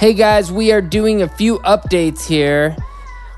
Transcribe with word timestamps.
Hey 0.00 0.14
guys, 0.14 0.50
we 0.50 0.72
are 0.72 0.80
doing 0.80 1.20
a 1.20 1.28
few 1.28 1.58
updates 1.58 2.26
here 2.26 2.74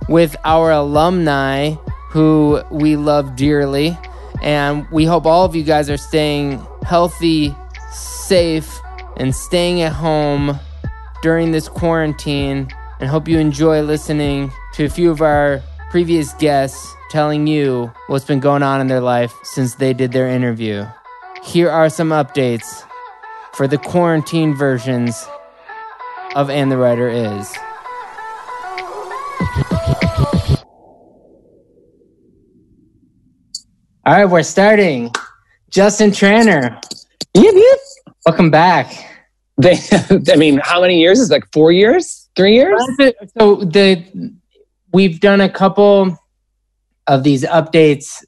with 0.09 0.37
our 0.45 0.71
alumni 0.71 1.71
who 2.11 2.63
we 2.71 2.95
love 2.95 3.35
dearly. 3.35 3.99
And 4.43 4.89
we 4.93 5.05
hope 5.05 5.27
all 5.27 5.45
of 5.45 5.57
you 5.57 5.65
guys 5.65 5.91
are 5.91 5.97
staying 5.97 6.65
healthy, 6.85 7.53
safe, 7.91 8.79
and 9.17 9.35
staying 9.35 9.81
at 9.81 9.93
home 9.93 10.57
during 11.21 11.51
this 11.51 11.69
quarantine. 11.69 12.69
And 13.01 13.11
hope 13.11 13.27
you 13.27 13.41
enjoy 13.41 13.83
listening 13.83 14.53
to 14.75 14.85
a 14.85 14.89
few 14.89 15.11
of 15.11 15.21
our 15.21 15.61
previous 15.91 16.33
guests 16.35 16.95
telling 17.11 17.49
you 17.49 17.91
what's 18.07 18.25
been 18.25 18.39
going 18.39 18.63
on 18.63 18.81
in 18.81 18.87
their 18.87 19.01
life 19.01 19.35
since 19.43 19.75
they 19.75 19.93
did 19.93 20.13
their 20.13 20.29
interview. 20.29 20.87
Here 21.43 21.71
are 21.71 21.89
some 21.89 22.11
updates 22.11 22.85
for 23.53 23.67
the 23.67 23.79
quarantine 23.79 24.55
versions 24.55 25.27
of 26.35 26.51
And 26.51 26.71
the 26.71 26.77
Writer 26.77 27.09
Is. 27.09 27.53
All 34.05 34.15
right, 34.15 34.25
we're 34.25 34.43
starting. 34.43 35.13
Justin 35.71 36.11
Tranter, 36.11 36.79
Yep, 37.35 37.55
yep. 37.55 37.79
welcome 38.27 38.51
back. 38.51 38.93
They, 39.57 39.79
I 40.33 40.37
mean, 40.37 40.61
how 40.63 40.81
many 40.83 41.01
years 41.01 41.19
is 41.19 41.31
it? 41.31 41.35
like 41.35 41.45
four 41.53 41.73
years, 41.73 42.29
three 42.37 42.55
years? 42.55 42.81
So 43.39 43.57
the 43.57 44.05
we've 44.93 45.19
done 45.21 45.41
a 45.41 45.49
couple 45.49 46.19
of 47.07 47.23
these 47.23 47.45
updates, 47.45 48.23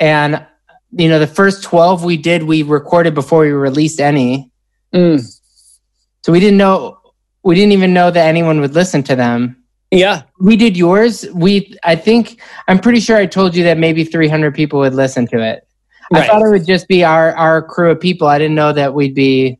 and 0.00 0.46
you 0.92 1.08
know 1.08 1.18
the 1.18 1.26
first 1.26 1.62
twelve 1.62 2.04
we 2.04 2.16
did 2.16 2.44
we 2.44 2.62
recorded 2.62 3.14
before 3.14 3.40
we 3.40 3.50
released 3.50 4.00
any, 4.00 4.50
Mm, 4.94 5.20
so 6.22 6.32
we 6.32 6.40
didn't 6.40 6.56
know 6.58 6.97
we 7.48 7.54
didn't 7.54 7.72
even 7.72 7.94
know 7.94 8.10
that 8.10 8.26
anyone 8.26 8.60
would 8.60 8.74
listen 8.74 9.02
to 9.04 9.16
them. 9.16 9.56
yeah, 9.90 10.24
We 10.38 10.54
did 10.54 10.76
yours. 10.76 11.24
We 11.32 11.74
I 11.82 11.96
think 11.96 12.42
I'm 12.68 12.78
pretty 12.78 13.00
sure 13.00 13.16
I 13.16 13.24
told 13.24 13.56
you 13.56 13.64
that 13.64 13.78
maybe 13.78 14.04
300 14.04 14.54
people 14.54 14.80
would 14.80 14.92
listen 14.92 15.26
to 15.28 15.40
it. 15.40 15.66
I 16.12 16.26
thought 16.26 16.42
it 16.42 16.50
would 16.50 16.66
just 16.66 16.88
be 16.88 17.04
our 17.04 17.34
our 17.36 17.62
crew 17.62 17.90
of 17.90 18.00
people. 18.00 18.28
I 18.28 18.36
didn't 18.36 18.54
know 18.54 18.74
that 18.74 18.92
we'd 18.92 19.14
be, 19.14 19.58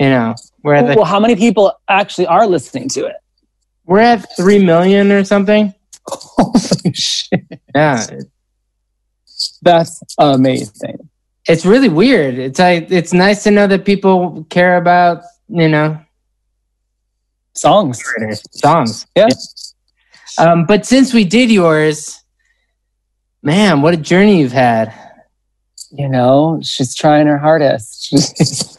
you 0.00 0.08
know, 0.08 0.34
we're 0.64 0.74
at 0.74 0.88
the, 0.88 0.96
well, 0.96 1.04
how 1.04 1.20
many 1.20 1.36
people 1.36 1.72
actually 1.88 2.26
are 2.26 2.44
listening 2.44 2.88
to 2.88 3.06
it? 3.06 3.16
we're 3.84 4.00
at 4.00 4.26
three 4.36 4.58
million 4.58 5.12
or 5.12 5.22
something. 5.22 5.72
Holy 6.08 6.92
shit. 6.92 7.60
Yeah, 7.72 8.04
That's 9.62 10.02
amazing. 10.18 11.08
it's 11.46 11.64
really 11.64 11.88
weird. 11.88 12.34
It's 12.34 12.58
like 12.58 12.90
it's 12.90 13.12
nice 13.12 13.44
to 13.44 13.52
know 13.52 13.68
that 13.68 13.84
people 13.84 14.44
care 14.50 14.76
about 14.76 15.22
you 15.48 15.68
know 15.68 16.00
Songs. 17.56 18.02
songs. 18.52 19.06
Yeah. 19.16 19.28
Um, 20.38 20.66
but 20.66 20.84
since 20.86 21.14
we 21.14 21.24
did 21.24 21.50
yours, 21.50 22.22
man, 23.42 23.80
what 23.82 23.94
a 23.94 23.96
journey 23.96 24.40
you've 24.40 24.52
had. 24.52 24.92
You 25.90 26.08
know, 26.08 26.60
she's 26.62 26.94
trying 26.94 27.26
her 27.26 27.38
hardest. 27.38 28.08
She's, 28.10 28.76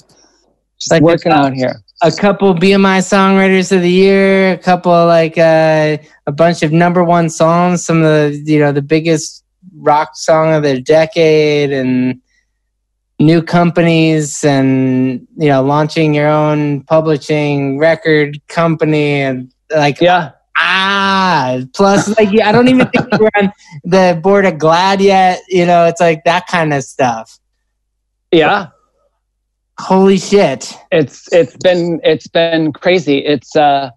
she's 0.78 0.92
Like 0.92 1.02
working 1.02 1.32
out 1.32 1.54
here. 1.54 1.82
a 2.04 2.12
couple 2.12 2.54
BMI 2.54 3.00
songwriters 3.00 3.72
of 3.76 3.82
the 3.82 3.90
year, 3.90 4.52
a 4.52 4.58
couple 4.58 4.92
like 4.92 5.38
uh, 5.38 5.98
a 6.28 6.32
bunch 6.32 6.62
of 6.64 6.72
number 6.72 7.04
one 7.04 7.30
songs, 7.30 7.84
some 7.84 8.04
of 8.04 8.04
the 8.04 8.44
you 8.46 8.60
know 8.60 8.72
the 8.72 8.82
biggest 8.84 9.44
rock 9.78 10.12
song 10.16 10.54
of 10.54 10.62
the 10.64 10.80
decade, 10.82 11.72
and 11.72 12.22
new 13.20 13.42
companies, 13.42 14.44
and 14.44 15.28
you 15.38 15.48
know 15.50 15.64
launching 15.64 16.14
your 16.14 16.28
own 16.28 16.82
publishing 16.84 17.78
record 17.80 18.40
company, 18.48 19.22
and 19.22 19.52
like 19.76 20.00
Yeah. 20.02 20.32
ah, 20.58 21.60
plus 21.74 22.08
like 22.18 22.30
I 22.42 22.52
don't 22.52 22.68
even 22.68 22.88
think 22.88 23.08
we're 23.20 23.30
on 23.38 23.52
the 23.84 24.20
board 24.22 24.46
of 24.46 24.56
GLAAD 24.56 25.02
yet. 25.02 25.42
You 25.50 25.66
know, 25.66 25.86
it's 25.86 26.02
like 26.02 26.24
that 26.26 26.48
kind 26.48 26.74
of 26.74 26.84
stuff. 26.84 27.40
Yeah. 28.32 28.68
Holy 29.80 30.18
shit! 30.18 30.74
It's 30.92 31.32
it's 31.32 31.56
been 31.58 32.00
it's 32.04 32.28
been 32.28 32.74
crazy. 32.74 33.20
It's 33.20 33.56
uh 33.56 33.92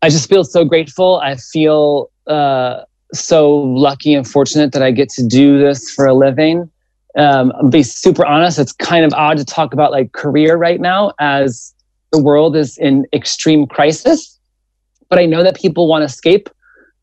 I 0.00 0.08
just 0.08 0.28
feel 0.30 0.44
so 0.44 0.64
grateful. 0.64 1.20
I 1.22 1.36
feel 1.36 2.10
uh 2.26 2.82
so 3.12 3.54
lucky 3.54 4.14
and 4.14 4.26
fortunate 4.26 4.72
that 4.72 4.82
I 4.82 4.90
get 4.90 5.10
to 5.10 5.26
do 5.26 5.58
this 5.58 5.90
for 5.90 6.06
a 6.06 6.14
living. 6.14 6.70
Um, 7.16 7.52
I'll 7.56 7.68
be 7.68 7.82
super 7.82 8.24
honest, 8.24 8.58
it's 8.58 8.72
kind 8.72 9.04
of 9.04 9.12
odd 9.12 9.38
to 9.38 9.44
talk 9.44 9.72
about 9.72 9.92
like 9.92 10.12
career 10.12 10.56
right 10.56 10.80
now 10.80 11.12
as 11.18 11.74
the 12.10 12.22
world 12.22 12.56
is 12.56 12.78
in 12.78 13.06
extreme 13.12 13.66
crisis. 13.66 14.38
But 15.08 15.18
I 15.18 15.26
know 15.26 15.42
that 15.42 15.56
people 15.56 15.88
want 15.88 16.02
to 16.02 16.06
escape. 16.06 16.48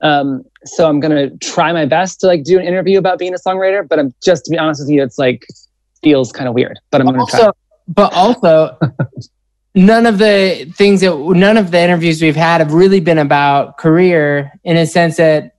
Um, 0.02 0.44
so 0.66 0.88
I'm 0.88 1.00
gonna 1.00 1.30
try 1.38 1.72
my 1.74 1.86
best 1.86 2.22
to 2.22 2.28
like 2.28 2.44
do 2.44 2.58
an 2.58 2.66
interview 2.66 2.98
about 2.98 3.20
being 3.20 3.34
a 3.34 3.38
songwriter. 3.38 3.88
But 3.88 4.00
I'm 4.00 4.14
just 4.24 4.46
to 4.46 4.52
be 4.52 4.58
honest 4.58 4.82
with 4.82 4.90
you, 4.90 5.04
it's 5.04 5.18
like 5.18 5.46
feels 6.02 6.32
kind 6.32 6.48
of 6.48 6.56
weird. 6.56 6.80
But 6.92 7.02
I'm 7.02 7.08
gonna 7.08 7.26
try. 7.28 7.40
also, 7.40 7.52
but 7.88 8.14
also, 8.14 8.80
none 9.76 10.06
of 10.06 10.18
the 10.18 10.72
things 10.76 11.02
that 11.02 11.16
none 11.18 11.58
of 11.58 11.72
the 11.72 11.80
interviews 11.80 12.22
we've 12.22 12.36
had 12.36 12.62
have 12.62 12.74
really 12.74 13.00
been 13.00 13.18
about 13.18 13.78
career 13.78 14.54
in 14.64 14.78
a 14.78 14.86
sense 14.86 15.18
that 15.18 15.56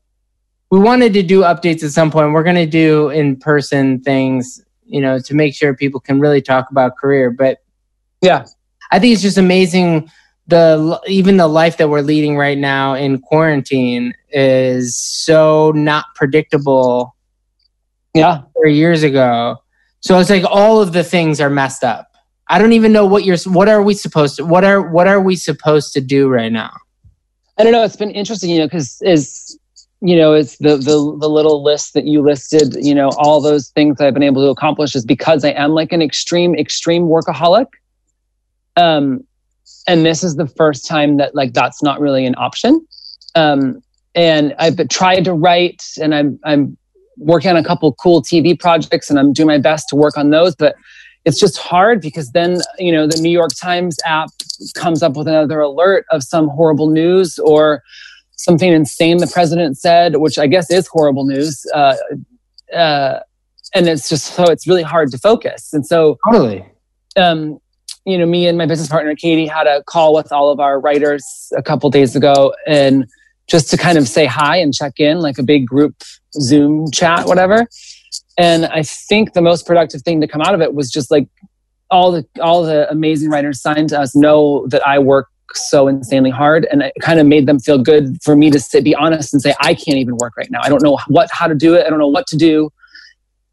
we 0.70 0.78
wanted 0.78 1.12
to 1.14 1.22
do 1.22 1.40
updates 1.40 1.82
at 1.82 1.90
some 1.90 2.10
point. 2.10 2.32
We're 2.32 2.44
going 2.44 2.56
to 2.56 2.66
do 2.66 3.08
in 3.10 3.36
person 3.36 4.00
things, 4.00 4.62
you 4.84 5.00
know, 5.00 5.18
to 5.18 5.34
make 5.34 5.54
sure 5.54 5.74
people 5.74 6.00
can 6.00 6.20
really 6.20 6.40
talk 6.40 6.70
about 6.70 6.96
career. 6.96 7.30
But 7.30 7.58
Yeah. 8.22 8.46
I 8.92 8.98
think 8.98 9.12
it's 9.12 9.22
just 9.22 9.38
amazing 9.38 10.10
the 10.46 11.00
even 11.06 11.36
the 11.36 11.46
life 11.46 11.76
that 11.76 11.88
we're 11.88 12.00
leading 12.00 12.36
right 12.36 12.58
now 12.58 12.94
in 12.94 13.20
quarantine 13.20 14.14
is 14.30 14.96
so 14.96 15.70
not 15.74 16.06
predictable 16.16 17.14
Yeah. 18.14 18.42
four 18.54 18.66
years 18.66 19.02
ago. 19.04 19.56
So 20.00 20.18
it's 20.18 20.30
like 20.30 20.44
all 20.48 20.80
of 20.80 20.92
the 20.92 21.04
things 21.04 21.40
are 21.40 21.50
messed 21.50 21.84
up. 21.84 22.08
I 22.48 22.58
don't 22.58 22.72
even 22.72 22.92
know 22.92 23.06
what 23.06 23.24
you're. 23.24 23.36
What 23.46 23.68
are 23.68 23.80
we 23.82 23.94
supposed 23.94 24.36
to? 24.36 24.44
What 24.44 24.64
are 24.64 24.82
what 24.82 25.06
are 25.06 25.20
we 25.20 25.36
supposed 25.36 25.92
to 25.92 26.00
do 26.00 26.28
right 26.28 26.50
now? 26.50 26.72
I 27.58 27.62
don't 27.62 27.70
know. 27.72 27.84
It's 27.84 27.94
been 27.96 28.10
interesting, 28.10 28.50
you 28.50 28.58
know, 28.58 28.66
because 28.66 29.00
is 29.02 29.56
you 30.02 30.16
know, 30.16 30.32
it's 30.32 30.56
the 30.58 30.76
the 30.76 31.16
the 31.18 31.28
little 31.28 31.62
list 31.62 31.92
that 31.94 32.06
you 32.06 32.22
listed. 32.22 32.74
You 32.80 32.94
know, 32.94 33.10
all 33.18 33.40
those 33.40 33.68
things 33.68 34.00
I've 34.00 34.14
been 34.14 34.22
able 34.22 34.42
to 34.44 34.48
accomplish 34.48 34.94
is 34.96 35.04
because 35.04 35.44
I 35.44 35.50
am 35.50 35.72
like 35.72 35.92
an 35.92 36.00
extreme 36.00 36.54
extreme 36.54 37.04
workaholic. 37.04 37.66
Um, 38.76 39.24
and 39.86 40.06
this 40.06 40.24
is 40.24 40.36
the 40.36 40.46
first 40.46 40.86
time 40.86 41.18
that 41.18 41.34
like 41.34 41.52
that's 41.52 41.82
not 41.82 42.00
really 42.00 42.24
an 42.24 42.34
option. 42.38 42.86
Um, 43.34 43.82
and 44.14 44.54
I've 44.58 44.88
tried 44.88 45.24
to 45.24 45.34
write, 45.34 45.84
and 46.00 46.14
I'm 46.14 46.40
I'm 46.44 46.78
working 47.18 47.50
on 47.50 47.56
a 47.58 47.64
couple 47.64 47.92
cool 47.94 48.22
TV 48.22 48.58
projects, 48.58 49.10
and 49.10 49.18
I'm 49.18 49.34
doing 49.34 49.48
my 49.48 49.58
best 49.58 49.88
to 49.90 49.96
work 49.96 50.16
on 50.16 50.30
those, 50.30 50.54
but. 50.56 50.76
It's 51.26 51.38
just 51.38 51.58
hard 51.58 52.00
because 52.00 52.30
then, 52.30 52.62
you 52.78 52.90
know, 52.90 53.06
the 53.06 53.20
New 53.20 53.28
York 53.28 53.50
Times 53.60 53.98
app 54.06 54.30
comes 54.74 55.02
up 55.02 55.18
with 55.18 55.28
another 55.28 55.60
alert 55.60 56.06
of 56.10 56.22
some 56.22 56.48
horrible 56.48 56.88
news 56.88 57.38
or 57.40 57.82
something 58.40 58.72
insane 58.72 59.18
the 59.18 59.26
president 59.26 59.78
said, 59.78 60.16
which 60.16 60.38
I 60.38 60.46
guess 60.46 60.70
is 60.70 60.86
horrible 60.86 61.24
news. 61.24 61.64
Uh, 61.74 61.96
uh, 62.74 63.20
and 63.74 63.86
it's 63.86 64.08
just 64.08 64.34
so 64.34 64.44
it's 64.44 64.66
really 64.66 64.82
hard 64.82 65.10
to 65.12 65.18
focus. 65.18 65.72
And 65.72 65.86
so, 65.86 66.18
Totally. 66.26 66.64
um, 67.16 67.60
you 68.04 68.18
know, 68.18 68.26
me 68.26 68.46
and 68.46 68.56
my 68.56 68.66
business 68.66 68.88
partner 68.88 69.14
Katie 69.14 69.46
had 69.46 69.66
a 69.66 69.82
call 69.84 70.14
with 70.14 70.32
all 70.32 70.50
of 70.50 70.58
our 70.58 70.80
writers 70.80 71.52
a 71.56 71.62
couple 71.62 71.90
days 71.90 72.16
ago, 72.16 72.54
and 72.66 73.06
just 73.46 73.70
to 73.70 73.76
kind 73.76 73.98
of 73.98 74.08
say 74.08 74.26
hi 74.26 74.56
and 74.56 74.72
check 74.72 74.94
in, 74.98 75.20
like 75.20 75.38
a 75.38 75.42
big 75.42 75.66
group 75.66 76.02
Zoom 76.34 76.90
chat, 76.90 77.26
whatever. 77.26 77.66
And 78.38 78.66
I 78.66 78.82
think 78.82 79.34
the 79.34 79.42
most 79.42 79.66
productive 79.66 80.02
thing 80.02 80.20
to 80.22 80.26
come 80.26 80.40
out 80.40 80.54
of 80.54 80.62
it 80.62 80.74
was 80.74 80.90
just 80.90 81.10
like 81.10 81.28
all 81.90 82.10
the 82.12 82.26
all 82.40 82.62
the 82.62 82.90
amazing 82.90 83.28
writers 83.30 83.60
signed 83.60 83.90
to 83.90 84.00
us 84.00 84.16
know 84.16 84.66
that 84.68 84.86
I 84.86 84.98
work 84.98 85.28
so 85.54 85.88
insanely 85.88 86.30
hard 86.30 86.66
and 86.70 86.82
it 86.82 86.92
kind 87.00 87.20
of 87.20 87.26
made 87.26 87.46
them 87.46 87.58
feel 87.58 87.78
good 87.78 88.22
for 88.22 88.36
me 88.36 88.50
to 88.50 88.60
sit, 88.60 88.84
be 88.84 88.94
honest 88.94 89.32
and 89.32 89.42
say 89.42 89.54
i 89.60 89.74
can't 89.74 89.98
even 89.98 90.16
work 90.16 90.36
right 90.36 90.50
now. 90.50 90.60
I 90.62 90.68
don't 90.68 90.82
know 90.82 90.98
what 91.08 91.30
how 91.32 91.46
to 91.46 91.54
do 91.54 91.74
it. 91.74 91.86
I 91.86 91.90
don't 91.90 91.98
know 91.98 92.08
what 92.08 92.26
to 92.28 92.36
do. 92.36 92.70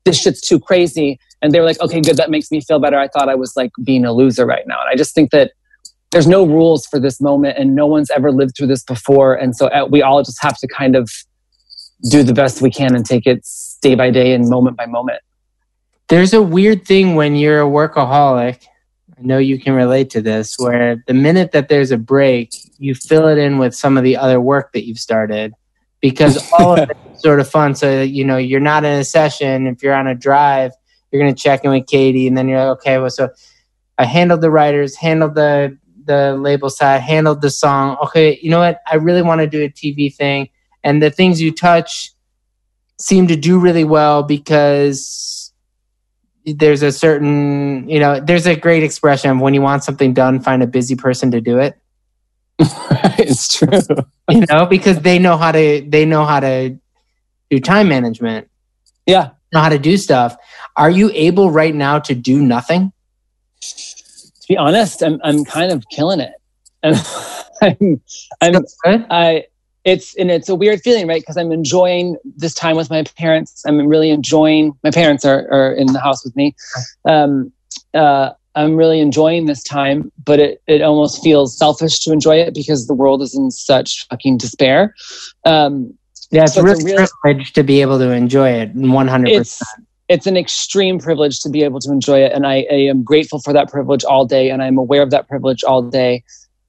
This 0.05 0.21
shit's 0.21 0.41
too 0.41 0.59
crazy. 0.59 1.19
And 1.41 1.51
they 1.51 1.59
were 1.59 1.65
like 1.65 1.79
okay 1.81 2.01
good. 2.01 2.17
That 2.17 2.29
makes 2.29 2.51
me 2.51 2.61
feel 2.61 2.79
better. 2.79 2.97
I 2.97 3.07
thought 3.07 3.29
i 3.29 3.35
was 3.35 3.55
like 3.55 3.71
being 3.83 4.05
a 4.05 4.13
loser 4.13 4.45
right 4.45 4.67
now. 4.67 4.79
And 4.81 4.89
i 4.89 4.95
just 4.95 5.13
think 5.13 5.31
that 5.31 5.51
there's 6.11 6.27
no 6.27 6.45
rules 6.45 6.85
for 6.87 6.99
this 6.99 7.19
moment 7.19 7.57
and 7.57 7.75
no 7.75 7.85
one's 7.85 8.09
ever 8.11 8.31
lived 8.31 8.55
through 8.55 8.67
this 8.67 8.83
before 8.83 9.35
and 9.35 9.55
so 9.55 9.67
uh, 9.67 9.85
we 9.85 10.01
all 10.01 10.23
just 10.23 10.41
have 10.41 10.57
to 10.59 10.67
kind 10.67 10.95
of 10.95 11.09
do 12.09 12.23
the 12.23 12.33
best 12.33 12.61
we 12.61 12.71
can 12.71 12.95
and 12.95 13.05
take 13.05 13.25
it 13.25 13.45
day 13.81 13.95
by 13.95 14.09
day 14.11 14.33
and 14.33 14.49
moment 14.49 14.77
by 14.77 14.85
moment. 14.85 15.21
There's 16.09 16.33
a 16.33 16.41
weird 16.41 16.85
thing 16.85 17.15
when 17.15 17.35
you're 17.35 17.61
a 17.61 17.65
workaholic. 17.65 18.65
I 19.17 19.21
know 19.21 19.39
you 19.39 19.59
can 19.59 19.73
relate 19.73 20.11
to 20.11 20.21
this, 20.21 20.55
where 20.59 21.03
the 21.07 21.13
minute 21.13 21.51
that 21.51 21.69
there's 21.69 21.91
a 21.91 21.97
break, 21.97 22.53
you 22.77 22.93
fill 22.93 23.27
it 23.27 23.39
in 23.39 23.57
with 23.57 23.73
some 23.73 23.97
of 23.97 24.03
the 24.03 24.15
other 24.15 24.39
work 24.39 24.73
that 24.73 24.85
you've 24.85 24.99
started 24.99 25.53
because 26.01 26.51
all 26.59 26.79
of 26.79 26.89
it's 26.89 27.23
sort 27.23 27.39
of 27.39 27.49
fun. 27.49 27.73
So, 27.73 28.01
you 28.01 28.23
know, 28.23 28.37
you're 28.37 28.59
not 28.59 28.85
in 28.85 28.99
a 28.99 29.03
session. 29.03 29.65
If 29.65 29.81
you're 29.81 29.95
on 29.95 30.07
a 30.07 30.13
drive, 30.13 30.71
you're 31.11 31.21
going 31.21 31.33
to 31.33 31.41
check 31.41 31.63
in 31.63 31.71
with 31.71 31.87
Katie 31.87 32.27
and 32.27 32.37
then 32.37 32.47
you're 32.47 32.59
like, 32.59 32.77
okay, 32.79 32.99
well, 32.99 33.09
so 33.09 33.29
I 33.97 34.05
handled 34.05 34.41
the 34.41 34.51
writers, 34.51 34.95
handled 34.95 35.33
the, 35.33 35.77
the 36.05 36.35
label 36.35 36.69
side, 36.69 37.01
handled 37.01 37.41
the 37.41 37.49
song. 37.49 37.97
Okay, 38.03 38.39
you 38.41 38.51
know 38.51 38.59
what? 38.59 38.81
I 38.85 38.97
really 38.97 39.23
want 39.23 39.41
to 39.41 39.47
do 39.47 39.63
a 39.63 39.69
TV 39.69 40.13
thing. 40.13 40.49
And 40.83 41.01
the 41.01 41.09
things 41.09 41.41
you 41.41 41.51
touch 41.51 42.11
seem 42.99 43.27
to 43.27 43.35
do 43.35 43.59
really 43.59 43.83
well 43.83 44.21
because 44.21 45.36
there's 46.55 46.81
a 46.81 46.91
certain 46.91 47.87
you 47.89 47.99
know 47.99 48.19
there's 48.19 48.47
a 48.47 48.55
great 48.55 48.83
expression 48.83 49.31
of 49.31 49.39
when 49.39 49.53
you 49.53 49.61
want 49.61 49.83
something 49.83 50.13
done 50.13 50.39
find 50.39 50.63
a 50.63 50.67
busy 50.67 50.95
person 50.95 51.31
to 51.31 51.41
do 51.41 51.59
it. 51.59 51.77
It's 53.19 53.57
true. 53.57 53.79
You 54.29 54.45
know 54.49 54.65
because 54.65 54.99
they 55.01 55.19
know 55.19 55.37
how 55.37 55.51
to 55.51 55.85
they 55.87 56.05
know 56.05 56.25
how 56.25 56.39
to 56.39 56.77
do 57.49 57.59
time 57.59 57.89
management. 57.89 58.49
Yeah. 59.05 59.31
Know 59.53 59.61
how 59.61 59.69
to 59.69 59.79
do 59.79 59.97
stuff. 59.97 60.35
Are 60.75 60.89
you 60.89 61.09
able 61.13 61.51
right 61.51 61.73
now 61.73 61.99
to 61.99 62.13
do 62.13 62.41
nothing? 62.41 62.91
To 63.61 64.47
be 64.47 64.57
honest 64.57 65.01
i'm, 65.01 65.19
I'm 65.23 65.43
kind 65.45 65.71
of 65.71 65.83
killing 65.91 66.19
it. 66.19 66.33
And 66.83 66.95
i'm 67.61 68.01
i'm 68.41 69.05
I 69.09 69.45
it's 69.87 70.13
and 70.15 70.29
it's 70.29 70.49
a 70.49 70.55
weird 70.55 70.81
feeling, 70.81 71.07
right? 71.07 71.21
Because 71.21 71.37
I'm 71.37 71.51
enjoying 71.51 72.17
this 72.35 72.53
time 72.53 72.75
with 72.75 72.89
my 72.89 73.03
parents. 73.17 73.63
I'm 73.65 73.87
really 73.87 74.09
enjoying. 74.09 74.77
My 74.83 74.91
parents 74.91 75.23
are 75.23 75.47
are 75.49 75.71
in 75.73 75.87
the 75.93 75.99
house 75.99 76.25
with 76.25 76.35
me. 76.35 76.55
Um, 77.05 77.53
uh, 77.93 78.31
I'm 78.55 78.75
really 78.75 78.99
enjoying 78.99 79.45
this 79.45 79.63
time, 79.63 80.11
but 80.25 80.39
it 80.39 80.61
it 80.67 80.81
almost 80.81 81.23
feels 81.23 81.57
selfish 81.57 81.99
to 82.01 82.11
enjoy 82.11 82.35
it 82.35 82.53
because 82.53 82.87
the 82.87 82.93
world 82.93 83.21
is 83.21 83.33
in 83.33 83.49
such 83.49 84.05
fucking 84.09 84.37
despair. 84.37 84.93
Um, 85.45 85.97
yeah 86.31 86.43
it's 86.43 86.55
So 86.55 86.65
a 86.65 86.69
it's 86.69 86.83
a 86.83 86.85
real 86.85 87.07
privilege 87.21 87.53
to 87.53 87.63
be 87.63 87.79
able 87.79 87.97
to 87.99 88.11
enjoy 88.11 88.49
it 88.49 88.75
100% 88.75 89.29
it's 89.29 89.61
it's 90.09 90.27
an 90.27 90.35
extreme 90.35 90.99
privilege 90.99 91.39
to 91.41 91.49
be 91.49 91.63
able 91.63 91.79
to 91.81 91.91
enjoy 91.91 92.19
it, 92.19 92.31
and 92.31 92.47
I, 92.47 92.65
I 92.71 92.75
am 92.75 93.03
grateful 93.03 93.39
for 93.39 93.51
that 93.53 93.69
privilege 93.69 94.05
all 94.05 94.25
day, 94.25 94.49
and 94.49 94.63
I'm 94.63 94.77
aware 94.77 95.01
of 95.01 95.11
that 95.11 95.27
privilege 95.27 95.63
all 95.65 95.81
day. 95.81 96.23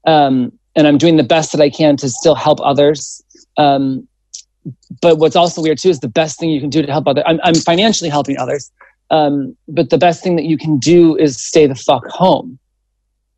Um, 0.07 0.58
and 0.79 0.87
I'm 0.87 0.97
doing 0.97 1.17
the 1.17 1.25
best 1.25 1.51
that 1.53 1.61
I 1.61 1.69
can 1.69 1.97
to 1.99 2.09
still 2.09 2.37
help 2.37 2.61
others. 2.63 3.21
Um, 3.57 4.07
but 5.03 5.19
what's 5.19 5.35
also 5.35 5.61
weird 5.61 5.79
too 5.79 5.91
is 5.91 5.99
the 5.99 6.09
best 6.09 6.39
thing 6.39 6.51
you 6.51 6.61
can 6.61 6.71
do 6.71 6.81
to 6.83 6.91
help 6.91 7.09
others. 7.09 7.25
I'm, 7.27 7.41
I'm 7.43 7.57
financially 7.57 8.09
helping 8.09 8.39
others, 8.39 8.71
um, 9.11 9.57
but 9.67 9.91
the 9.91 9.99
best 9.99 10.23
thing 10.23 10.37
that 10.37 10.45
you 10.45 10.57
can 10.57 10.79
do 10.79 11.17
is 11.17 11.43
stay 11.43 11.67
the 11.67 11.75
fuck 11.75 12.07
home. 12.07 12.61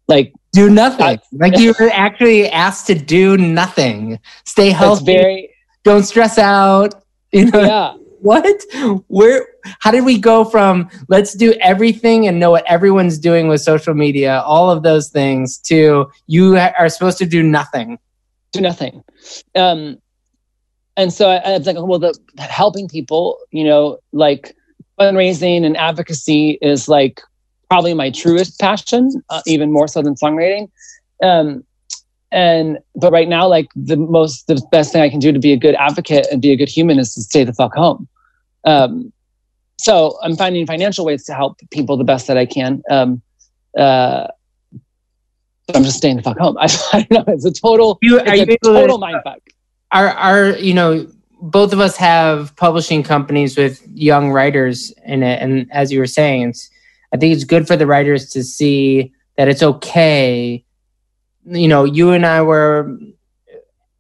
Like 0.07 0.35
do 0.53 0.69
nothing 0.69 1.07
I- 1.07 1.21
like 1.33 1.59
you 1.65 1.75
were 1.81 1.91
actually 1.91 2.49
asked 2.51 2.87
to 2.89 2.95
do 2.95 3.37
nothing 3.37 4.19
stay 4.45 4.71
healthy 4.71 5.05
very 5.05 5.55
don't 5.85 6.03
stress 6.03 6.37
out 6.39 6.95
you 7.33 7.49
know 7.51 7.63
yeah. 7.63 7.95
What 8.23 8.63
where 9.09 9.47
how 9.81 9.91
did 9.91 10.05
we 10.05 10.19
go 10.19 10.45
from 10.45 10.89
let's 11.09 11.35
do 11.35 11.55
everything 11.61 12.27
and 12.27 12.39
know 12.39 12.51
what 12.51 12.65
everyone's 12.67 13.19
doing 13.19 13.49
with 13.49 13.61
social 13.61 13.95
media 13.95 14.41
all 14.43 14.71
of 14.71 14.83
those 14.83 15.09
things 15.09 15.59
to 15.59 16.11
you 16.27 16.57
are 16.57 16.89
supposed 16.89 17.19
to 17.19 17.27
do 17.27 17.43
nothing 17.43 17.99
do 18.53 18.61
nothing. 18.61 19.03
Um, 19.55 19.99
and 20.97 21.13
so 21.13 21.31
I, 21.31 21.37
I 21.37 21.59
was 21.59 21.67
like, 21.67 21.77
well, 21.79 21.99
the 21.99 22.19
helping 22.39 22.89
people, 22.89 23.39
you 23.51 23.65
know, 23.65 23.99
like 24.13 24.57
fundraising 24.99 25.65
and 25.65 25.77
advocacy 25.77 26.59
is 26.61 26.89
like 26.89 27.21
probably 27.69 27.95
my 27.95 28.11
truest 28.11 28.59
passion, 28.59 29.11
uh, 29.31 29.43
even 29.47 29.73
more 29.73 29.89
so 29.89 30.03
than 30.03 30.15
songwriting. 30.15 30.69
Um, 31.23 31.65
and 32.33 32.79
but 32.95 33.13
right 33.13 33.29
now, 33.29 33.47
like 33.49 33.69
the 33.75 33.97
most, 33.97 34.47
the 34.47 34.61
best 34.71 34.93
thing 34.93 35.03
I 35.03 35.09
can 35.09 35.19
do 35.19 35.33
to 35.33 35.39
be 35.39 35.53
a 35.53 35.57
good 35.57 35.75
advocate 35.75 36.27
and 36.31 36.41
be 36.41 36.53
a 36.53 36.57
good 36.57 36.69
human 36.69 36.99
is 36.99 37.15
to 37.15 37.23
stay 37.23 37.45
the 37.45 37.53
fuck 37.53 37.75
home. 37.75 38.09
Um, 38.65 39.13
so 39.79 40.19
I'm 40.23 40.37
finding 40.37 40.67
financial 40.67 41.05
ways 41.05 41.25
to 41.25 41.35
help 41.35 41.59
people 41.71 41.97
the 41.97 42.05
best 42.05 42.27
that 42.27 42.37
I 42.37 42.47
can. 42.47 42.83
Um, 42.91 43.23
uh, 43.77 44.27
but 45.67 45.77
I'm 45.77 45.85
just 45.85 45.97
staying 45.99 46.17
the 46.17 46.23
fuck 46.23 46.39
home. 46.39 46.57
I, 46.59 46.65
I 46.93 47.07
don't 47.11 47.27
know. 47.27 47.33
It's 47.35 47.45
a 47.45 47.53
total, 47.53 47.99
You- 48.03 48.19
it's 48.21 48.29
a 48.29 48.35
able 48.35 48.47
to- 48.47 48.59
total 48.81 48.99
mindfuck. 49.01 49.39
are 49.93 50.09
are 50.09 50.51
you 50.59 50.75
know 50.75 51.07
both 51.43 51.73
of 51.73 51.81
us 51.81 51.97
have 51.97 52.55
publishing 52.57 53.03
companies 53.03 53.57
with 53.57 53.83
young 53.95 54.31
writers 54.31 54.93
in 55.07 55.23
it 55.23 55.41
and 55.43 55.67
as 55.73 55.91
you 55.91 55.99
were 55.99 56.07
saying 56.07 56.51
it's 56.51 56.69
i 57.15 57.17
think 57.17 57.35
it's 57.35 57.45
good 57.45 57.67
for 57.67 57.77
the 57.77 57.87
writers 57.87 58.29
to 58.29 58.45
see 58.45 59.11
that 59.39 59.49
it's 59.49 59.63
okay 59.63 60.63
you 61.51 61.69
know 61.69 61.85
you 61.85 62.11
and 62.13 62.25
i 62.27 62.41
were 62.43 62.97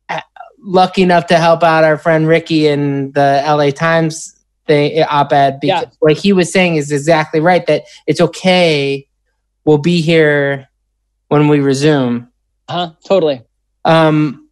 uh, 0.08 0.20
lucky 0.62 1.02
enough 1.02 1.26
to 1.26 1.36
help 1.36 1.62
out 1.62 1.84
our 1.84 1.98
friend 1.98 2.26
ricky 2.28 2.66
in 2.66 3.12
the 3.12 3.42
la 3.46 3.70
times 3.70 4.34
thing 4.66 5.02
op-ed 5.08 5.58
because 5.60 5.82
Yeah. 5.84 5.90
what 6.00 6.16
he 6.16 6.32
was 6.32 6.52
saying 6.52 6.76
is 6.76 6.92
exactly 6.92 7.40
right 7.40 7.66
that 7.66 7.84
it's 8.06 8.20
okay 8.20 9.06
we'll 9.64 9.78
be 9.78 10.00
here 10.00 10.68
when 11.28 11.48
we 11.48 11.60
resume 11.60 12.28
Huh? 12.68 12.92
Totally. 13.04 13.42
um, 13.84 14.48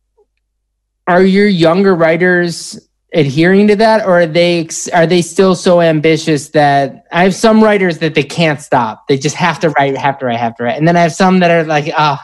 are 1.06 1.22
your 1.22 1.46
younger 1.46 1.94
writers 1.94 2.78
adhering 3.14 3.68
to 3.68 3.76
that, 3.76 4.04
or 4.04 4.20
are 4.20 4.26
they 4.26 4.68
are 4.92 5.06
they 5.06 5.22
still 5.22 5.54
so 5.54 5.80
ambitious 5.80 6.50
that 6.50 7.06
I 7.12 7.22
have 7.22 7.34
some 7.34 7.62
writers 7.64 7.98
that 7.98 8.14
they 8.14 8.22
can't 8.24 8.60
stop. 8.60 9.06
They 9.08 9.16
just 9.16 9.36
have 9.36 9.58
to 9.60 9.70
write, 9.70 9.96
have 9.96 10.18
to 10.18 10.26
write, 10.26 10.38
have 10.38 10.54
to 10.56 10.64
write, 10.64 10.76
and 10.76 10.86
then 10.86 10.96
I 10.96 11.00
have 11.00 11.14
some 11.14 11.38
that 11.38 11.50
are 11.50 11.64
like, 11.64 11.90
ah, 11.96 12.22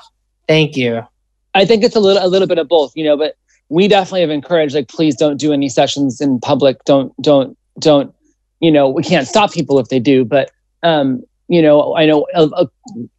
thank 0.49 0.76
you. 0.76 1.06
I 1.55 1.64
think 1.64 1.85
it's 1.85 1.96
a 1.96 2.00
little 2.00 2.25
a 2.25 2.29
little 2.29 2.49
bit 2.49 2.58
of 2.58 2.69
both, 2.69 2.93
you 2.96 3.05
know, 3.05 3.17
but 3.17 3.37
we 3.69 3.88
definitely 3.88 4.23
have 4.23 4.31
encouraged 4.31 4.75
like 4.75 4.88
please 4.88 5.17
don't 5.17 5.37
do 5.37 5.52
any 5.52 5.69
sessions 5.69 6.20
in 6.20 6.41
public. 6.41 6.84
Don't 6.84 7.13
don't 7.22 7.56
don't 7.79 8.15
you 8.60 8.70
know, 8.70 8.89
we 8.89 9.03
can't 9.03 9.27
stop 9.27 9.53
people 9.53 9.79
if 9.79 9.89
they 9.89 9.98
do, 9.98 10.24
but 10.24 10.51
um, 10.82 11.22
you 11.48 11.60
know, 11.60 11.94
I 11.96 12.06
know 12.06 12.27
uh, 12.34 12.48
uh, 12.55 12.67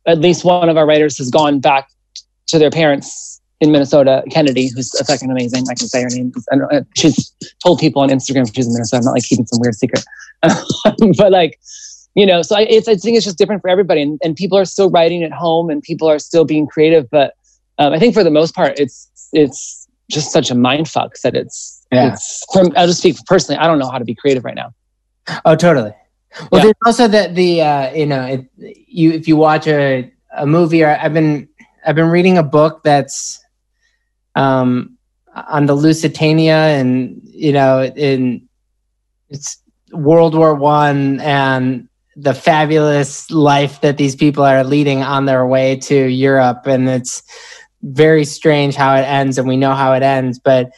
at 0.05 0.20
least 0.20 0.44
one 0.44 0.70
of 0.70 0.77
our 0.77 0.86
writers 0.86 1.17
has 1.17 1.29
gone 1.29 1.60
back 1.60 1.89
to 2.48 2.60
their 2.60 2.72
parents 2.72 3.41
in 3.62 3.72
Minnesota, 3.72 4.24
Kennedi, 4.29 4.70
who's 4.74 4.94
a 4.96 5.05
fucking 5.05 5.32
amazing. 5.32 5.65
I 5.70 5.75
can 5.75 5.88
say 5.88 6.01
her 6.01 6.10
name. 6.10 6.34
Uh, 6.51 6.82
she's 6.96 7.32
told 7.63 7.79
people 7.79 8.01
on 8.01 8.10
Instagram 8.10 8.53
she's 8.53 8.67
in 8.67 8.74
Minnesota. 8.74 9.01
I'm 9.01 9.05
not 9.05 9.12
like 9.12 9.24
keeping 9.24 9.46
some 9.46 9.60
weird 9.62 9.75
secret, 9.75 10.03
but 10.41 11.32
like, 11.32 11.60
you 12.15 12.25
know, 12.25 12.41
so 12.41 12.55
I, 12.55 12.62
it's, 12.62 12.88
I 12.88 12.95
think 12.95 13.17
it's 13.17 13.25
just 13.25 13.38
different 13.38 13.62
for 13.62 13.69
everybody, 13.69 14.01
and, 14.01 14.19
and 14.24 14.36
people 14.36 14.57
are 14.57 14.65
still 14.65 14.89
writing 14.89 15.24
at 15.24 15.31
home, 15.31 15.69
and 15.69 15.81
people 15.81 16.10
are 16.10 16.19
still 16.19 16.45
being 16.45 16.65
creative. 16.65 17.10
But 17.10 17.34
um, 17.77 17.93
I 17.93 18.00
think 18.00 18.13
for 18.13 18.24
the 18.24 18.31
most 18.31 18.55
part, 18.55 18.79
it's 18.79 19.10
it's 19.34 19.88
just 20.10 20.31
such 20.31 20.50
a 20.50 20.55
mind 20.55 20.88
fuck 20.88 21.15
that 21.24 21.36
it's 21.36 21.86
Yeah. 21.91 22.13
it's. 22.13 22.43
From 22.53 22.72
I'll 22.77 22.88
just 22.88 23.00
speak 23.00 23.17
personally. 23.25 23.60
I 23.60 23.67
don't 23.67 23.79
know 23.79 23.89
how 23.89 23.98
to 24.00 24.05
be 24.05 24.15
creative 24.15 24.43
right 24.45 24.55
now. 24.55 24.74
Oh, 25.45 25.55
totally. 25.55 25.91
Well, 26.51 26.60
Yeah. 26.60 26.63
there's 26.63 26.75
also 26.86 27.07
that 27.07 27.36
the 27.36 27.62
uh, 27.62 27.93
you 27.93 28.05
know 28.05 28.24
it, 28.25 28.45
you 28.88 29.12
if 29.12 29.27
you 29.27 29.36
watch 29.36 29.67
a 29.67 30.12
a 30.38 30.45
movie 30.45 30.84
or 30.84 30.98
I've 31.01 31.13
been 31.13 31.48
I've 31.86 31.95
been 31.95 32.10
reading 32.10 32.38
a 32.38 32.43
book 32.43 32.81
that's 32.84 33.39
um 34.36 34.98
on 35.34 35.65
the 35.65 35.74
Lusitania 35.74 36.55
and 36.55 37.19
you 37.24 37.51
know 37.51 37.84
in 37.84 38.48
it's 39.29 39.57
World 39.91 40.36
War 40.36 40.55
One 40.55 41.19
and 41.22 41.88
the 42.15 42.34
fabulous 42.34 43.29
life 43.29 43.81
that 43.81 43.98
these 43.98 44.15
people 44.15 44.43
are 44.43 44.63
leading 44.63 45.03
on 45.03 45.25
their 45.25 45.45
way 45.45 45.75
to 45.75 46.07
Europe 46.07 46.65
and 46.65 46.88
it's 46.89 47.22
very 47.81 48.25
strange 48.25 48.75
how 48.75 48.95
it 48.95 49.03
ends 49.03 49.38
and 49.38 49.48
we 49.48 49.57
know 49.57 49.74
how 49.74 49.93
it 49.93 50.01
ends 50.01 50.39
but 50.39 50.72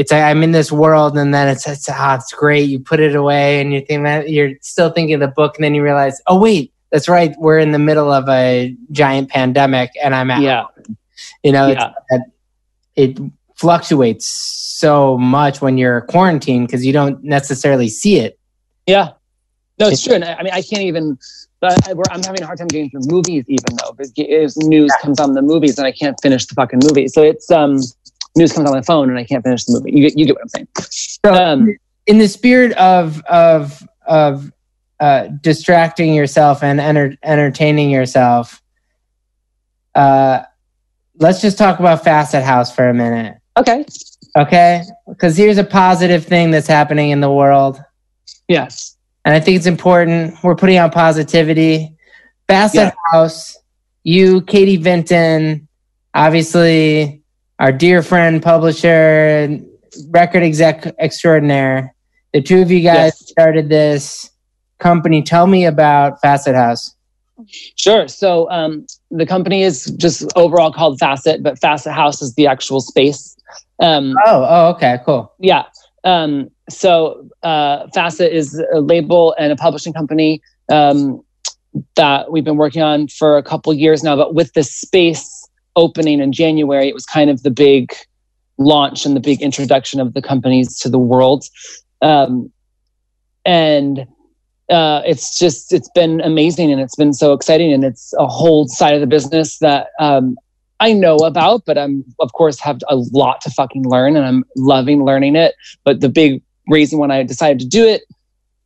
it's 0.00 0.10
like 0.10 0.22
I'm 0.22 0.42
in 0.42 0.52
this 0.52 0.72
world, 0.72 1.18
and 1.18 1.34
then 1.34 1.46
it's 1.46 1.68
it's 1.68 1.86
ah, 1.90 2.14
it's 2.14 2.32
great. 2.32 2.70
You 2.70 2.80
put 2.80 3.00
it 3.00 3.14
away, 3.14 3.60
and 3.60 3.70
you 3.74 3.82
think 3.82 4.04
that 4.04 4.30
you're 4.30 4.52
still 4.62 4.88
thinking 4.90 5.12
of 5.12 5.20
the 5.20 5.28
book, 5.28 5.56
and 5.56 5.64
then 5.64 5.74
you 5.74 5.82
realize, 5.82 6.22
oh 6.26 6.40
wait, 6.40 6.72
that's 6.90 7.06
right. 7.06 7.34
We're 7.36 7.58
in 7.58 7.72
the 7.72 7.78
middle 7.78 8.10
of 8.10 8.26
a 8.26 8.74
giant 8.92 9.28
pandemic, 9.28 9.90
and 10.02 10.14
I'm 10.14 10.30
at 10.30 10.40
Yeah, 10.40 10.64
you 11.42 11.52
know 11.52 11.66
yeah, 11.66 11.92
it 12.96 13.18
fluctuates 13.56 14.24
so 14.24 15.18
much 15.18 15.60
when 15.60 15.76
you're 15.76 16.00
quarantined 16.00 16.66
because 16.66 16.86
you 16.86 16.94
don't 16.94 17.22
necessarily 17.22 17.88
see 17.88 18.16
it. 18.16 18.38
yeah. 18.86 19.10
No, 19.80 19.88
it's 19.88 20.02
true. 20.02 20.14
And 20.14 20.24
I 20.24 20.34
I 20.34 20.42
mean, 20.42 20.52
I 20.52 20.62
can't 20.62 20.82
even 20.82 21.18
But 21.60 21.88
I, 21.88 21.94
I'm 22.10 22.22
having 22.22 22.42
a 22.42 22.46
hard 22.46 22.58
time 22.58 22.68
getting 22.68 22.90
through 22.90 23.02
movies, 23.06 23.44
even 23.48 23.76
though 23.76 23.92
because 23.92 24.56
news 24.58 24.92
comes 25.02 25.20
on 25.20 25.34
the 25.34 25.42
movies 25.42 25.78
and 25.78 25.86
I 25.86 25.92
can't 25.92 26.18
finish 26.22 26.46
the 26.46 26.54
fucking 26.54 26.80
movie. 26.82 27.08
So 27.08 27.22
it's 27.22 27.50
um, 27.50 27.80
news 28.36 28.52
comes 28.52 28.68
on 28.68 28.74
my 28.74 28.82
phone 28.82 29.10
and 29.10 29.18
I 29.18 29.24
can't 29.24 29.42
finish 29.42 29.64
the 29.64 29.74
movie. 29.74 29.92
You, 29.92 30.10
you 30.14 30.26
get 30.26 30.36
what 30.36 30.42
I'm 30.42 30.48
saying? 30.48 30.68
So, 31.24 31.34
um, 31.34 31.76
in 32.06 32.18
the 32.18 32.28
spirit 32.28 32.72
of 32.72 33.20
of 33.24 33.86
of 34.06 34.52
uh, 35.00 35.28
distracting 35.40 36.14
yourself 36.14 36.62
and 36.62 36.80
enter- 36.80 37.16
entertaining 37.22 37.90
yourself, 37.90 38.62
uh, 39.94 40.42
let's 41.16 41.40
just 41.40 41.58
talk 41.58 41.78
about 41.78 42.04
Facet 42.04 42.42
House 42.42 42.74
for 42.74 42.88
a 42.88 42.94
minute. 42.94 43.36
Okay. 43.56 43.84
Okay. 44.38 44.82
Because 45.08 45.36
here's 45.36 45.58
a 45.58 45.64
positive 45.64 46.24
thing 46.24 46.50
that's 46.50 46.66
happening 46.68 47.10
in 47.10 47.20
the 47.20 47.30
world. 47.30 47.82
Yes. 48.48 48.96
And 49.24 49.34
I 49.34 49.40
think 49.40 49.56
it's 49.56 49.66
important. 49.66 50.42
We're 50.42 50.56
putting 50.56 50.76
out 50.76 50.92
positivity. 50.92 51.94
Facet 52.48 52.74
yeah. 52.74 52.90
House, 53.12 53.56
you, 54.02 54.40
Katie 54.42 54.76
Vinton, 54.76 55.68
obviously 56.14 57.22
our 57.58 57.72
dear 57.72 58.02
friend, 58.02 58.42
publisher, 58.42 59.60
record 60.08 60.42
exec 60.42 60.94
extraordinaire. 60.98 61.94
The 62.32 62.40
two 62.40 62.62
of 62.62 62.70
you 62.70 62.80
guys 62.80 63.12
yes. 63.20 63.28
started 63.28 63.68
this 63.68 64.30
company. 64.78 65.22
Tell 65.22 65.46
me 65.46 65.66
about 65.66 66.20
Facet 66.22 66.54
House. 66.54 66.94
Sure. 67.76 68.08
So 68.08 68.50
um, 68.50 68.86
the 69.10 69.26
company 69.26 69.62
is 69.62 69.86
just 69.96 70.26
overall 70.36 70.72
called 70.72 70.98
Facet, 70.98 71.42
but 71.42 71.58
Facet 71.58 71.92
House 71.92 72.22
is 72.22 72.34
the 72.34 72.46
actual 72.46 72.80
space. 72.80 73.36
Um, 73.80 74.14
oh, 74.26 74.46
oh, 74.48 74.70
okay, 74.70 74.98
cool. 75.04 75.32
Yeah. 75.38 75.64
Um, 76.04 76.50
so 76.72 77.28
uh, 77.42 77.88
Facet 77.94 78.32
is 78.32 78.62
a 78.72 78.80
label 78.80 79.34
and 79.38 79.52
a 79.52 79.56
publishing 79.56 79.92
company 79.92 80.40
um, 80.70 81.22
that 81.96 82.30
we've 82.30 82.44
been 82.44 82.56
working 82.56 82.82
on 82.82 83.08
for 83.08 83.36
a 83.36 83.42
couple 83.42 83.72
years 83.72 84.02
now. 84.02 84.16
But 84.16 84.34
with 84.34 84.52
the 84.54 84.62
space 84.62 85.48
opening 85.76 86.20
in 86.20 86.32
January, 86.32 86.88
it 86.88 86.94
was 86.94 87.06
kind 87.06 87.30
of 87.30 87.42
the 87.42 87.50
big 87.50 87.92
launch 88.58 89.06
and 89.06 89.16
the 89.16 89.20
big 89.20 89.40
introduction 89.40 90.00
of 90.00 90.14
the 90.14 90.22
companies 90.22 90.78
to 90.80 90.88
the 90.88 90.98
world. 90.98 91.44
Um, 92.02 92.52
and 93.44 94.06
uh, 94.68 95.02
it's 95.04 95.38
just 95.38 95.72
it's 95.72 95.90
been 95.94 96.20
amazing 96.20 96.70
and 96.70 96.80
it's 96.80 96.94
been 96.94 97.12
so 97.12 97.32
exciting 97.32 97.72
and 97.72 97.84
it's 97.84 98.12
a 98.18 98.26
whole 98.26 98.68
side 98.68 98.94
of 98.94 99.00
the 99.00 99.06
business 99.06 99.58
that 99.58 99.88
um, 99.98 100.36
I 100.78 100.92
know 100.92 101.16
about, 101.16 101.64
but 101.64 101.76
I'm 101.76 102.04
of 102.20 102.32
course 102.32 102.60
have 102.60 102.80
a 102.88 102.96
lot 102.96 103.40
to 103.42 103.50
fucking 103.50 103.88
learn 103.88 104.16
and 104.16 104.24
I'm 104.24 104.44
loving 104.56 105.04
learning 105.04 105.36
it. 105.36 105.54
But 105.84 106.00
the 106.00 106.08
big 106.08 106.42
reason 106.70 106.98
when 106.98 107.10
I 107.10 107.22
decided 107.22 107.58
to 107.60 107.66
do 107.66 107.86
it 107.86 108.02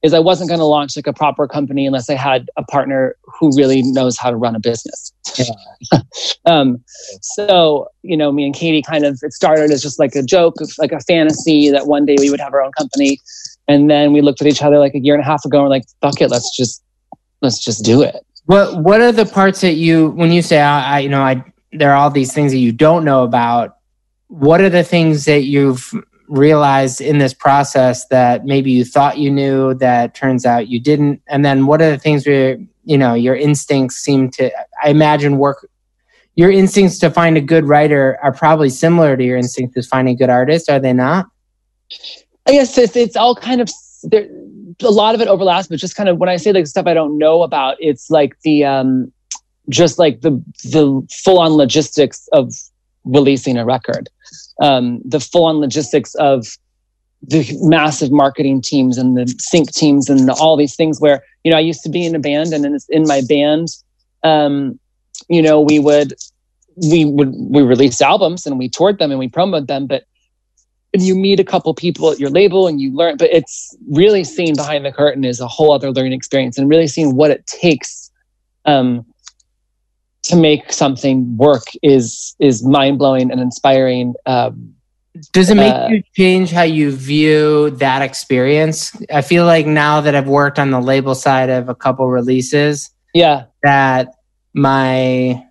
is 0.04 0.12
I 0.12 0.18
wasn't 0.18 0.50
going 0.50 0.61
to 0.61 0.66
launch 0.66 0.96
like 0.96 1.06
a 1.06 1.14
proper 1.14 1.49
company 1.49 1.87
unless 1.87 2.11
I 2.11 2.14
had 2.14 2.50
a 2.58 2.62
partner 2.62 3.16
who 3.23 3.50
really 3.56 3.82
knows 3.82 4.18
how 4.18 4.30
to 4.30 4.37
run 4.37 4.54
a 4.54 4.61
business. 4.61 5.12
Yeah. 5.38 6.00
um, 6.44 6.84
so, 7.23 7.88
you 8.02 8.14
know, 8.14 8.30
me 8.30 8.44
and 8.44 8.54
Katie 8.54 8.82
kind 8.82 9.06
of, 9.06 9.18
it 9.23 9.32
started 9.32 9.70
as 9.70 9.80
just 9.80 9.99
like 9.99 10.14
a 10.14 10.23
joke, 10.23 10.56
like 10.78 10.92
a 10.92 11.00
fantasy 11.00 11.70
that 11.70 11.87
one 11.87 12.04
day 12.04 12.16
we 12.18 12.30
would 12.30 12.38
have 12.38 12.52
our 12.52 12.62
own 12.62 12.73
company. 12.73 13.18
And 13.66 13.90
then 13.90 14.12
we 14.12 14.20
looked 14.20 14.42
at 14.42 14.46
each 14.46 14.62
other 14.62 14.78
like 14.78 14.94
a 14.94 15.00
year 15.00 15.14
and 15.14 15.23
a 15.23 15.26
half 15.26 15.42
ago 15.46 15.58
and 15.58 15.64
we're 15.64 15.70
like, 15.70 15.84
fuck 16.02 16.20
it, 16.20 16.28
let's 16.28 16.54
just, 16.54 16.82
let's 17.40 17.58
just 17.58 17.82
do 17.82 18.02
it. 18.02 18.14
What, 18.44 18.82
what 18.82 19.00
are 19.00 19.11
the 19.11 19.25
parts 19.25 19.62
that 19.62 19.73
you, 19.73 20.11
when 20.11 20.32
you 20.32 20.42
say, 20.42 20.61
I, 20.61 20.96
I 20.96 20.99
you 20.99 21.08
know, 21.08 21.23
I, 21.23 21.42
there 21.73 21.92
are 21.92 21.96
all 21.96 22.11
these 22.11 22.32
things 22.34 22.52
that 22.52 22.58
you 22.58 22.73
don't 22.73 23.06
know 23.06 23.25
about, 23.25 23.78
what 24.28 24.61
are 24.61 24.68
the 24.68 24.84
things 24.84 25.25
that 25.25 25.44
you've 25.44 25.94
realized 26.28 27.00
in 27.00 27.19
this 27.19 27.35
process 27.35 28.07
that 28.09 28.45
maybe 28.45 28.71
you 28.71 28.85
thought 28.85 29.19
you 29.19 29.31
knew 29.31 29.75
that 29.75 30.14
turns 30.14 30.47
out 30.47 30.69
you 30.69 30.81
didn't. 30.81 31.21
And 31.28 31.45
then 31.45 31.66
what 31.66 31.83
are 31.83 31.90
the 31.90 31.99
things 31.99 32.26
where 32.26 32.59
you 32.85 32.99
know 32.99 33.14
your 33.14 33.35
instincts 33.35 33.97
seem 33.97 34.31
to 34.31 34.50
i 34.83 34.90
imagine 34.90 35.38
work 35.38 35.69
your 36.37 36.50
instincts 36.50 36.99
to 36.99 37.11
find 37.11 37.37
a 37.37 37.40
good 37.40 37.64
writer 37.64 38.19
are 38.23 38.33
probably 38.33 38.69
similar 38.69 39.16
to 39.16 39.25
your 39.25 39.37
instincts 39.37 39.75
to 39.75 39.83
find 39.83 40.09
a 40.09 40.14
good 40.14 40.31
artist 40.31 40.69
are 40.69 40.81
they 40.81 40.93
not? 40.93 41.26
I 42.47 42.52
guess 42.52 42.76
it's, 42.76 42.97
it's 42.97 43.16
all 43.16 43.37
kind 43.37 43.61
of 43.61 43.71
there 44.02 44.28
a 44.83 44.90
lot 44.90 45.14
of 45.14 45.21
it 45.21 45.28
overlaps 45.28 45.69
but 45.69 45.78
just 45.78 45.95
kind 45.95 46.09
of 46.09 46.19
when 46.19 46.28
i 46.28 46.37
say 46.37 46.52
like 46.52 46.66
stuff 46.66 46.87
i 46.87 46.95
don't 46.95 47.16
know 47.16 47.43
about 47.43 47.76
it's 47.78 48.11
like 48.11 48.38
the 48.43 48.64
um 48.64 49.12
just 49.69 49.99
like 49.99 50.21
the 50.21 50.31
the 50.64 51.07
full 51.23 51.38
on 51.38 51.52
logistics 51.52 52.28
of 52.33 52.52
releasing 53.04 53.56
a 53.56 53.64
record. 53.64 54.08
Um, 54.61 55.00
the 55.04 55.20
full 55.20 55.46
on 55.46 55.56
logistics 55.56 56.14
of 56.16 56.46
the 57.23 57.56
massive 57.62 58.12
marketing 58.12 58.61
teams 58.61 58.99
and 58.99 59.16
the 59.16 59.34
sync 59.38 59.73
teams 59.73 60.11
and 60.11 60.28
the, 60.28 60.34
all 60.34 60.56
these 60.56 60.76
things 60.76 61.00
where 61.00 61.25
you 61.42 61.50
know 61.50 61.56
i 61.56 61.61
used 61.61 61.82
to 61.82 61.88
be 61.88 62.04
in 62.04 62.14
a 62.14 62.18
band 62.18 62.52
and 62.52 62.66
in, 62.66 62.78
in 62.90 63.02
my 63.06 63.23
band. 63.26 63.68
Um, 64.23 64.78
you 65.28 65.42
know 65.42 65.61
we 65.61 65.78
would 65.78 66.14
we 66.90 67.04
would 67.04 67.32
we 67.34 67.62
released 67.62 68.02
albums 68.02 68.46
and 68.46 68.58
we 68.58 68.68
toured 68.68 68.99
them 68.99 69.11
and 69.11 69.18
we 69.18 69.28
promoted 69.28 69.68
them 69.68 69.87
but 69.87 70.04
and 70.92 71.02
you 71.02 71.14
meet 71.14 71.40
a 71.40 71.44
couple 71.44 71.73
people 71.75 72.11
at 72.11 72.20
your 72.20 72.30
label 72.30 72.66
and 72.66 72.80
you 72.80 72.92
learn 72.94 73.16
but 73.16 73.30
it's 73.32 73.76
really 73.90 74.25
seeing 74.25 74.54
behind 74.54 74.84
the 74.84 74.92
curtain 74.92 75.25
is 75.25 75.40
a 75.40 75.49
whole 75.49 75.73
other 75.73 75.90
learning 75.90 76.12
experience 76.12 76.58
and 76.58 76.68
really 76.68 76.87
seeing 76.87 77.14
what 77.14 77.30
it 77.30 77.46
takes 77.46 78.11
um, 78.66 79.04
to 80.25 80.37
make 80.37 80.73
something 80.73 81.37
work 81.37 81.64
is 81.83 82.35
is 82.38 82.64
mind 82.64 82.99
blowing 82.99 83.31
and 83.31 83.40
inspiring. 83.40 84.14
Um, 84.26 84.75
Does 85.33 85.50
it 85.50 85.57
make 85.57 85.73
uh, 85.73 85.88
you 85.90 86.02
change 86.16 86.50
how 86.50 86.62
you 86.62 86.90
view 86.90 87.71
that 87.71 88.02
experience? 88.02 88.97
I 89.12 89.23
feel 89.23 89.45
like 89.45 89.66
now 89.66 90.00
that 90.00 90.14
I've 90.14 90.28
worked 90.28 90.59
on 90.59 90.71
the 90.71 90.81
label 90.81 91.14
side 91.14 91.50
of 91.50 91.69
a 91.69 91.75
couple 91.75 92.09
releases, 92.09 92.90
yeah, 93.12 93.45
that 93.62 94.14
my 94.54 95.45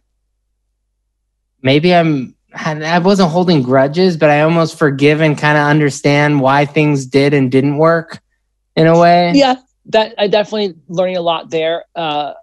maybe 1.61 1.93
I'm 1.93 2.35
I 2.55 2.99
wasn't 2.99 3.31
holding 3.31 3.61
grudges, 3.61 4.17
but 4.17 4.29
I 4.29 4.41
almost 4.41 4.77
forgive 4.77 5.21
and 5.21 5.37
kind 5.37 5.57
of 5.57 5.65
understand 5.65 6.41
why 6.41 6.65
things 6.65 7.05
did 7.05 7.33
and 7.33 7.51
didn't 7.51 7.77
work 7.77 8.21
in 8.75 8.87
a 8.87 8.99
way. 8.99 9.33
Yeah, 9.35 9.55
that 9.87 10.15
I 10.17 10.27
definitely 10.27 10.75
learning 10.87 11.17
a 11.17 11.21
lot 11.21 11.51
there. 11.51 11.85
Uh, 11.95 12.33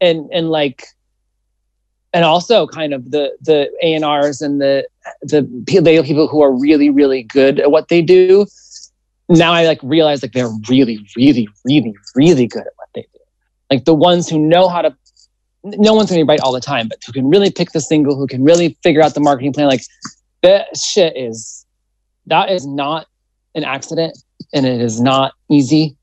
and 0.00 0.30
and 0.32 0.50
like 0.50 0.84
and 2.12 2.24
also 2.24 2.66
kind 2.66 2.94
of 2.94 3.10
the 3.10 3.36
the 3.40 3.70
A&Rs 3.82 4.40
and 4.40 4.60
the 4.60 4.86
the 5.22 5.42
people 5.66 6.28
who 6.28 6.42
are 6.42 6.52
really 6.52 6.90
really 6.90 7.22
good 7.22 7.60
at 7.60 7.70
what 7.70 7.88
they 7.88 8.02
do. 8.02 8.46
Now 9.28 9.52
I 9.52 9.66
like 9.66 9.80
realize 9.82 10.22
like 10.22 10.32
they're 10.32 10.50
really 10.68 11.06
really 11.16 11.48
really 11.64 11.94
really 12.14 12.46
good 12.46 12.62
at 12.62 12.72
what 12.76 12.88
they 12.94 13.02
do. 13.02 13.18
Like 13.70 13.84
the 13.84 13.94
ones 13.94 14.28
who 14.28 14.38
know 14.38 14.68
how 14.68 14.82
to 14.82 14.96
no 15.64 15.92
one's 15.92 16.08
going 16.10 16.20
to 16.20 16.24
be 16.24 16.28
right 16.28 16.40
all 16.40 16.52
the 16.52 16.60
time, 16.60 16.88
but 16.88 16.98
who 17.04 17.12
can 17.12 17.28
really 17.28 17.50
pick 17.50 17.72
the 17.72 17.80
single, 17.80 18.16
who 18.16 18.26
can 18.26 18.44
really 18.44 18.76
figure 18.82 19.02
out 19.02 19.14
the 19.14 19.20
marketing 19.20 19.52
plan. 19.52 19.68
Like 19.68 19.82
that 20.42 20.76
shit 20.76 21.16
is 21.16 21.66
that 22.26 22.50
is 22.50 22.66
not 22.66 23.06
an 23.54 23.64
accident, 23.64 24.16
and 24.52 24.66
it 24.66 24.80
is 24.80 25.00
not 25.00 25.32
easy. 25.50 25.96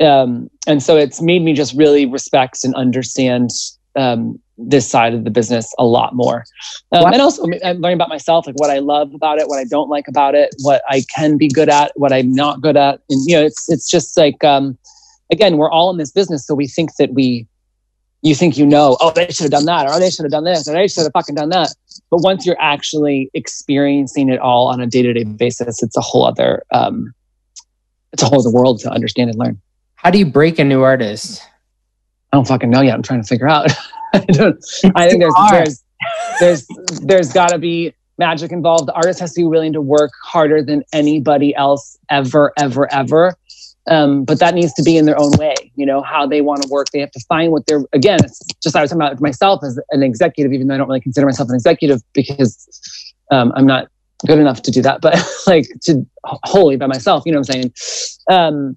Um, 0.00 0.50
and 0.66 0.82
so 0.82 0.96
it's 0.96 1.20
made 1.20 1.42
me 1.42 1.52
just 1.52 1.74
really 1.74 2.06
respect 2.06 2.64
and 2.64 2.74
understand 2.74 3.50
um, 3.96 4.40
this 4.58 4.88
side 4.88 5.14
of 5.14 5.24
the 5.24 5.30
business 5.30 5.74
a 5.78 5.84
lot 5.84 6.14
more. 6.14 6.44
Um, 6.92 7.12
and 7.12 7.22
also, 7.22 7.44
I'm 7.64 7.78
learning 7.78 7.96
about 7.96 8.08
myself, 8.08 8.46
like 8.46 8.58
what 8.58 8.70
I 8.70 8.78
love 8.78 9.14
about 9.14 9.38
it, 9.38 9.48
what 9.48 9.58
I 9.58 9.64
don't 9.64 9.88
like 9.88 10.08
about 10.08 10.34
it, 10.34 10.54
what 10.60 10.82
I 10.88 11.04
can 11.14 11.36
be 11.36 11.48
good 11.48 11.68
at, 11.68 11.92
what 11.94 12.12
I'm 12.12 12.32
not 12.32 12.60
good 12.60 12.76
at. 12.76 13.00
And, 13.08 13.22
you 13.26 13.36
know, 13.36 13.42
it's, 13.44 13.70
it's 13.70 13.88
just 13.88 14.16
like, 14.16 14.42
um, 14.44 14.78
again, 15.30 15.56
we're 15.56 15.70
all 15.70 15.90
in 15.90 15.96
this 15.96 16.12
business. 16.12 16.46
So 16.46 16.54
we 16.54 16.66
think 16.66 16.96
that 16.96 17.12
we, 17.14 17.46
you 18.20 18.34
think 18.34 18.56
you 18.56 18.64
know, 18.64 18.96
oh, 19.00 19.10
they 19.10 19.26
should 19.28 19.44
have 19.44 19.50
done 19.50 19.64
that, 19.64 19.86
or 19.86 19.94
oh, 19.94 19.98
they 19.98 20.10
should 20.10 20.24
have 20.24 20.30
done 20.30 20.44
this, 20.44 20.68
or 20.68 20.72
they 20.72 20.86
should 20.86 21.02
have 21.02 21.12
fucking 21.12 21.34
done 21.34 21.48
that. 21.48 21.74
But 22.08 22.18
once 22.18 22.46
you're 22.46 22.60
actually 22.60 23.30
experiencing 23.34 24.28
it 24.28 24.38
all 24.38 24.68
on 24.68 24.80
a 24.80 24.86
day 24.86 25.02
to 25.02 25.12
day 25.12 25.24
basis, 25.24 25.82
it's 25.82 25.96
a 25.96 26.00
whole 26.00 26.24
other, 26.24 26.62
um, 26.70 27.12
it's 28.12 28.22
a 28.22 28.26
whole 28.26 28.38
other 28.38 28.50
world 28.50 28.78
to 28.80 28.90
understand 28.90 29.30
and 29.30 29.38
learn. 29.38 29.60
How 29.96 30.10
do 30.10 30.18
you 30.18 30.26
break 30.26 30.60
a 30.60 30.64
new 30.64 30.82
artist? 30.82 31.42
I 32.32 32.36
don't 32.36 32.46
fucking 32.46 32.70
know 32.70 32.80
yet. 32.80 32.94
I'm 32.94 33.02
trying 33.02 33.22
to 33.22 33.26
figure 33.26 33.48
out. 33.48 33.70
I 34.14 34.18
don't. 34.20 34.64
I 34.94 35.08
think 35.08 35.22
there's 35.22 35.34
there's 35.50 35.84
there's 36.40 36.66
there's 37.00 37.32
got 37.32 37.48
to 37.48 37.58
be 37.58 37.94
magic 38.18 38.52
involved. 38.52 38.86
The 38.88 38.92
artist 38.92 39.20
has 39.20 39.32
to 39.34 39.40
be 39.40 39.44
willing 39.44 39.72
to 39.72 39.80
work 39.80 40.12
harder 40.22 40.62
than 40.62 40.84
anybody 40.92 41.54
else 41.54 41.98
ever, 42.10 42.52
ever, 42.58 42.92
ever. 42.92 43.34
Um, 43.88 44.24
but 44.24 44.38
that 44.38 44.54
needs 44.54 44.72
to 44.74 44.82
be 44.82 44.96
in 44.96 45.06
their 45.06 45.18
own 45.18 45.32
way. 45.38 45.54
You 45.74 45.86
know 45.86 46.02
how 46.02 46.26
they 46.26 46.40
want 46.40 46.62
to 46.62 46.68
work. 46.68 46.88
They 46.92 47.00
have 47.00 47.10
to 47.12 47.20
find 47.28 47.52
what 47.52 47.66
they're. 47.66 47.82
Again, 47.92 48.18
it's 48.22 48.40
just 48.62 48.76
I 48.76 48.82
was 48.82 48.90
talking 48.90 49.02
about 49.02 49.20
myself 49.20 49.64
as 49.64 49.80
an 49.90 50.02
executive, 50.02 50.52
even 50.52 50.68
though 50.68 50.74
I 50.74 50.76
don't 50.78 50.88
really 50.88 51.00
consider 51.00 51.26
myself 51.26 51.48
an 51.48 51.56
executive 51.56 52.00
because 52.12 53.12
um, 53.30 53.52
I'm 53.56 53.66
not 53.66 53.88
good 54.26 54.38
enough 54.38 54.62
to 54.62 54.70
do 54.70 54.82
that. 54.82 55.00
But 55.00 55.20
like 55.46 55.66
to 55.82 56.06
wholly 56.24 56.76
by 56.76 56.86
myself, 56.86 57.24
you 57.26 57.32
know 57.32 57.40
what 57.40 57.54
I'm 57.54 57.72
saying? 57.72 57.72
Um, 58.30 58.76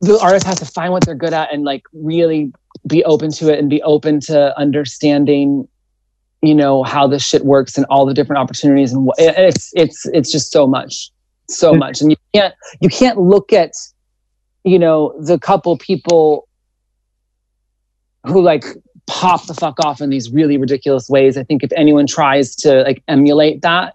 the 0.00 0.18
artist 0.20 0.46
has 0.46 0.60
to 0.60 0.64
find 0.64 0.92
what 0.92 1.04
they're 1.04 1.14
good 1.14 1.32
at 1.32 1.52
and 1.52 1.64
like 1.64 1.82
really 1.92 2.52
be 2.86 3.04
open 3.04 3.30
to 3.32 3.52
it 3.52 3.58
and 3.58 3.68
be 3.68 3.82
open 3.82 4.20
to 4.20 4.56
understanding 4.58 5.68
you 6.42 6.54
know 6.54 6.84
how 6.84 7.06
this 7.06 7.26
shit 7.26 7.44
works 7.44 7.76
and 7.76 7.84
all 7.90 8.06
the 8.06 8.14
different 8.14 8.38
opportunities 8.38 8.92
and 8.92 9.10
it's 9.18 9.70
it's 9.74 10.06
it's 10.06 10.30
just 10.30 10.52
so 10.52 10.66
much 10.66 11.10
so 11.48 11.74
much 11.74 12.00
and 12.00 12.10
you 12.10 12.16
can't 12.34 12.54
you 12.80 12.88
can't 12.88 13.18
look 13.18 13.52
at 13.52 13.72
you 14.64 14.78
know 14.78 15.14
the 15.20 15.38
couple 15.38 15.76
people 15.78 16.46
who 18.26 18.42
like 18.42 18.64
pop 19.08 19.46
the 19.46 19.54
fuck 19.54 19.84
off 19.84 20.00
in 20.00 20.10
these 20.10 20.30
really 20.30 20.56
ridiculous 20.56 21.08
ways. 21.08 21.36
I 21.36 21.42
think 21.42 21.64
if 21.64 21.72
anyone 21.74 22.06
tries 22.06 22.54
to 22.56 22.82
like 22.82 23.02
emulate 23.08 23.62
that, 23.62 23.94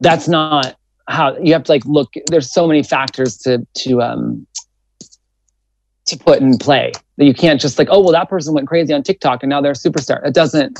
that's 0.00 0.28
not 0.28 0.76
how 1.08 1.36
you 1.38 1.52
have 1.52 1.62
to 1.64 1.72
like 1.72 1.84
look. 1.86 2.12
There's 2.26 2.52
so 2.52 2.66
many 2.66 2.82
factors 2.82 3.38
to 3.38 3.66
to 3.74 4.02
um 4.02 4.46
to 6.06 6.16
put 6.16 6.40
in 6.40 6.56
play 6.58 6.92
that 7.16 7.24
you 7.24 7.34
can't 7.34 7.60
just 7.60 7.78
like, 7.78 7.88
oh 7.90 8.00
well, 8.00 8.12
that 8.12 8.28
person 8.28 8.54
went 8.54 8.68
crazy 8.68 8.92
on 8.92 9.02
TikTok 9.02 9.42
and 9.42 9.50
now 9.50 9.60
they're 9.60 9.72
a 9.72 9.74
superstar. 9.74 10.24
It 10.24 10.34
doesn't. 10.34 10.78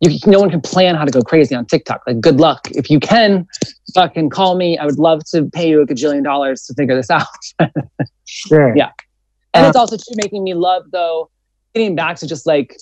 You, 0.00 0.18
no 0.26 0.38
one 0.38 0.50
can 0.50 0.60
plan 0.60 0.94
how 0.94 1.06
to 1.06 1.10
go 1.10 1.22
crazy 1.22 1.54
on 1.54 1.64
TikTok. 1.64 2.02
Like, 2.06 2.20
good 2.20 2.38
luck. 2.38 2.68
If 2.72 2.90
you 2.90 3.00
can, 3.00 3.46
fucking 3.94 4.28
call 4.28 4.54
me. 4.54 4.76
I 4.76 4.84
would 4.84 4.98
love 4.98 5.24
to 5.30 5.46
pay 5.46 5.70
you 5.70 5.80
a 5.80 5.86
gajillion 5.86 6.22
dollars 6.22 6.66
to 6.66 6.74
figure 6.74 6.94
this 6.94 7.10
out. 7.10 7.26
Sure. 8.26 8.76
Yeah. 8.76 8.90
And 9.54 9.66
it's 9.66 9.76
um, 9.76 9.80
also 9.80 9.96
too 9.96 10.14
making 10.16 10.44
me 10.44 10.54
love 10.54 10.90
though, 10.90 11.30
getting 11.74 11.94
back 11.94 12.16
to 12.16 12.26
just 12.26 12.46
like 12.46 12.76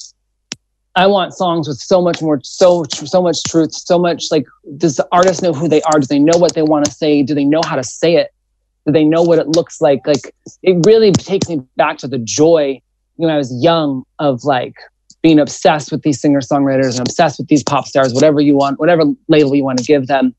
I 0.96 1.06
want 1.06 1.34
songs 1.34 1.68
with 1.68 1.78
so 1.78 2.00
much 2.00 2.22
more, 2.22 2.40
so 2.42 2.84
so 2.90 3.22
much 3.22 3.42
truth, 3.44 3.74
so 3.74 3.98
much 3.98 4.26
like. 4.30 4.46
Does 4.76 4.96
the 4.96 5.06
artist 5.12 5.42
know 5.42 5.52
who 5.52 5.68
they 5.68 5.82
are? 5.82 5.98
Do 6.00 6.06
they 6.06 6.18
know 6.18 6.38
what 6.38 6.54
they 6.54 6.62
want 6.62 6.86
to 6.86 6.90
say? 6.90 7.22
Do 7.22 7.34
they 7.34 7.44
know 7.44 7.60
how 7.64 7.76
to 7.76 7.84
say 7.84 8.16
it? 8.16 8.32
Do 8.86 8.92
they 8.92 9.04
know 9.04 9.22
what 9.22 9.38
it 9.38 9.48
looks 9.48 9.80
like? 9.80 10.06
Like 10.06 10.34
it 10.62 10.84
really 10.86 11.12
takes 11.12 11.48
me 11.48 11.62
back 11.76 11.98
to 11.98 12.08
the 12.08 12.18
joy 12.18 12.80
when 13.16 13.30
I 13.30 13.36
was 13.36 13.54
young 13.62 14.04
of 14.18 14.44
like 14.44 14.74
being 15.22 15.38
obsessed 15.38 15.90
with 15.90 16.02
these 16.02 16.20
singer 16.20 16.40
songwriters 16.40 16.98
and 16.98 17.00
obsessed 17.00 17.38
with 17.38 17.48
these 17.48 17.62
pop 17.62 17.86
stars, 17.86 18.12
whatever 18.12 18.40
you 18.40 18.54
want, 18.54 18.78
whatever 18.78 19.04
label 19.28 19.54
you 19.54 19.64
want 19.64 19.78
to 19.78 19.84
give 19.84 20.06
them. 20.06 20.34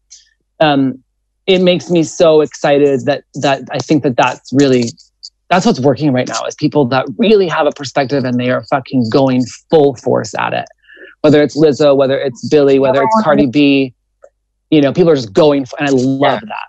Um, 0.59 1.03
it 1.47 1.59
makes 1.59 1.89
me 1.89 2.03
so 2.03 2.41
excited 2.41 3.05
that 3.05 3.23
that 3.35 3.63
I 3.71 3.79
think 3.79 4.03
that 4.03 4.15
that's 4.15 4.51
really 4.53 4.85
that's 5.49 5.65
what's 5.65 5.79
working 5.79 6.11
right 6.11 6.27
now 6.27 6.43
is 6.45 6.55
people 6.55 6.85
that 6.85 7.05
really 7.17 7.47
have 7.47 7.67
a 7.67 7.71
perspective 7.71 8.23
and 8.25 8.39
they 8.39 8.49
are 8.49 8.63
fucking 8.65 9.09
going 9.09 9.43
full 9.69 9.95
force 9.95 10.33
at 10.37 10.53
it. 10.53 10.65
Whether 11.21 11.41
it's 11.41 11.55
Lizzo, 11.57 11.95
whether 11.95 12.17
it's 12.19 12.47
Billie, 12.49 12.79
whether 12.79 13.01
it's 13.01 13.23
Cardi 13.23 13.45
B, 13.47 13.93
you 14.71 14.81
know, 14.81 14.91
people 14.91 15.11
are 15.11 15.15
just 15.15 15.33
going, 15.33 15.65
for, 15.65 15.79
and 15.79 15.87
I 15.87 15.91
love 15.91 16.19
Yeah. 16.19 16.39
that. 16.47 16.67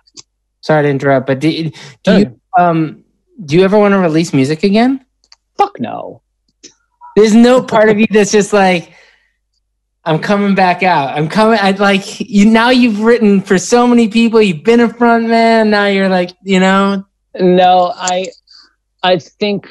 Sorry 0.67 0.83
to 0.83 0.89
interrupt, 0.89 1.27
but 1.27 1.39
do, 1.39 1.71
do 2.03 2.19
you 2.19 2.41
um 2.57 3.01
do 3.45 3.55
you 3.55 3.63
ever 3.63 3.79
want 3.79 3.93
to 3.93 3.99
release 3.99 4.33
music 4.33 4.63
again? 4.63 5.05
Fuck 5.57 5.79
no. 5.79 6.21
There's 7.15 7.33
no 7.33 7.63
part 7.63 7.87
of 7.87 7.97
you 7.97 8.07
that's 8.09 8.33
just 8.33 8.51
like, 8.51 8.91
I'm 10.03 10.19
coming 10.19 10.55
back 10.55 10.83
out. 10.83 11.17
I'm 11.17 11.29
coming. 11.29 11.57
I 11.61 11.71
like 11.71 12.19
you 12.19 12.45
now. 12.45 12.69
You've 12.69 12.99
written 12.99 13.39
for 13.39 13.57
so 13.57 13.87
many 13.87 14.09
people. 14.09 14.41
You've 14.41 14.65
been 14.65 14.81
a 14.81 14.93
front 14.93 15.29
man. 15.29 15.69
Now 15.69 15.85
you're 15.85 16.09
like, 16.09 16.31
you 16.43 16.59
know, 16.59 17.05
No, 17.39 17.93
I 17.95 18.27
I 19.03 19.19
think 19.19 19.69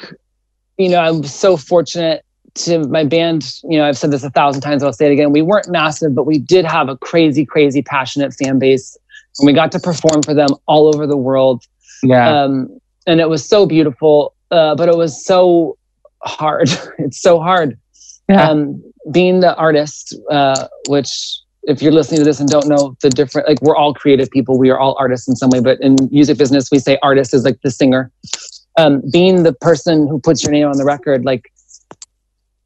you 0.78 0.88
know 0.88 1.00
I'm 1.00 1.24
so 1.24 1.58
fortunate 1.58 2.24
to 2.54 2.88
my 2.88 3.04
band. 3.04 3.52
You 3.64 3.76
know, 3.76 3.84
I've 3.84 3.98
said 3.98 4.12
this 4.12 4.24
a 4.24 4.30
thousand 4.30 4.62
times. 4.62 4.82
I'll 4.82 4.94
say 4.94 5.10
it 5.10 5.12
again. 5.12 5.30
We 5.30 5.42
weren't 5.42 5.68
massive, 5.68 6.14
but 6.14 6.24
we 6.24 6.38
did 6.38 6.64
have 6.64 6.88
a 6.88 6.96
crazy, 6.96 7.44
crazy 7.44 7.82
passionate 7.82 8.32
fan 8.32 8.58
base, 8.58 8.96
and 9.38 9.46
we 9.46 9.52
got 9.52 9.72
to 9.72 9.78
perform 9.78 10.22
for 10.22 10.34
them 10.34 10.48
all 10.66 10.88
over 10.94 11.06
the 11.06 11.16
world. 11.16 11.64
yeah, 12.02 12.42
Um, 12.42 12.80
and 13.06 13.20
it 13.20 13.28
was 13.28 13.46
so 13.48 13.66
beautiful, 13.66 14.34
uh, 14.50 14.74
but 14.74 14.88
it 14.88 14.96
was 14.96 15.24
so 15.24 15.76
hard. 16.22 16.68
it's 16.98 17.20
so 17.20 17.40
hard. 17.40 17.78
Yeah. 18.28 18.48
Um, 18.48 18.82
being 19.12 19.40
the 19.40 19.54
artist, 19.56 20.14
uh, 20.30 20.66
which 20.88 21.38
if 21.62 21.82
you're 21.82 21.92
listening 21.92 22.18
to 22.18 22.24
this 22.24 22.40
and 22.40 22.48
don't 22.48 22.68
know 22.68 22.96
the 23.02 23.10
different, 23.10 23.48
like 23.48 23.60
we're 23.60 23.76
all 23.76 23.94
creative 23.94 24.30
people, 24.30 24.58
we 24.58 24.70
are 24.70 24.78
all 24.78 24.96
artists 24.98 25.28
in 25.28 25.36
some 25.36 25.50
way, 25.50 25.60
but 25.60 25.80
in 25.80 25.96
music 26.10 26.38
business, 26.38 26.70
we 26.70 26.78
say 26.78 26.98
artist 27.02 27.34
is 27.34 27.44
like 27.44 27.60
the 27.62 27.70
singer. 27.70 28.10
Um, 28.78 29.02
being 29.12 29.42
the 29.42 29.52
person 29.52 30.06
who 30.08 30.20
puts 30.20 30.42
your 30.42 30.52
name 30.52 30.66
on 30.66 30.76
the 30.76 30.84
record, 30.84 31.24
like 31.24 31.50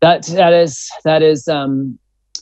that, 0.00 0.24
that 0.26 0.52
is, 0.52 0.90
that 1.04 1.22
is, 1.22 1.46
um, 1.46 1.98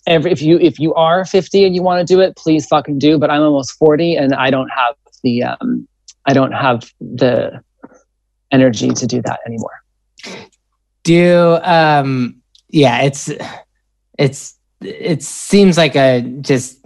every, 0.09 0.33
if 0.33 0.43
you, 0.43 0.59
if 0.59 0.79
you 0.81 0.95
are 0.95 1.25
50 1.25 1.65
and 1.65 1.75
you 1.75 1.83
want 1.83 2.07
to 2.07 2.15
do 2.15 2.21
it, 2.21 2.37
please 2.37 2.67
fucking 2.67 2.99
do. 2.99 3.19
But 3.19 3.31
I'm 3.31 3.43
almost 3.43 3.73
40 3.73 4.17
and 4.17 4.35
I 4.35 4.51
don't 4.51 4.71
have 4.71 4.95
the, 5.23 5.45
um, 5.45 5.87
I 6.27 6.33
don't 6.33 6.53
have 6.53 6.91
the 7.01 7.63
energy 8.51 8.91
to 8.91 9.07
do 9.07 9.23
that 9.23 9.41
anymore. 9.47 9.83
do 11.03 11.59
um, 11.63 12.37
yeah. 12.69 13.03
It's 13.03 13.31
it's 14.19 14.55
it 14.81 15.23
seems 15.23 15.77
like 15.77 15.97
a 15.97 16.23
just. 16.41 16.79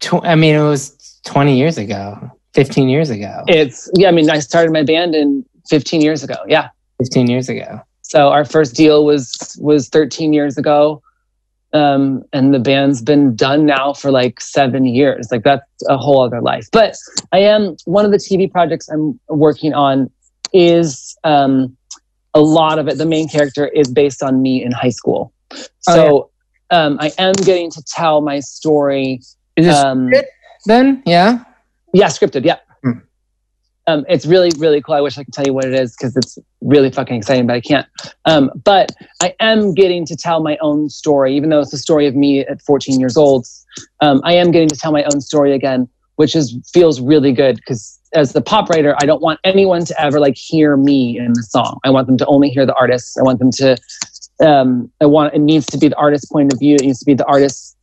Tw- 0.00 0.24
I 0.24 0.36
mean, 0.36 0.54
it 0.54 0.62
was 0.62 1.20
20 1.24 1.56
years 1.56 1.76
ago, 1.76 2.30
15 2.54 2.88
years 2.88 3.10
ago, 3.10 3.42
It's 3.48 3.90
yeah. 3.94 4.08
I 4.08 4.12
mean, 4.12 4.30
I 4.30 4.38
started 4.38 4.72
my 4.72 4.84
band 4.84 5.14
in 5.14 5.44
15 5.68 6.00
years 6.00 6.22
ago. 6.22 6.36
Yeah. 6.46 6.68
15 6.98 7.28
years 7.28 7.48
ago. 7.48 7.80
So 8.02 8.28
our 8.28 8.44
first 8.44 8.74
deal 8.74 9.04
was 9.04 9.56
was 9.60 9.88
13 9.88 10.32
years 10.32 10.56
ago, 10.56 11.02
um, 11.72 12.22
and 12.32 12.54
the 12.54 12.58
band's 12.58 13.02
been 13.02 13.34
done 13.36 13.66
now 13.66 13.92
for 13.92 14.10
like 14.10 14.40
seven 14.40 14.84
years. 14.84 15.28
Like 15.30 15.44
that's 15.44 15.64
a 15.88 15.96
whole 15.96 16.22
other 16.22 16.40
life. 16.40 16.66
But 16.72 16.96
I 17.32 17.38
am 17.40 17.76
one 17.84 18.04
of 18.04 18.10
the 18.10 18.16
TV 18.18 18.50
projects 18.50 18.88
I'm 18.88 19.18
working 19.28 19.74
on 19.74 20.10
is 20.52 21.16
um, 21.24 21.76
a 22.34 22.40
lot 22.40 22.78
of 22.78 22.88
it. 22.88 22.98
The 22.98 23.06
main 23.06 23.28
character 23.28 23.66
is 23.68 23.88
based 23.92 24.22
on 24.22 24.40
me 24.40 24.62
in 24.62 24.72
high 24.72 24.90
school. 24.90 25.32
So 25.80 26.30
um, 26.70 26.98
I 27.00 27.12
am 27.18 27.32
getting 27.32 27.70
to 27.70 27.82
tell 27.82 28.20
my 28.20 28.40
story. 28.40 29.20
Is 29.56 29.66
this 29.66 29.76
Um, 29.76 30.10
then? 30.66 31.02
Yeah. 31.04 31.44
Yeah, 31.92 32.06
scripted. 32.06 32.44
Yeah. 32.44 32.58
Hmm. 32.82 32.92
Um, 33.86 34.04
it's 34.08 34.26
really, 34.26 34.50
really 34.58 34.80
cool. 34.82 34.94
I 34.94 35.00
wish 35.00 35.18
I 35.18 35.24
could 35.24 35.34
tell 35.34 35.46
you 35.46 35.54
what 35.54 35.64
it 35.64 35.74
is 35.74 35.96
because 35.96 36.16
it's 36.16 36.38
really 36.60 36.90
fucking 36.90 37.16
exciting, 37.16 37.46
but 37.46 37.54
I 37.54 37.60
can't. 37.60 37.86
Um, 38.24 38.50
but 38.64 38.92
I 39.22 39.34
am 39.40 39.74
getting 39.74 40.04
to 40.06 40.16
tell 40.16 40.40
my 40.42 40.56
own 40.60 40.88
story, 40.88 41.36
even 41.36 41.50
though 41.50 41.60
it's 41.60 41.70
the 41.70 41.78
story 41.78 42.06
of 42.06 42.14
me 42.14 42.40
at 42.40 42.60
14 42.62 42.98
years 42.98 43.16
old. 43.16 43.46
Um, 44.00 44.20
I 44.24 44.34
am 44.34 44.50
getting 44.50 44.68
to 44.68 44.76
tell 44.76 44.92
my 44.92 45.04
own 45.04 45.20
story 45.20 45.54
again, 45.54 45.88
which 46.16 46.34
is 46.34 46.56
feels 46.72 47.00
really 47.00 47.32
good 47.32 47.56
because 47.56 47.98
as 48.14 48.32
the 48.32 48.40
pop 48.40 48.70
writer, 48.70 48.96
I 49.00 49.06
don't 49.06 49.22
want 49.22 49.38
anyone 49.44 49.84
to 49.84 50.00
ever 50.00 50.18
like 50.18 50.36
hear 50.36 50.76
me 50.76 51.18
in 51.18 51.32
the 51.34 51.42
song. 51.42 51.78
I 51.84 51.90
want 51.90 52.06
them 52.06 52.16
to 52.18 52.26
only 52.26 52.48
hear 52.48 52.66
the 52.66 52.74
artist. 52.74 53.18
I 53.18 53.22
want 53.22 53.38
them 53.38 53.50
to. 53.52 53.76
Um, 54.40 54.90
I 55.00 55.06
want 55.06 55.34
it 55.34 55.40
needs 55.40 55.66
to 55.66 55.78
be 55.78 55.88
the 55.88 55.96
artist's 55.96 56.30
point 56.30 56.52
of 56.52 56.58
view. 56.58 56.76
It 56.76 56.82
needs 56.82 57.00
to 57.00 57.04
be 57.04 57.14
the 57.14 57.26
artist 57.26 57.76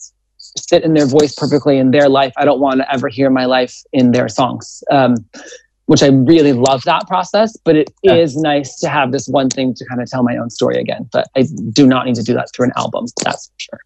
sit 0.58 0.84
in 0.84 0.94
their 0.94 1.06
voice 1.06 1.36
perfectly 1.36 1.78
in 1.78 1.92
their 1.92 2.10
life. 2.10 2.34
I 2.38 2.46
don't 2.46 2.60
want 2.60 2.80
to 2.80 2.94
ever 2.94 3.10
hear 3.10 3.30
my 3.30 3.46
life 3.46 3.76
in 3.92 4.12
their 4.12 4.30
songs, 4.30 4.84
um, 4.92 5.18
which 5.88 6.02
I 6.04 6.08
really 6.08 6.54
love 6.54 6.84
that 6.84 7.08
process. 7.08 7.56
But 7.63 7.76
it 7.76 7.91
is 8.04 8.36
Yeah. 8.36 8.41
nice 8.41 8.80
to 8.80 8.89
have 8.89 9.12
this 9.12 9.28
one 9.28 9.50
thing 9.50 9.74
to 9.76 9.86
kind 9.86 10.02
of 10.02 10.10
tell 10.10 10.24
my 10.24 10.38
own 10.38 10.50
story 10.50 10.78
again. 10.78 11.08
But 11.12 11.28
I 11.36 11.43
do 11.74 11.86
not 11.86 12.06
need 12.06 12.15
to 12.15 12.24
do 12.24 12.34
that 12.34 12.50
through 12.54 12.65
an 12.65 12.74
album. 12.76 13.06
That's 13.24 13.48
for 13.48 13.54
sure. 13.58 13.80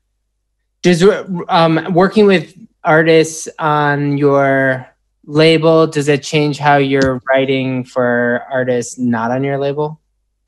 Does 0.82 1.04
um, 1.50 1.94
working 1.94 2.26
with 2.26 2.54
artists 2.84 3.50
on 3.60 4.18
your 4.18 4.88
label 5.26 5.86
does 5.86 6.08
it 6.08 6.24
change 6.24 6.58
how 6.58 6.78
you're 6.78 7.22
writing 7.30 7.84
for 7.84 8.44
artists 8.52 8.98
not 8.98 9.32
on 9.32 9.44
your 9.44 9.58
label? 9.58 10.00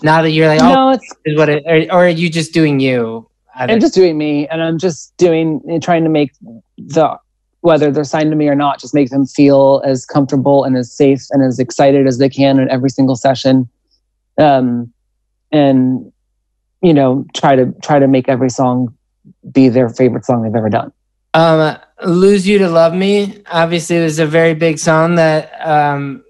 Now 0.02 0.22
that 0.24 0.32
you're 0.32 0.48
like, 0.48 0.62
oh, 0.62 0.74
no, 0.74 0.90
it's 0.92 1.08
is 1.26 1.38
what 1.38 1.50
it, 1.50 1.64
or, 1.68 1.96
or 1.96 2.06
are 2.06 2.10
you 2.10 2.30
just 2.30 2.54
doing 2.54 2.80
you? 2.80 3.30
I'm 3.54 3.80
just 3.80 3.94
doing 3.94 4.18
me, 4.18 4.48
and 4.48 4.64
I'm 4.64 4.80
just 4.80 5.16
doing 5.18 5.80
trying 5.82 6.04
to 6.06 6.10
make 6.10 6.32
the 6.78 7.20
whether 7.62 7.91
they're 7.91 8.04
signed 8.04 8.32
to 8.32 8.36
me 8.36 8.47
or 8.47 8.56
not, 8.56 8.80
just 8.80 8.93
make 8.93 9.10
them 9.10 9.26
feel 9.26 9.82
as 9.86 10.06
comfortable 10.06 10.63
and 10.63 10.78
as 10.78 10.91
safe 10.91 11.26
and 11.32 11.43
as 11.43 11.60
excited 11.60 12.08
as 12.08 12.17
they 12.17 12.30
can 12.30 12.60
in 12.60 12.69
every 12.69 12.89
single 12.89 13.15
session. 13.15 13.69
Um, 14.38 14.91
and 15.52 16.12
you 16.82 16.93
know, 16.93 17.26
try 17.36 17.56
to 17.56 17.74
try 17.82 18.00
to 18.00 18.08
make 18.08 18.28
every 18.28 18.50
song 18.50 18.95
be 19.52 19.69
their 19.69 19.89
favorite 19.89 20.26
song 20.26 20.43
they've 20.43 20.56
ever 20.56 20.69
done. 20.69 20.91
Um, 21.34 21.78
"Lose 22.06 22.47
You 22.47 22.58
to 22.60 22.69
Love 22.69 22.93
Me" 22.93 23.43
obviously 23.52 24.02
was 24.02 24.19
a 24.19 24.26
very 24.26 24.54
big 24.54 24.80
song 24.80 25.15
that 25.15 25.52
um, 25.65 26.24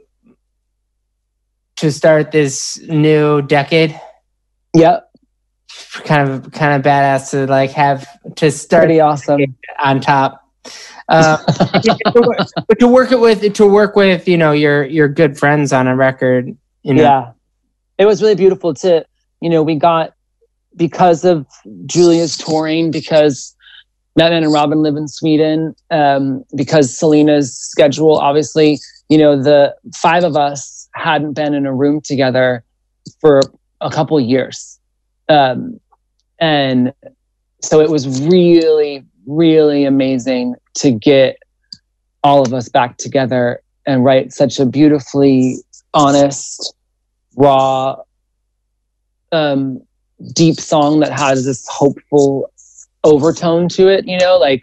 to 1.77 1.91
start 1.91 2.31
this 2.31 2.79
new 2.81 3.41
decade. 3.41 3.99
Yep. 4.75 5.09
Kind 6.03 6.29
of, 6.29 6.51
kind 6.51 6.73
of 6.73 6.81
badass 6.81 7.31
to 7.31 7.47
like 7.47 7.71
have 7.71 8.05
to 8.35 8.51
start 8.51 8.83
pretty 8.83 8.99
awesome. 8.99 9.57
on 9.81 10.01
top. 10.01 10.40
Uh, 11.11 11.37
to 11.83 12.21
work- 12.21 12.47
but 12.67 12.79
to 12.79 12.87
work 12.87 13.11
it 13.11 13.19
with, 13.19 13.53
to 13.53 13.67
work 13.67 13.95
with, 13.95 14.27
you 14.27 14.37
know, 14.37 14.51
your 14.51 14.85
your 14.85 15.07
good 15.07 15.37
friends 15.37 15.73
on 15.73 15.87
a 15.87 15.95
record. 15.95 16.55
You 16.83 16.93
know, 16.93 17.03
Yeah. 17.03 17.31
It 17.97 18.05
was 18.05 18.21
really 18.21 18.35
beautiful 18.35 18.73
to, 18.75 19.05
you 19.41 19.49
know, 19.49 19.61
we 19.61 19.75
got 19.75 20.13
because 20.75 21.25
of 21.25 21.45
Julia's 21.85 22.37
touring, 22.37 22.89
because 22.89 23.55
Mattman 24.17 24.43
and 24.43 24.53
Robin 24.53 24.81
live 24.81 24.95
in 24.95 25.07
Sweden, 25.07 25.75
um, 25.91 26.43
because 26.55 26.97
Selena's 26.97 27.55
schedule, 27.55 28.17
obviously, 28.17 28.79
you 29.09 29.17
know, 29.17 29.41
the 29.41 29.75
five 29.95 30.23
of 30.23 30.35
us 30.35 30.87
hadn't 30.95 31.33
been 31.33 31.53
in 31.53 31.65
a 31.65 31.73
room 31.73 32.01
together 32.01 32.63
for 33.19 33.41
a 33.81 33.89
couple 33.89 34.17
of 34.17 34.23
years. 34.23 34.79
Um, 35.29 35.79
and 36.39 36.93
so 37.61 37.81
it 37.81 37.89
was 37.89 38.21
really, 38.21 39.05
really 39.27 39.85
amazing 39.85 40.55
to 40.75 40.91
get 40.91 41.37
all 42.23 42.41
of 42.41 42.53
us 42.53 42.69
back 42.69 42.97
together 42.97 43.61
and 43.85 44.03
write 44.05 44.31
such 44.31 44.59
a 44.59 44.65
beautifully 44.65 45.57
honest, 45.93 46.73
raw, 47.35 47.97
um, 49.31 49.81
deep 50.33 50.59
song 50.59 50.99
that 50.99 51.11
has 51.11 51.45
this 51.45 51.67
hopeful 51.67 52.51
overtone 53.03 53.67
to 53.69 53.87
it. 53.87 54.07
You 54.07 54.19
know, 54.19 54.37
like 54.37 54.61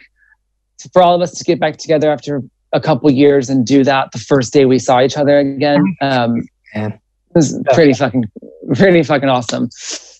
for 0.92 1.03
all 1.03 1.14
of 1.14 1.21
us 1.21 1.33
to 1.38 1.44
get 1.44 1.59
back 1.59 1.77
together 1.77 2.11
after 2.11 2.42
a 2.73 2.81
couple 2.81 3.11
years 3.11 3.49
and 3.49 3.66
do 3.66 3.83
that 3.85 4.12
the 4.12 4.18
first 4.18 4.53
day 4.53 4.64
we 4.64 4.79
saw 4.79 5.01
each 5.01 5.16
other 5.16 5.38
again. 5.38 5.97
Um, 6.03 6.47
it 6.75 7.01
was 7.35 7.61
pretty 7.73 7.92
fucking, 7.92 8.25
pretty 8.75 9.03
fucking 9.03 9.29
awesome. 9.29 9.68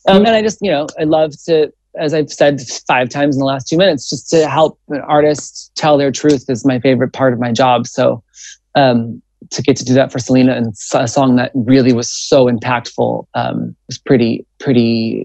Um, 0.09 0.25
and 0.25 0.29
I 0.29 0.43
just, 0.43 0.59
you 0.61 0.71
know, 0.71 0.87
I 0.99 1.05
love 1.05 1.33
to, 1.47 1.73
as 1.99 2.15
I've 2.15 2.33
said 2.33 2.61
five 2.87 3.09
times 3.09 3.37
in 3.37 3.41
the 3.41 3.45
last 3.45 3.69
two 3.69 3.77
minutes, 3.77 4.09
just 4.09 4.31
to 4.31 4.49
help 4.49 4.79
an 4.89 5.01
artist 5.01 5.73
tell 5.75 5.99
their 5.99 6.13
truth 6.13 6.45
is 6.49 6.65
my 6.65 6.79
favorite 6.81 7.13
part 7.13 7.33
of 7.33 7.39
my 7.39 7.53
job. 7.53 7.87
So, 7.87 8.23
um, 8.75 9.23
to 9.51 9.63
get 9.63 9.77
to 9.77 9.85
do 9.85 9.95
that 9.95 10.13
for 10.13 10.19
Selena 10.19 10.55
and 10.55 10.75
a 10.95 11.09
song 11.09 11.37
that 11.37 11.53
really 11.55 11.93
was 11.93 12.11
so 12.11 12.47
impactful 12.47 13.27
um, 13.35 13.75
was 13.87 13.99
pretty, 13.99 14.45
pretty 14.59 15.25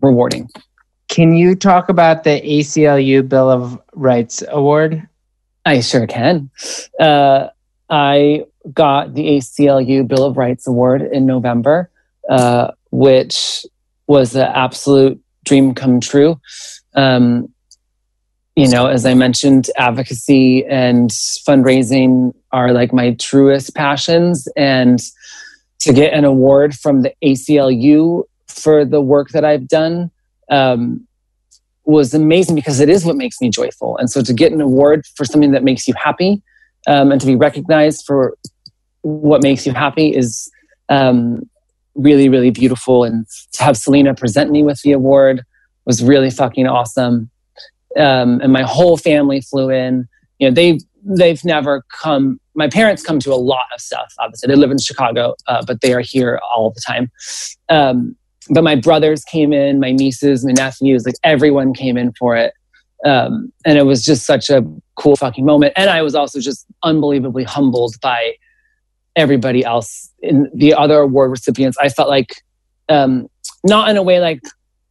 rewarding. 0.00 0.48
Can 1.08 1.34
you 1.34 1.54
talk 1.54 1.88
about 1.88 2.24
the 2.24 2.40
ACLU 2.40 3.28
Bill 3.28 3.50
of 3.50 3.80
Rights 3.92 4.42
Award? 4.48 5.06
I 5.64 5.80
sure 5.80 6.06
can. 6.06 6.50
Uh, 6.98 7.48
I 7.88 8.44
got 8.72 9.14
the 9.14 9.22
ACLU 9.36 10.06
Bill 10.06 10.24
of 10.24 10.36
Rights 10.36 10.66
Award 10.66 11.02
in 11.02 11.26
November, 11.26 11.90
uh, 12.28 12.72
which 12.90 13.66
was 14.06 14.34
an 14.34 14.50
absolute 14.54 15.21
dream 15.44 15.74
come 15.74 16.00
true. 16.00 16.40
Um, 16.94 17.52
you 18.54 18.68
know, 18.68 18.86
as 18.86 19.06
I 19.06 19.14
mentioned, 19.14 19.70
advocacy 19.76 20.64
and 20.66 21.10
fundraising 21.10 22.34
are 22.52 22.72
like 22.72 22.92
my 22.92 23.12
truest 23.14 23.74
passions. 23.74 24.46
And 24.56 25.00
to 25.80 25.92
get 25.92 26.12
an 26.12 26.24
award 26.24 26.74
from 26.74 27.02
the 27.02 27.14
ACLU 27.24 28.24
for 28.48 28.84
the 28.84 29.00
work 29.00 29.30
that 29.30 29.44
I've 29.44 29.68
done 29.68 30.10
um, 30.50 31.06
was 31.84 32.12
amazing 32.12 32.54
because 32.54 32.78
it 32.78 32.88
is 32.88 33.04
what 33.04 33.16
makes 33.16 33.40
me 33.40 33.48
joyful. 33.48 33.96
And 33.96 34.10
so 34.10 34.22
to 34.22 34.34
get 34.34 34.52
an 34.52 34.60
award 34.60 35.06
for 35.16 35.24
something 35.24 35.52
that 35.52 35.64
makes 35.64 35.88
you 35.88 35.94
happy 35.94 36.42
um, 36.86 37.10
and 37.10 37.20
to 37.20 37.26
be 37.26 37.34
recognized 37.34 38.04
for 38.06 38.36
what 39.00 39.42
makes 39.42 39.66
you 39.66 39.72
happy 39.72 40.14
is 40.14 40.50
um, 40.88 41.48
really, 41.94 42.28
really 42.28 42.50
beautiful. 42.50 43.04
And 43.04 43.26
to 43.52 43.62
have 43.62 43.76
Selena 43.76 44.14
present 44.14 44.50
me 44.50 44.62
with 44.62 44.80
the 44.82 44.92
award 44.92 45.42
was 45.84 46.02
really 46.02 46.30
fucking 46.30 46.66
awesome. 46.66 47.30
Um, 47.96 48.40
and 48.40 48.52
my 48.52 48.62
whole 48.62 48.96
family 48.96 49.40
flew 49.40 49.70
in. 49.70 50.08
You 50.38 50.48
know, 50.48 50.54
they 50.54 50.78
they've 51.04 51.44
never 51.44 51.84
come. 51.90 52.40
My 52.54 52.68
parents 52.68 53.02
come 53.02 53.18
to 53.20 53.32
a 53.32 53.36
lot 53.36 53.66
of 53.74 53.80
stuff. 53.80 54.12
Obviously, 54.18 54.48
they 54.48 54.56
live 54.56 54.70
in 54.70 54.78
Chicago, 54.78 55.34
uh, 55.46 55.64
but 55.66 55.80
they 55.80 55.92
are 55.92 56.00
here 56.00 56.40
all 56.54 56.70
the 56.70 56.80
time. 56.80 57.10
Um, 57.68 58.16
but 58.50 58.64
my 58.64 58.74
brothers 58.74 59.24
came 59.24 59.52
in, 59.52 59.78
my 59.78 59.92
nieces, 59.92 60.44
my 60.44 60.52
nephews, 60.52 61.04
like 61.06 61.14
everyone 61.22 61.74
came 61.74 61.96
in 61.96 62.12
for 62.18 62.36
it. 62.36 62.54
Um, 63.04 63.52
and 63.64 63.78
it 63.78 63.82
was 63.82 64.04
just 64.04 64.26
such 64.26 64.50
a 64.50 64.64
cool 64.96 65.16
fucking 65.16 65.44
moment. 65.44 65.72
And 65.76 65.90
I 65.90 66.02
was 66.02 66.14
also 66.14 66.40
just 66.40 66.66
unbelievably 66.82 67.44
humbled 67.44 67.94
by 68.00 68.34
everybody 69.16 69.64
else 69.64 70.10
in 70.20 70.50
the 70.54 70.74
other 70.74 71.00
award 71.00 71.30
recipients. 71.30 71.76
I 71.78 71.88
felt 71.88 72.08
like, 72.08 72.42
um, 72.88 73.28
not 73.64 73.88
in 73.88 73.96
a 73.96 74.02
way 74.02 74.20
like 74.20 74.40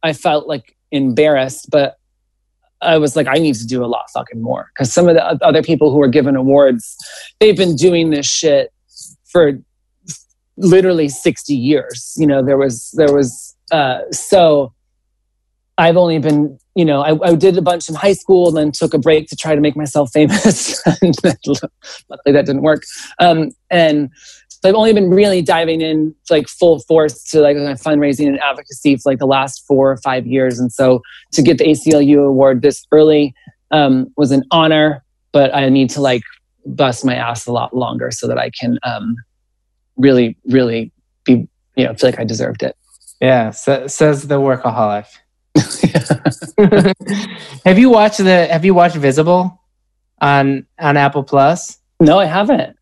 I 0.02 0.12
felt 0.12 0.46
like 0.46 0.76
embarrassed, 0.90 1.70
but 1.70 1.96
I 2.80 2.98
was 2.98 3.14
like, 3.14 3.28
I 3.28 3.34
need 3.34 3.54
to 3.56 3.66
do 3.66 3.84
a 3.84 3.86
lot 3.86 4.10
fucking 4.12 4.42
more. 4.42 4.70
Because 4.74 4.92
some 4.92 5.08
of 5.08 5.14
the 5.14 5.24
other 5.44 5.62
people 5.62 5.92
who 5.92 5.98
were 5.98 6.08
given 6.08 6.36
awards, 6.36 6.96
they've 7.38 7.56
been 7.56 7.76
doing 7.76 8.10
this 8.10 8.26
shit 8.26 8.72
for 9.30 9.58
literally 10.56 11.08
60 11.08 11.54
years 11.54 12.14
you 12.16 12.26
know 12.26 12.44
there 12.44 12.58
was 12.58 12.90
there 12.92 13.12
was 13.12 13.56
uh 13.72 14.00
so 14.10 14.72
i've 15.78 15.96
only 15.96 16.18
been 16.18 16.58
you 16.74 16.84
know 16.84 17.02
I, 17.02 17.30
I 17.30 17.34
did 17.34 17.56
a 17.56 17.62
bunch 17.62 17.88
in 17.88 17.94
high 17.94 18.12
school 18.12 18.48
and 18.48 18.56
then 18.56 18.72
took 18.72 18.94
a 18.94 18.98
break 18.98 19.28
to 19.28 19.36
try 19.36 19.54
to 19.54 19.60
make 19.60 19.76
myself 19.76 20.10
famous 20.12 20.84
and 21.02 21.14
luckily 21.22 22.32
that 22.32 22.46
didn't 22.46 22.62
work 22.62 22.82
um 23.18 23.50
and 23.70 24.10
so 24.48 24.68
i've 24.68 24.74
only 24.74 24.92
been 24.92 25.10
really 25.10 25.42
diving 25.42 25.80
in 25.80 26.14
like 26.30 26.48
full 26.48 26.80
force 26.80 27.22
to 27.30 27.40
like 27.40 27.56
fundraising 27.56 28.26
and 28.26 28.40
advocacy 28.40 28.96
for 28.96 29.10
like 29.10 29.18
the 29.18 29.26
last 29.26 29.66
four 29.66 29.90
or 29.90 29.96
five 29.98 30.26
years 30.26 30.58
and 30.58 30.72
so 30.72 31.02
to 31.32 31.42
get 31.42 31.58
the 31.58 31.64
aclu 31.64 32.26
award 32.26 32.62
this 32.62 32.86
early 32.92 33.34
um 33.70 34.06
was 34.16 34.30
an 34.30 34.42
honor 34.50 35.04
but 35.32 35.54
i 35.54 35.68
need 35.68 35.90
to 35.90 36.00
like 36.00 36.22
bust 36.64 37.04
my 37.04 37.14
ass 37.14 37.46
a 37.46 37.52
lot 37.52 37.74
longer 37.74 38.10
so 38.10 38.26
that 38.28 38.38
i 38.38 38.48
can 38.50 38.78
um 38.82 39.16
really, 39.96 40.36
really 40.46 40.92
be, 41.24 41.48
you 41.76 41.84
know, 41.84 41.94
feel 41.94 42.10
like 42.10 42.18
I 42.18 42.24
deserved 42.24 42.62
it. 42.62 42.76
Yeah, 43.20 43.50
sa- 43.50 43.86
says 43.86 44.26
the 44.28 44.40
workaholic. 44.40 45.06
have 47.64 47.78
you 47.78 47.90
watched 47.90 48.18
the 48.18 48.48
Have 48.50 48.64
you 48.64 48.74
watched 48.74 48.96
Visible 48.96 49.60
on 50.20 50.66
on 50.78 50.96
Apple 50.96 51.22
Plus? 51.22 51.78
no, 52.00 52.18
I 52.18 52.24
haven't. 52.24 52.76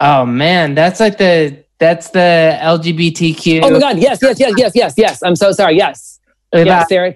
Oh 0.00 0.24
man, 0.24 0.74
that's 0.74 1.00
like 1.00 1.18
the 1.18 1.64
that's 1.78 2.10
the 2.10 2.58
LGBTQ. 2.60 3.60
Oh 3.62 3.70
my 3.70 3.78
God. 3.78 3.98
Yes, 3.98 4.18
yes, 4.20 4.38
yes, 4.38 4.52
yes, 4.56 4.72
yes, 4.74 4.94
yes. 4.96 5.22
I'm 5.22 5.36
so 5.36 5.52
sorry. 5.52 5.76
Yes. 5.76 6.18
Yeah, 6.52 6.84
Sarah, 6.86 7.14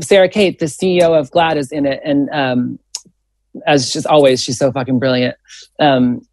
Sarah 0.00 0.28
Kate, 0.28 0.58
the 0.58 0.66
CEO 0.66 1.18
of 1.18 1.30
GLAAD 1.30 1.56
is 1.56 1.72
in 1.72 1.86
it. 1.86 2.00
And 2.04 2.28
um, 2.30 2.78
as 3.66 3.92
just 3.92 4.06
always, 4.06 4.42
she's 4.42 4.58
so 4.58 4.72
fucking 4.72 4.98
brilliant. 4.98 5.36
Um, 5.78 6.26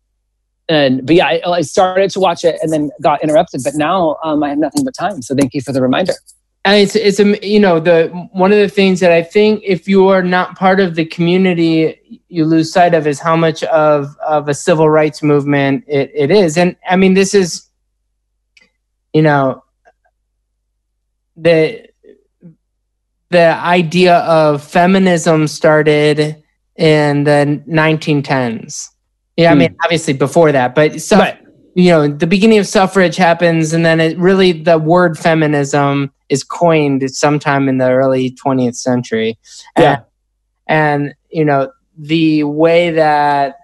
and, 0.68 1.06
but 1.06 1.16
yeah, 1.16 1.28
I, 1.28 1.42
I 1.46 1.62
started 1.62 2.12
to 2.12 2.20
watch 2.20 2.44
it 2.44 2.60
and 2.62 2.72
then 2.72 2.92
got 3.02 3.24
interrupted, 3.24 3.62
but 3.64 3.76
now 3.76 4.18
um, 4.24 4.44
I 4.44 4.50
have 4.50 4.58
nothing 4.58 4.84
but 4.84 4.94
time. 4.94 5.22
So 5.22 5.36
thank 5.36 5.54
you 5.54 5.62
for 5.62 5.72
the 5.72 5.82
reminder. 5.82 6.14
And 6.66 6.78
it's 6.78 6.96
it's 6.96 7.20
a 7.20 7.48
you 7.48 7.60
know 7.60 7.80
the 7.80 8.08
one 8.34 8.52
of 8.52 8.58
the 8.60 8.70
things 8.70 9.00
that 9.00 9.12
I 9.12 9.24
think 9.24 9.62
if 9.66 9.88
you 9.88 10.08
are 10.10 10.22
not 10.24 10.58
part 10.58 10.80
of 10.80 10.96
the 10.96 11.06
community, 11.06 12.22
you 12.28 12.46
lose 12.46 12.72
sight 12.72 12.94
of 12.94 13.08
is 13.08 13.20
how 13.20 13.36
much 13.36 13.64
of 13.64 14.16
of 14.28 14.48
a 14.50 14.54
civil 14.54 14.90
rights 14.90 15.24
movement 15.24 15.84
it, 15.88 16.12
it 16.14 16.32
is. 16.32 16.58
And 16.58 16.76
I 16.88 16.96
mean, 16.96 17.14
this 17.14 17.34
is 17.34 17.70
you 19.14 19.22
know 19.22 19.64
the 21.36 21.88
the 23.30 23.56
idea 23.64 24.18
of 24.20 24.64
feminism 24.64 25.48
started 25.48 26.44
in 26.76 27.24
the 27.24 27.62
1910s. 27.68 28.90
Yeah, 29.38 29.52
I 29.52 29.54
Hmm. 29.54 29.60
mean, 29.60 29.76
obviously 29.84 30.14
before 30.14 30.52
that, 30.52 30.76
but 30.76 31.02
so 31.02 31.18
Right. 31.18 31.39
You 31.80 31.92
know, 31.92 32.08
the 32.08 32.28
beginning 32.28 32.60
of 32.60 32.68
suffrage 32.68 33.16
happens, 33.16 33.74
and 33.74 33.86
then 33.86 34.00
it 34.00 34.18
really 34.18 34.52
the 34.52 34.78
word 34.78 35.18
feminism 35.18 36.12
is 36.30 36.44
coined 36.44 37.10
sometime 37.12 37.68
in 37.68 37.78
the 37.78 37.90
early 37.90 38.32
20th 38.32 38.76
century. 38.76 39.38
Yeah. 39.78 40.02
and, 40.68 41.06
and 41.06 41.16
you 41.30 41.46
know 41.46 41.72
the 41.98 42.44
way 42.44 42.92
that 42.92 43.58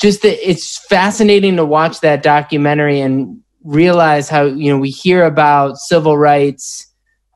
just 0.00 0.24
it's 0.24 0.78
fascinating 0.86 1.56
to 1.56 1.64
watch 1.64 2.00
that 2.00 2.22
documentary 2.22 3.00
and 3.00 3.40
realize 3.64 4.28
how 4.28 4.44
you 4.44 4.72
know 4.72 4.78
we 4.78 4.90
hear 4.90 5.24
about 5.24 5.76
civil 5.76 6.16
rights 6.16 6.86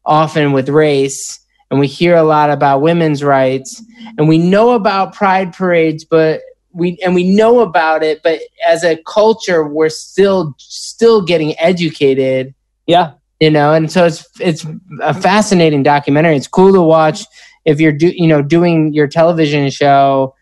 often 0.06 0.52
with 0.52 0.68
race 0.68 1.40
and 1.70 1.80
we 1.80 1.86
hear 1.86 2.14
a 2.14 2.22
lot 2.22 2.50
about 2.50 2.80
women's 2.80 3.22
rights 3.22 3.82
and 4.16 4.28
we 4.28 4.38
know 4.38 4.72
about 4.72 5.14
pride 5.14 5.52
parades 5.52 6.04
but 6.04 6.40
we 6.74 6.98
and 7.04 7.14
we 7.14 7.24
know 7.24 7.60
about 7.60 8.02
it 8.02 8.20
but 8.22 8.40
as 8.66 8.84
a 8.84 8.96
culture 9.06 9.66
we're 9.66 9.88
still 9.88 10.54
still 10.58 11.22
getting 11.22 11.58
educated 11.58 12.54
Yeah. 12.86 13.12
you 13.40 13.50
know 13.50 13.72
and 13.72 13.90
so 13.90 14.04
it's 14.04 14.26
it's 14.40 14.66
a 15.00 15.14
fascinating 15.14 15.82
documentary 15.82 16.36
it's 16.36 16.48
cool 16.48 16.72
to 16.72 16.82
watch 16.82 17.24
if 17.64 17.80
you're 17.80 17.92
do 17.92 18.08
you 18.08 18.26
know 18.26 18.42
doing 18.42 18.92
your 18.92 19.06
television 19.06 19.70
show 19.70 20.34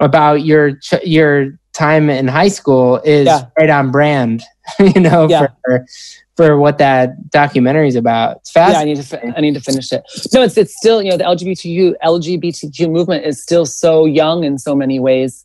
about 0.00 0.44
your 0.44 0.76
ch- 0.76 1.04
your 1.04 1.58
time 1.72 2.10
in 2.10 2.28
high 2.28 2.48
school 2.48 2.98
is 3.04 3.26
Yeah. 3.26 3.46
right 3.58 3.70
on 3.70 3.90
brand 3.90 4.42
you 4.78 5.00
know 5.00 5.26
Yeah. 5.28 5.46
for 5.64 5.86
for 6.36 6.58
what 6.58 6.78
that 6.78 7.30
documentary 7.30 7.88
is 7.88 7.94
about 7.94 8.38
it's 8.38 8.52
yeah, 8.54 8.72
I 8.72 8.84
need 8.84 8.96
to. 8.96 9.02
fi- 9.02 9.32
I 9.36 9.40
need 9.40 9.54
to 9.54 9.60
finish 9.60 9.92
it. 9.92 10.02
No, 10.32 10.42
it's 10.42 10.56
it's 10.56 10.74
still 10.76 11.02
you 11.02 11.10
know 11.10 11.16
the 11.16 11.24
LGBTQ 11.24 11.94
LGBTQ 12.02 12.90
movement 12.90 13.26
is 13.26 13.42
still 13.42 13.66
so 13.66 14.06
young 14.06 14.44
in 14.44 14.58
so 14.58 14.74
many 14.74 14.98
ways, 14.98 15.44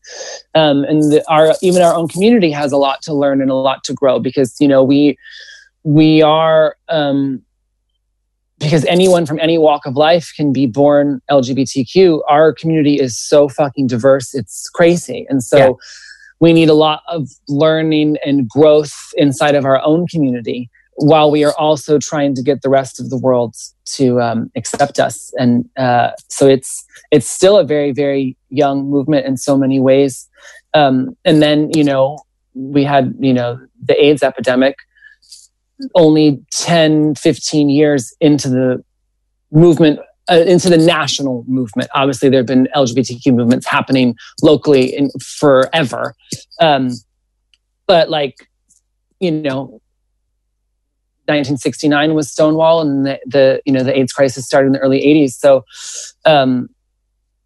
um, 0.55 0.83
and 0.85 1.03
the, 1.11 1.23
our 1.29 1.53
even 1.61 1.81
our 1.81 1.93
own 1.93 2.07
community 2.07 2.51
has 2.51 2.71
a 2.71 2.77
lot 2.77 3.01
to 3.03 3.13
learn 3.13 3.41
and 3.41 3.51
a 3.51 3.55
lot 3.55 3.83
to 3.85 3.93
grow 3.93 4.19
because 4.19 4.55
you 4.59 4.67
know 4.67 4.83
we 4.83 5.17
we 5.83 6.21
are 6.21 6.77
um, 6.87 7.41
because 8.59 8.85
anyone 8.85 9.25
from 9.25 9.39
any 9.39 9.57
walk 9.57 9.85
of 9.85 9.95
life 9.95 10.31
can 10.35 10.53
be 10.53 10.65
born 10.65 11.21
LGBTQ. 11.29 12.21
Our 12.29 12.53
community 12.53 12.99
is 12.99 13.19
so 13.19 13.49
fucking 13.49 13.87
diverse; 13.87 14.33
it's 14.33 14.69
crazy, 14.69 15.25
and 15.29 15.43
so. 15.43 15.57
Yeah. 15.57 15.71
We 16.39 16.53
need 16.53 16.69
a 16.69 16.73
lot 16.73 17.01
of 17.07 17.29
learning 17.47 18.17
and 18.25 18.47
growth 18.47 18.93
inside 19.15 19.55
of 19.55 19.65
our 19.65 19.81
own 19.83 20.07
community 20.07 20.69
while 20.97 21.29
we 21.29 21.43
are 21.43 21.53
also 21.57 21.99
trying 21.99 22.33
to 22.33 22.41
get 22.41 22.63
the 22.63 22.69
rest 22.69 22.99
of 22.99 23.09
the 23.09 23.17
world 23.17 23.55
to 23.85 24.19
um, 24.19 24.51
accept 24.55 24.99
us. 24.99 25.31
And 25.37 25.69
uh, 25.77 26.11
so 26.27 26.47
it's 26.47 26.85
it's 27.11 27.29
still 27.29 27.57
a 27.57 27.63
very 27.63 27.91
very 27.91 28.35
young 28.49 28.89
movement 28.89 29.25
in 29.25 29.37
so 29.37 29.57
many 29.57 29.79
ways. 29.79 30.27
Um, 30.73 31.15
and 31.23 31.41
then 31.41 31.69
you 31.73 31.83
know 31.83 32.19
we 32.53 32.83
had 32.83 33.15
you 33.19 33.33
know 33.33 33.59
the 33.83 34.03
AIDS 34.03 34.23
epidemic, 34.23 34.75
only 35.93 36.43
10, 36.51 37.15
15 37.15 37.69
years 37.69 38.15
into 38.19 38.49
the 38.49 38.83
movement, 39.51 39.99
uh, 40.29 40.43
into 40.47 40.69
the 40.69 40.77
national 40.77 41.43
movement. 41.47 41.89
Obviously, 41.93 42.29
there 42.29 42.39
have 42.39 42.47
been 42.47 42.67
LGBTQ 42.75 43.33
movements 43.33 43.65
happening 43.65 44.15
locally 44.41 44.95
in 44.95 45.09
forever. 45.21 46.13
Um, 46.59 46.91
but 47.85 48.09
like, 48.09 48.49
you 49.19 49.31
know, 49.31 49.81
1969 51.27 52.13
was 52.13 52.31
Stonewall, 52.31 52.81
and 52.81 53.05
the, 53.05 53.19
the 53.25 53.61
you 53.65 53.73
know 53.73 53.83
the 53.83 53.97
AIDS 53.97 54.13
crisis 54.13 54.45
started 54.45 54.67
in 54.67 54.73
the 54.73 54.79
early 54.79 55.01
80s. 55.01 55.31
So, 55.31 55.65
um, 56.25 56.69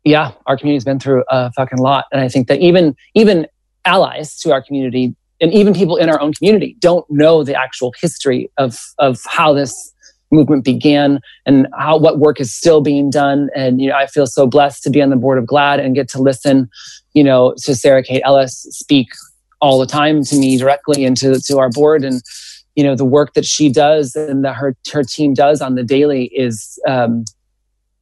yeah, 0.03 0.31
our 0.45 0.57
community's 0.57 0.83
been 0.83 0.99
through 0.99 1.23
a 1.29 1.51
fucking 1.53 1.79
lot, 1.79 2.05
and 2.11 2.21
I 2.21 2.27
think 2.27 2.47
that 2.47 2.59
even 2.59 2.95
even 3.15 3.47
allies 3.85 4.37
to 4.37 4.51
our 4.51 4.61
community 4.61 5.15
and 5.41 5.51
even 5.53 5.73
people 5.73 5.97
in 5.97 6.09
our 6.09 6.21
own 6.21 6.33
community 6.33 6.77
don't 6.79 7.09
know 7.09 7.43
the 7.43 7.55
actual 7.55 7.93
history 7.99 8.51
of 8.57 8.79
of 8.99 9.19
how 9.27 9.53
this 9.53 9.90
movement 10.31 10.63
began 10.63 11.19
and 11.45 11.67
how 11.77 11.97
what 11.97 12.19
work 12.19 12.39
is 12.39 12.53
still 12.53 12.81
being 12.81 13.09
done. 13.09 13.49
And 13.55 13.81
you 13.81 13.89
know, 13.89 13.95
I 13.95 14.07
feel 14.07 14.27
so 14.27 14.47
blessed 14.47 14.83
to 14.83 14.89
be 14.89 15.01
on 15.01 15.09
the 15.09 15.15
board 15.15 15.37
of 15.37 15.45
GLAAD 15.45 15.79
and 15.83 15.95
get 15.95 16.09
to 16.09 16.21
listen, 16.21 16.69
you 17.13 17.23
know, 17.23 17.53
to 17.63 17.75
Sarah 17.75 18.03
Kate 18.03 18.21
Ellis 18.25 18.65
speak 18.69 19.09
all 19.59 19.79
the 19.79 19.85
time 19.85 20.23
to 20.23 20.35
me 20.37 20.57
directly 20.57 21.05
and 21.05 21.15
to, 21.17 21.39
to 21.39 21.59
our 21.59 21.69
board 21.69 22.03
and 22.03 22.21
you 22.75 22.83
know 22.83 22.95
the 22.95 23.05
work 23.05 23.33
that 23.33 23.45
she 23.45 23.69
does 23.69 24.15
and 24.15 24.45
that 24.45 24.55
her 24.55 24.75
her 24.91 25.03
team 25.03 25.33
does 25.33 25.61
on 25.61 25.75
the 25.75 25.83
daily 25.83 26.25
is 26.27 26.79
um, 26.87 27.25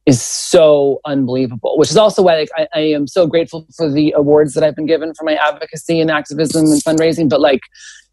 is 0.06 0.22
so 0.22 1.00
unbelievable. 1.04 1.76
Which 1.78 1.90
is 1.90 1.96
also 1.96 2.22
why 2.22 2.40
like, 2.40 2.50
I, 2.56 2.68
I, 2.74 2.80
am 2.80 3.06
so 3.06 3.26
grateful 3.26 3.66
for 3.76 3.90
the 3.90 4.12
awards 4.16 4.54
that 4.54 4.64
I've 4.64 4.74
been 4.74 4.86
given 4.86 5.14
for 5.14 5.24
my 5.24 5.34
advocacy 5.34 6.00
and 6.00 6.10
activism 6.10 6.66
and 6.66 6.82
fundraising. 6.82 7.28
But 7.28 7.40
like, 7.40 7.60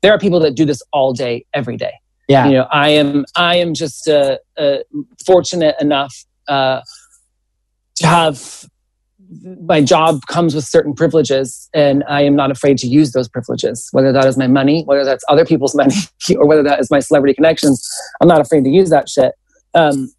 there 0.02 0.12
are 0.14 0.20
people 0.20 0.40
that 0.42 0.56
do 0.56 0.66
this 0.66 0.82
all 0.92 1.14
day, 1.14 1.46
every 1.54 1.78
day. 1.78 1.94
Yeah, 2.28 2.48
you 2.48 2.54
know, 2.54 2.68
I 2.72 2.90
am 2.90 3.26
I 3.36 3.56
am 3.58 3.74
just 3.74 4.08
uh, 4.08 4.38
uh, 4.58 4.78
fortunate 5.26 5.76
enough 5.80 6.26
uh, 6.48 6.82
to 7.96 8.08
have 8.08 8.68
my 9.62 9.82
job 9.82 10.22
comes 10.28 10.56
with 10.56 10.64
certain 10.64 10.94
privileges 10.94 11.70
and 11.74 12.04
I 12.08 12.22
am 12.22 12.36
not 12.36 12.52
afraid 12.52 12.78
to 12.80 12.88
use 12.88 13.12
those 13.12 13.28
privileges, 13.28 13.90
whether 13.92 14.12
that 14.14 14.26
is 14.26 14.38
my 14.38 14.48
money, 14.48 14.84
whether 14.86 15.04
that's 15.04 15.24
other 15.28 15.46
people's 15.46 15.76
money, 15.76 15.96
or 16.38 16.48
whether 16.48 16.64
that 16.64 16.80
is 16.80 16.90
my 16.90 17.00
celebrity 17.00 17.34
connections. 17.34 17.88
I'm 18.22 18.28
not 18.28 18.40
afraid 18.40 18.64
to 18.64 18.70
use 18.70 18.90
that 18.90 19.10
shit. 19.10 19.34
Um, 19.74 20.12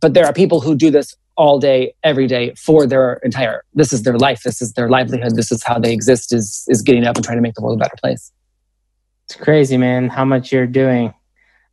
but 0.00 0.14
there 0.14 0.26
are 0.26 0.32
people 0.32 0.60
who 0.60 0.74
do 0.74 0.90
this 0.90 1.14
all 1.36 1.58
day, 1.58 1.94
every 2.02 2.26
day 2.26 2.54
for 2.54 2.86
their 2.86 3.14
entire, 3.22 3.62
this 3.74 3.92
is 3.92 4.02
their 4.02 4.18
life. 4.18 4.42
This 4.44 4.60
is 4.60 4.72
their 4.72 4.88
livelihood. 4.88 5.36
This 5.36 5.52
is 5.52 5.62
how 5.62 5.78
they 5.78 5.92
exist 5.92 6.32
is, 6.32 6.64
is 6.68 6.82
getting 6.82 7.04
up 7.04 7.16
and 7.16 7.24
trying 7.24 7.38
to 7.38 7.42
make 7.42 7.54
the 7.54 7.62
world 7.62 7.80
a 7.80 7.82
better 7.82 7.96
place. 8.02 8.32
It's 9.32 9.42
crazy, 9.42 9.78
man, 9.78 10.10
how 10.10 10.26
much 10.26 10.52
you're 10.52 10.66
doing. 10.66 11.14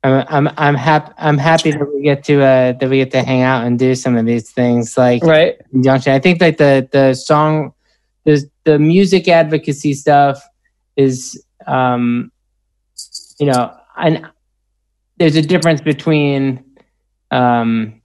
I'm 0.02 0.26
I'm 0.30 0.54
I'm 0.56 0.76
happy 0.76 1.12
I'm 1.17 1.38
happy 1.38 1.72
that 1.72 1.93
we 1.93 2.02
get 2.02 2.24
to 2.24 2.41
uh 2.41 2.72
that 2.72 2.89
we 2.89 3.00
get 3.00 3.12
to 3.12 3.22
hang 3.22 3.41
out 3.41 3.65
and 3.65 3.78
do 3.78 3.95
some 3.95 4.15
of 4.15 4.26
these 4.26 4.50
things 4.50 4.98
like 4.98 5.22
right 5.24 5.58
conjunction. 5.72 6.13
I 6.13 6.19
think 6.19 6.39
like 6.39 6.56
the 6.56 6.88
the 6.89 7.13
song 7.15 7.74
the 8.24 8.50
the 8.63 8.80
music 8.80 9.28
advocacy 9.28 9.93
stuff 9.93 10.41
is 10.95 11.43
um 11.67 12.32
you 13.41 13.48
know 13.48 13.78
and 13.98 14.26
there's 15.17 15.36
a 15.36 15.41
difference 15.41 15.82
between 15.82 16.63
um 17.32 18.02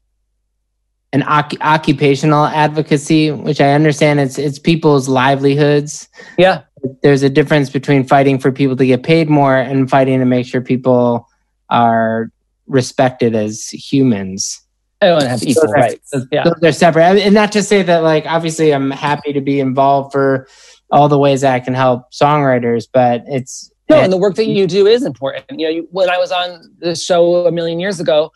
an 1.13 1.23
occupational 1.23 2.47
advocacy 2.47 3.31
which 3.31 3.61
I 3.61 3.71
understand 3.71 4.19
it's 4.19 4.37
it's 4.37 4.59
people's 4.59 5.09
livelihoods. 5.09 6.09
Yeah. 6.39 6.63
There's 7.03 7.23
a 7.23 7.31
difference 7.31 7.71
between 7.71 8.07
fighting 8.07 8.39
for 8.39 8.53
people 8.53 8.77
to 8.77 8.87
get 8.87 9.03
paid 9.03 9.29
more 9.29 9.57
and 9.57 9.89
fighting 9.89 10.19
to 10.19 10.25
make 10.25 10.47
sure 10.47 10.61
people 10.61 11.29
are 11.71 12.31
respected 12.67 13.35
as 13.35 13.69
humans. 13.69 14.61
Oh, 15.03 15.17
Everyone 15.17 15.27
have 15.27 15.43
equal 15.43 15.67
those 15.67 15.73
rights. 15.73 16.15
Yeah. 16.31 16.45
They're 16.61 16.73
separate. 16.73 17.19
And 17.19 17.35
not 17.35 17.53
to 17.53 17.63
say 17.63 17.83
that, 17.83 18.03
like, 18.03 18.27
obviously, 18.27 18.73
I'm 18.73 18.91
happy 18.91 19.33
to 19.33 19.41
be 19.41 19.61
involved 19.61 20.13
for 20.13 20.47
all 20.91 21.09
the 21.09 21.19
ways 21.19 21.41
that 21.41 21.55
I 21.55 21.61
can 21.61 21.75
help 21.75 22.13
songwriters, 22.13 22.87
but 22.91 23.23
it's 23.27 23.71
no, 23.91 24.01
and 24.01 24.13
the 24.13 24.17
work 24.17 24.37
that 24.37 24.47
you 24.47 24.67
do 24.67 24.87
is 24.87 25.03
important. 25.05 25.45
You 25.51 25.67
know, 25.67 25.71
you, 25.71 25.89
when 25.91 26.09
I 26.09 26.17
was 26.17 26.33
on 26.33 26.71
the 26.79 26.95
show 26.95 27.47
a 27.47 27.53
million 27.53 27.81
years 27.81 28.01
ago, 28.01 28.33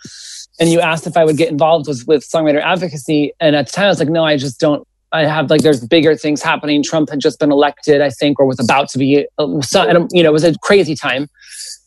and 0.61 0.69
you 0.71 0.81
asked 0.81 1.07
if 1.07 1.17
I 1.17 1.25
would 1.25 1.37
get 1.37 1.51
involved 1.51 1.89
with 1.89 2.07
with 2.07 2.29
songwriter 2.29 2.63
advocacy, 2.63 3.33
and 3.41 3.57
at 3.57 3.67
the 3.67 3.73
time 3.73 3.87
I 3.87 3.89
was 3.89 3.99
like, 3.99 4.09
no, 4.09 4.25
I 4.25 4.37
just 4.37 4.61
don't. 4.61 4.87
I 5.13 5.25
have 5.25 5.51
like 5.51 5.63
there's 5.63 5.87
bigger 5.87 6.15
things 6.17 6.43
happening. 6.43 6.83
Trump 6.83 7.11
had 7.11 7.21
just 7.21 7.39
been 7.39 7.51
elected, 7.51 8.01
I 8.01 8.11
think, 8.11 8.39
or 8.39 8.47
was 8.47 8.61
about 8.61 8.89
to 8.91 8.99
be. 8.99 9.27
Uh, 9.39 9.61
so, 9.63 10.07
you 10.13 10.23
know, 10.23 10.29
it 10.29 10.33
was 10.33 10.45
a 10.45 10.55
crazy 10.59 10.95
time. 10.95 11.29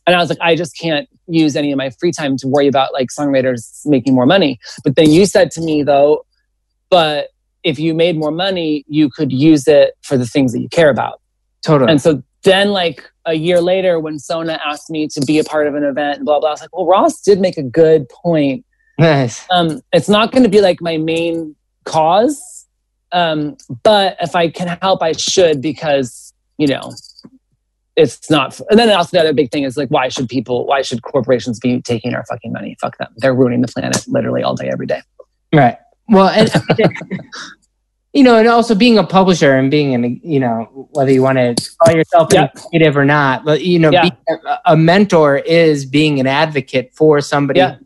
And 0.07 0.15
I 0.15 0.19
was 0.19 0.29
like, 0.29 0.39
I 0.41 0.55
just 0.55 0.77
can't 0.77 1.07
use 1.27 1.55
any 1.55 1.71
of 1.71 1.77
my 1.77 1.91
free 1.91 2.11
time 2.11 2.35
to 2.37 2.47
worry 2.47 2.67
about 2.67 2.93
like 2.93 3.09
songwriters 3.09 3.85
making 3.85 4.15
more 4.15 4.25
money. 4.25 4.59
But 4.83 4.95
then 4.95 5.11
you 5.11 5.25
said 5.25 5.51
to 5.51 5.61
me 5.61 5.83
though, 5.83 6.25
but 6.89 7.29
if 7.63 7.77
you 7.77 7.93
made 7.93 8.17
more 8.17 8.31
money, 8.31 8.83
you 8.87 9.09
could 9.09 9.31
use 9.31 9.67
it 9.67 9.93
for 10.01 10.17
the 10.17 10.25
things 10.25 10.51
that 10.53 10.59
you 10.59 10.69
care 10.69 10.89
about. 10.89 11.21
Totally. 11.61 11.91
And 11.91 12.01
so 12.01 12.23
then 12.43 12.71
like 12.71 13.07
a 13.25 13.35
year 13.35 13.61
later 13.61 13.99
when 13.99 14.17
Sona 14.17 14.59
asked 14.65 14.89
me 14.89 15.07
to 15.09 15.21
be 15.21 15.37
a 15.37 15.43
part 15.43 15.67
of 15.67 15.75
an 15.75 15.83
event 15.83 16.17
and 16.17 16.25
blah 16.25 16.39
blah, 16.39 16.49
I 16.49 16.53
was 16.53 16.61
like, 16.61 16.75
well, 16.75 16.87
Ross 16.87 17.21
did 17.21 17.39
make 17.39 17.57
a 17.57 17.63
good 17.63 18.09
point. 18.09 18.65
Nice. 18.97 19.45
Um, 19.51 19.81
it's 19.93 20.09
not 20.09 20.31
going 20.31 20.43
to 20.43 20.49
be 20.49 20.61
like 20.61 20.81
my 20.81 20.97
main 20.97 21.55
cause, 21.85 22.39
um, 23.11 23.57
but 23.83 24.17
if 24.21 24.35
I 24.35 24.49
can 24.49 24.77
help, 24.81 25.01
I 25.03 25.11
should 25.13 25.61
because 25.61 26.33
you 26.57 26.67
know 26.67 26.91
it's 27.95 28.29
not 28.29 28.59
and 28.69 28.79
then 28.79 28.89
also 28.89 29.09
the 29.11 29.19
other 29.19 29.33
big 29.33 29.51
thing 29.51 29.63
is 29.63 29.75
like 29.75 29.89
why 29.89 30.07
should 30.07 30.29
people 30.29 30.65
why 30.65 30.81
should 30.81 31.01
corporations 31.01 31.59
be 31.59 31.81
taking 31.81 32.13
our 32.13 32.25
fucking 32.25 32.51
money 32.51 32.77
fuck 32.79 32.97
them 32.97 33.11
they're 33.17 33.33
ruining 33.33 33.61
the 33.61 33.67
planet 33.67 34.05
literally 34.07 34.43
all 34.43 34.55
day 34.55 34.69
every 34.71 34.85
day 34.85 35.01
right 35.53 35.77
well 36.07 36.29
and 36.29 36.49
you 38.13 38.23
know 38.23 38.37
and 38.37 38.47
also 38.47 38.73
being 38.75 38.97
a 38.97 39.03
publisher 39.03 39.57
and 39.57 39.69
being 39.69 39.93
an 39.93 40.21
you 40.23 40.39
know 40.39 40.87
whether 40.91 41.11
you 41.11 41.21
want 41.21 41.37
to 41.37 41.71
call 41.79 41.95
yourself 41.95 42.29
yeah. 42.31 42.47
creative 42.47 42.95
or 42.95 43.05
not 43.05 43.43
but 43.43 43.63
you 43.63 43.77
know 43.77 43.91
yeah. 43.91 44.09
a, 44.29 44.57
a, 44.65 44.77
mentor 44.77 45.37
is 45.39 45.85
being 45.85 46.19
an 46.19 46.27
advocate 46.27 46.93
for 46.93 47.19
somebody 47.19 47.59
yeah. 47.59 47.77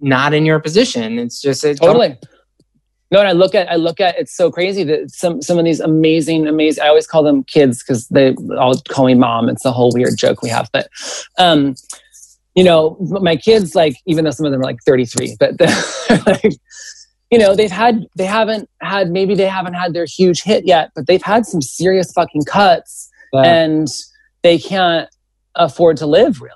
not 0.00 0.34
in 0.34 0.44
your 0.44 0.60
position 0.60 1.18
it's 1.18 1.40
just 1.40 1.64
it's 1.64 1.80
totally 1.80 2.18
no, 3.10 3.20
and 3.20 3.28
I 3.28 3.32
look 3.32 3.54
at 3.54 3.70
I 3.70 3.76
look 3.76 4.00
at 4.00 4.18
it's 4.18 4.36
so 4.36 4.50
crazy 4.50 4.84
that 4.84 5.10
some 5.10 5.40
some 5.40 5.58
of 5.58 5.64
these 5.64 5.80
amazing 5.80 6.46
amazing 6.46 6.82
I 6.82 6.88
always 6.88 7.06
call 7.06 7.22
them 7.22 7.42
kids 7.44 7.82
because 7.82 8.06
they 8.08 8.34
all 8.58 8.74
call 8.88 9.06
me 9.06 9.14
mom. 9.14 9.48
It's 9.48 9.64
a 9.64 9.72
whole 9.72 9.90
weird 9.94 10.18
joke 10.18 10.42
we 10.42 10.50
have, 10.50 10.68
but 10.72 10.90
um, 11.38 11.74
you 12.54 12.64
know, 12.64 12.96
my 13.00 13.36
kids 13.36 13.74
like 13.74 13.96
even 14.04 14.24
though 14.24 14.30
some 14.30 14.44
of 14.44 14.52
them 14.52 14.60
are 14.60 14.64
like 14.64 14.80
33, 14.84 15.36
but 15.40 15.56
they're 15.56 15.84
like, 16.26 16.52
you 17.30 17.38
know 17.38 17.54
they've 17.54 17.70
had 17.70 18.06
they 18.16 18.26
haven't 18.26 18.68
had 18.82 19.10
maybe 19.10 19.34
they 19.34 19.46
haven't 19.46 19.74
had 19.74 19.94
their 19.94 20.04
huge 20.06 20.42
hit 20.42 20.66
yet, 20.66 20.90
but 20.94 21.06
they've 21.06 21.22
had 21.22 21.46
some 21.46 21.62
serious 21.62 22.12
fucking 22.12 22.44
cuts, 22.44 23.08
wow. 23.32 23.42
and 23.42 23.88
they 24.42 24.58
can't 24.58 25.08
afford 25.54 25.96
to 25.98 26.06
live 26.06 26.42
really, 26.42 26.54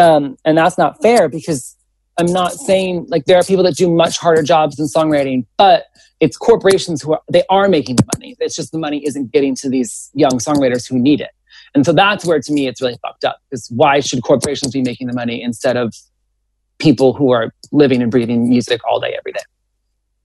um, 0.00 0.36
and 0.44 0.58
that's 0.58 0.78
not 0.78 1.00
fair 1.00 1.28
because 1.28 1.75
I'm 2.18 2.26
not 2.26 2.52
saying 2.52 3.06
like 3.08 3.26
there 3.26 3.36
are 3.38 3.42
people 3.42 3.64
that 3.64 3.76
do 3.76 3.90
much 3.90 4.18
harder 4.18 4.42
jobs 4.42 4.76
than 4.76 4.86
songwriting, 4.86 5.44
but 5.58 5.84
it's 6.20 6.36
corporations 6.36 7.02
who 7.02 7.12
are, 7.12 7.20
they 7.30 7.44
are 7.50 7.68
making 7.68 7.96
the 7.96 8.04
money. 8.14 8.36
It's 8.40 8.56
just 8.56 8.72
the 8.72 8.78
money 8.78 9.04
isn't 9.06 9.32
getting 9.32 9.54
to 9.56 9.68
these 9.68 10.10
young 10.14 10.32
songwriters 10.32 10.88
who 10.88 10.98
need 10.98 11.20
it. 11.20 11.30
And 11.74 11.84
so 11.84 11.92
that's 11.92 12.24
where 12.24 12.40
to 12.40 12.52
me 12.52 12.68
it's 12.68 12.80
really 12.80 12.98
fucked 13.02 13.24
up. 13.24 13.40
Because 13.50 13.68
why 13.68 14.00
should 14.00 14.22
corporations 14.22 14.72
be 14.72 14.80
making 14.80 15.08
the 15.08 15.12
money 15.12 15.42
instead 15.42 15.76
of 15.76 15.94
people 16.78 17.12
who 17.12 17.32
are 17.32 17.52
living 17.70 18.00
and 18.00 18.10
breathing 18.10 18.48
music 18.48 18.80
all 18.88 18.98
day 18.98 19.14
every 19.18 19.32
day? 19.32 19.40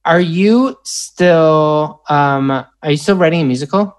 Are 0.05 0.19
you 0.21 0.77
still 0.83 2.01
um 2.09 2.51
are 2.51 2.91
you 2.91 2.97
still 2.97 3.17
writing 3.17 3.41
a 3.41 3.45
musical? 3.45 3.97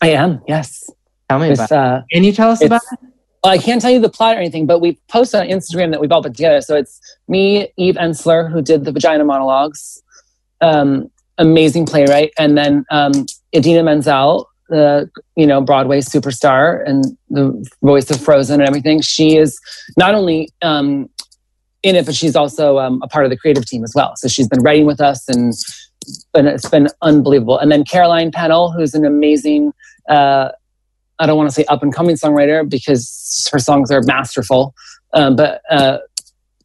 I 0.00 0.10
am, 0.10 0.40
yes. 0.46 0.88
Tell 1.28 1.38
me 1.38 1.52
about 1.52 1.72
uh, 1.72 2.02
it. 2.08 2.14
Can 2.14 2.24
you 2.24 2.32
tell 2.32 2.50
us 2.50 2.62
about 2.62 2.80
it? 2.92 2.98
I 3.44 3.58
can't 3.58 3.82
tell 3.82 3.90
you 3.90 4.00
the 4.00 4.08
plot 4.08 4.36
or 4.36 4.38
anything, 4.38 4.66
but 4.66 4.78
we 4.78 4.98
posted 5.08 5.40
on 5.40 5.48
Instagram 5.48 5.90
that 5.90 6.00
we've 6.00 6.12
all 6.12 6.22
put 6.22 6.34
together. 6.34 6.60
So 6.60 6.76
it's 6.76 7.00
me, 7.26 7.68
Eve 7.76 7.96
Ensler, 7.96 8.50
who 8.50 8.62
did 8.62 8.84
the 8.84 8.92
Vagina 8.92 9.24
Monologues, 9.24 10.00
um, 10.60 11.10
amazing 11.38 11.86
playwright, 11.86 12.32
and 12.38 12.56
then 12.56 12.84
um, 12.90 13.26
Idina 13.54 13.82
Menzel, 13.82 14.48
the 14.68 15.10
you 15.36 15.46
know 15.46 15.60
Broadway 15.60 16.00
superstar 16.00 16.82
and 16.88 17.04
the 17.30 17.68
voice 17.82 18.10
of 18.10 18.20
Frozen 18.20 18.60
and 18.60 18.68
everything. 18.68 19.00
She 19.00 19.36
is 19.36 19.58
not 19.96 20.14
only 20.14 20.48
um, 20.62 21.10
in 21.82 21.96
it, 21.96 22.06
but 22.06 22.14
she's 22.14 22.36
also 22.36 22.78
um, 22.78 23.00
a 23.02 23.08
part 23.08 23.24
of 23.24 23.30
the 23.30 23.36
creative 23.36 23.66
team 23.66 23.82
as 23.82 23.92
well. 23.94 24.14
So 24.16 24.28
she's 24.28 24.48
been 24.48 24.62
writing 24.62 24.86
with 24.86 25.00
us, 25.00 25.28
and, 25.28 25.52
and 26.34 26.46
it's 26.46 26.68
been 26.68 26.88
unbelievable. 27.02 27.58
And 27.58 27.72
then 27.72 27.84
Caroline 27.84 28.30
Pennell, 28.30 28.70
who's 28.70 28.94
an 28.94 29.04
amazing. 29.04 29.72
Uh, 30.08 30.50
I 31.22 31.26
don't 31.26 31.36
want 31.36 31.48
to 31.48 31.54
say 31.54 31.64
up 31.66 31.82
and 31.84 31.94
coming 31.94 32.16
songwriter 32.16 32.68
because 32.68 33.48
her 33.52 33.60
songs 33.60 33.92
are 33.92 34.02
masterful, 34.02 34.74
um, 35.12 35.36
but 35.36 35.62
uh, 35.70 35.98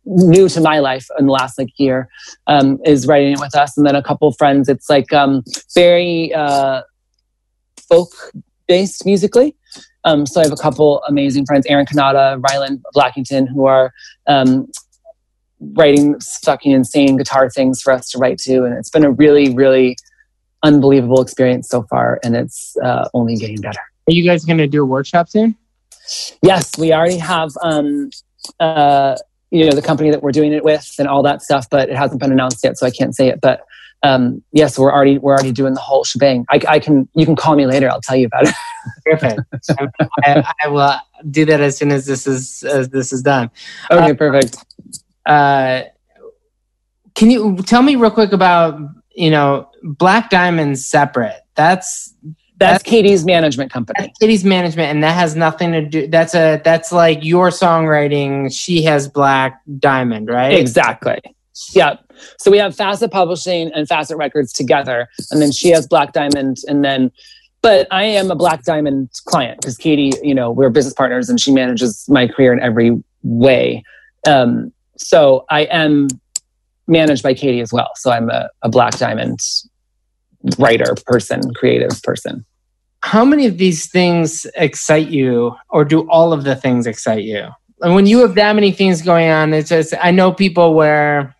new 0.05 0.49
to 0.49 0.61
my 0.61 0.79
life 0.79 1.07
in 1.19 1.27
the 1.27 1.31
last 1.31 1.59
like 1.59 1.69
year 1.77 2.09
um, 2.47 2.79
is 2.83 3.05
writing 3.05 3.33
it 3.33 3.39
with 3.39 3.55
us, 3.55 3.77
and 3.77 3.85
then 3.85 3.95
a 3.95 4.01
couple 4.01 4.31
friends. 4.31 4.67
It's 4.67 4.89
like 4.89 5.13
um, 5.13 5.43
very 5.75 6.33
uh, 6.33 6.81
folk 7.87 8.09
based 8.67 9.05
musically. 9.05 9.55
Um, 10.05 10.25
so 10.25 10.41
I 10.41 10.43
have 10.45 10.53
a 10.53 10.57
couple 10.57 11.03
amazing 11.03 11.45
friends, 11.45 11.67
Aaron 11.67 11.85
Kanata, 11.85 12.41
Rylan 12.41 12.81
Blackington, 12.95 13.47
who 13.47 13.65
are 13.65 13.93
um, 14.25 14.71
writing 15.59 16.19
fucking 16.43 16.71
insane 16.71 17.17
guitar 17.17 17.49
things 17.49 17.81
for 17.81 17.93
us 17.93 18.09
to 18.11 18.17
write 18.17 18.39
to. 18.39 18.63
And 18.63 18.73
it's 18.73 18.89
been 18.89 19.03
a 19.03 19.11
really, 19.11 19.53
really 19.53 19.97
unbelievable 20.63 21.21
experience 21.21 21.69
so 21.69 21.83
far. 21.83 22.19
And 22.23 22.35
it's 22.35 22.75
uh, 22.77 23.09
only 23.13 23.35
getting 23.35 23.61
better. 23.61 23.81
Are 24.07 24.13
you 24.13 24.23
guys 24.23 24.45
going 24.45 24.57
to 24.57 24.67
do 24.67 24.81
a 24.81 24.85
workshop 24.85 25.27
soon? 25.27 25.55
Yes, 26.41 26.77
we 26.77 26.93
already 26.93 27.17
have, 27.17 27.51
um, 27.61 28.09
uh, 28.61 29.17
you 29.51 29.65
know, 29.65 29.75
the 29.75 29.81
company 29.81 30.09
that 30.11 30.23
we're 30.23 30.31
doing 30.31 30.53
it 30.53 30.63
with 30.63 30.95
and 30.97 31.09
all 31.09 31.21
that 31.23 31.41
stuff, 31.41 31.69
but 31.69 31.89
it 31.89 31.97
hasn't 31.97 32.21
been 32.21 32.31
announced 32.31 32.63
yet, 32.63 32.77
so 32.77 32.85
I 32.85 32.91
can't 32.91 33.13
say 33.13 33.27
it. 33.27 33.41
But 33.41 33.65
um, 34.03 34.43
yes, 34.51 34.77
we're 34.77 34.93
already 34.93 35.17
we're 35.17 35.33
already 35.33 35.51
doing 35.51 35.73
the 35.73 35.81
whole 35.81 36.03
shebang. 36.03 36.45
I, 36.49 36.61
I 36.67 36.79
can 36.79 37.09
you 37.15 37.25
can 37.25 37.35
call 37.35 37.55
me 37.55 37.65
later. 37.65 37.89
I'll 37.89 38.01
tell 38.01 38.15
you 38.15 38.27
about 38.27 38.47
it. 38.47 38.55
Perfect. 39.05 39.41
I, 40.23 40.53
I, 40.63 40.67
will 40.67 40.95
do 41.29 41.45
that 41.45 41.59
as 41.59 41.77
soon 41.77 41.91
as 41.91 42.05
this 42.05 42.27
is 42.27 42.63
as 42.63 42.89
this 42.89 43.11
is 43.11 43.21
done. 43.21 43.49
Okay, 43.91 44.11
uh, 44.11 44.13
perfect. 44.13 44.63
Uh, 45.25 45.81
can 47.15 47.31
you 47.31 47.57
tell 47.63 47.81
me 47.81 47.95
real 47.95 48.11
quick 48.11 48.31
about 48.31 48.79
you 49.13 49.31
know 49.31 49.69
Black 49.83 50.29
Diamond 50.29 50.79
separate? 50.79 51.41
That's 51.55 52.13
that's, 52.57 52.83
Katie's 52.83 53.25
management 53.25 53.71
company. 53.71 54.11
Katie's 54.19 54.43
management, 54.43 54.89
and 54.89 55.03
that 55.03 55.15
has 55.15 55.35
nothing 55.35 55.71
to 55.71 55.81
do. 55.81 56.07
That's 56.07 56.33
a 56.33 56.59
that's 56.63 56.91
like 56.91 57.23
your 57.23 57.49
songwriting. 57.49 58.51
She 58.53 58.83
has 58.83 59.07
Black 59.07 59.61
Diamond, 59.79 60.27
right? 60.27 60.53
Exactly. 60.53 61.19
Yeah. 61.71 61.97
So 62.39 62.49
we 62.49 62.57
have 62.57 62.75
Facet 62.75 63.11
Publishing 63.11 63.71
and 63.73 63.87
Facet 63.87 64.17
Records 64.17 64.51
together, 64.51 65.07
and 65.31 65.41
then 65.41 65.51
she 65.51 65.69
has 65.69 65.87
Black 65.87 66.13
Diamond, 66.13 66.57
and 66.67 66.83
then. 66.83 67.11
But 67.63 67.87
I 67.91 68.03
am 68.03 68.29
a 68.29 68.35
Black 68.35 68.63
Diamond 68.63 69.09
client 69.25 69.59
because 69.59 69.77
Katie, 69.77 70.13
you 70.21 70.33
know, 70.33 70.51
we're 70.51 70.69
business 70.69 70.93
partners, 70.93 71.27
and 71.27 71.39
she 71.39 71.51
manages 71.51 72.05
my 72.07 72.27
career 72.27 72.53
in 72.53 72.59
every 72.59 73.01
way. 73.23 73.83
Um, 74.27 74.71
so 74.95 75.45
I 75.49 75.61
am 75.61 76.07
managed 76.87 77.23
by 77.23 77.33
Katie 77.33 77.59
as 77.59 77.73
well. 77.73 77.89
So 77.95 78.11
I'm 78.11 78.29
a, 78.29 78.49
a 78.61 78.69
Black 78.69 78.97
Diamond 78.97 79.39
writer 80.57 80.95
person, 81.05 81.53
creative 81.53 82.01
person. 82.03 82.45
How 83.01 83.23
many 83.23 83.45
of 83.45 83.57
these 83.57 83.89
things 83.89 84.45
excite 84.55 85.09
you, 85.09 85.55
or 85.69 85.85
do 85.85 86.09
all 86.09 86.33
of 86.33 86.43
the 86.43 86.55
things 86.55 86.87
excite 86.87 87.23
you? 87.23 87.47
And 87.81 87.93
when 87.93 88.07
you 88.07 88.19
have 88.19 88.35
that 88.35 88.53
many 88.53 88.71
things 88.71 89.01
going 89.01 89.29
on, 89.29 89.53
it's 89.53 89.69
just 89.69 89.93
I 90.01 90.11
know 90.11 90.31
people 90.31 90.73
where 90.73 91.35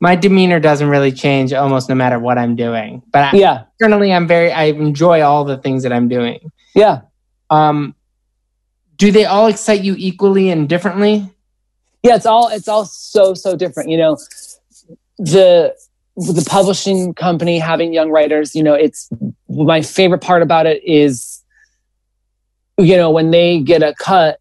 my 0.00 0.16
demeanor 0.16 0.60
doesn't 0.60 0.88
really 0.88 1.12
change 1.12 1.52
almost 1.52 1.88
no 1.88 1.94
matter 1.94 2.18
what 2.18 2.36
I'm 2.36 2.56
doing. 2.56 3.02
But 3.12 3.34
yeah, 3.34 3.64
internally, 3.80 4.12
I'm 4.12 4.26
very 4.26 4.52
I 4.52 4.64
enjoy 4.64 5.22
all 5.22 5.44
the 5.44 5.56
things 5.56 5.82
that 5.84 5.92
I'm 5.92 6.08
doing. 6.08 6.50
Yeah. 6.74 7.02
Um, 7.50 7.94
do 8.96 9.12
they 9.12 9.24
all 9.24 9.46
excite 9.46 9.82
you 9.82 9.94
equally 9.96 10.50
and 10.50 10.68
differently? 10.68 11.30
Yeah, 12.02 12.16
it's 12.16 12.26
all 12.26 12.48
it's 12.48 12.68
all 12.68 12.84
so 12.84 13.34
so 13.34 13.56
different. 13.56 13.88
You 13.88 13.98
know, 13.98 14.18
the 15.18 15.74
the 16.16 16.46
publishing 16.48 17.12
company 17.14 17.58
having 17.58 17.92
young 17.92 18.10
writers, 18.10 18.54
you 18.54 18.62
know, 18.62 18.74
it's 18.74 19.08
my 19.48 19.82
favorite 19.82 20.20
part 20.20 20.42
about 20.42 20.66
it 20.66 20.82
is, 20.84 21.42
you 22.78 22.96
know, 22.96 23.10
when 23.10 23.30
they 23.30 23.60
get 23.60 23.82
a 23.82 23.94
cut, 23.98 24.38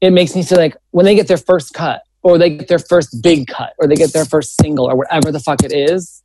it 0.00 0.10
makes 0.10 0.34
me 0.34 0.42
feel 0.42 0.58
like 0.58 0.76
when 0.90 1.04
they 1.04 1.14
get 1.14 1.28
their 1.28 1.36
first 1.36 1.74
cut 1.74 2.02
or 2.22 2.38
they 2.38 2.50
get 2.50 2.68
their 2.68 2.78
first 2.78 3.22
big 3.22 3.46
cut 3.46 3.74
or 3.78 3.86
they 3.86 3.94
get 3.94 4.12
their 4.12 4.24
first 4.24 4.56
single 4.60 4.86
or 4.86 4.96
whatever 4.96 5.30
the 5.30 5.40
fuck 5.40 5.62
it 5.62 5.72
is, 5.72 6.22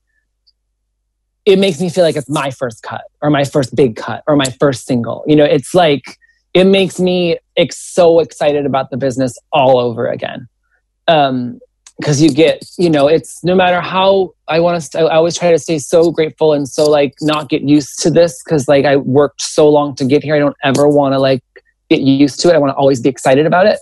it 1.46 1.60
makes 1.60 1.80
me 1.80 1.89
feel 1.89 2.04
like 2.04 2.15
it's 2.15 2.30
my 2.30 2.50
first 2.50 2.84
cut 2.84 3.06
or 3.22 3.30
my 3.30 3.43
first 3.43 3.76
big 3.76 3.96
cut 3.96 4.24
or 4.28 4.36
my 4.36 4.54
first 4.60 4.86
single. 4.86 5.24
You 5.28 5.36
know, 5.36 5.46
it's 5.46 5.74
like, 5.74 6.17
it 6.54 6.65
makes 6.65 7.00
me 7.00 7.38
ex- 7.56 7.78
so 7.78 8.20
excited 8.20 8.65
about 8.65 8.89
the 8.89 8.98
business 8.98 9.38
all 9.52 9.80
over 9.80 10.08
again. 10.08 10.48
Um, 11.08 11.60
because 12.00 12.22
you 12.22 12.30
get 12.30 12.64
you 12.78 12.90
know 12.90 13.08
it's 13.08 13.44
no 13.44 13.56
matter 13.56 13.82
how 13.82 14.32
i 14.48 14.60
want 14.60 14.80
to 14.80 15.00
i 15.00 15.16
always 15.16 15.36
try 15.36 15.52
to 15.52 15.58
stay 15.58 15.80
so 15.80 16.12
grateful 16.12 16.54
and 16.54 16.70
so 16.70 16.84
like 16.84 17.16
not 17.22 17.50
get 17.50 17.64
used 17.64 18.00
to 18.00 18.12
this 18.12 18.44
because 18.44 18.68
like 18.68 18.86
i 18.86 18.96
worked 18.96 19.42
so 19.58 19.68
long 19.68 19.96
to 19.96 20.06
get 20.06 20.24
here. 20.24 20.36
I 20.36 20.40
don't 20.40 20.56
ever 20.64 20.88
want 20.88 21.14
to 21.14 21.20
like 21.20 21.42
get 21.90 22.02
used 22.02 22.40
to 22.42 22.50
it. 22.50 22.54
I 22.56 22.60
want 22.60 22.72
to 22.72 22.76
always 22.76 23.02
be 23.02 23.10
excited 23.10 23.48
about 23.48 23.66
it. 23.66 23.80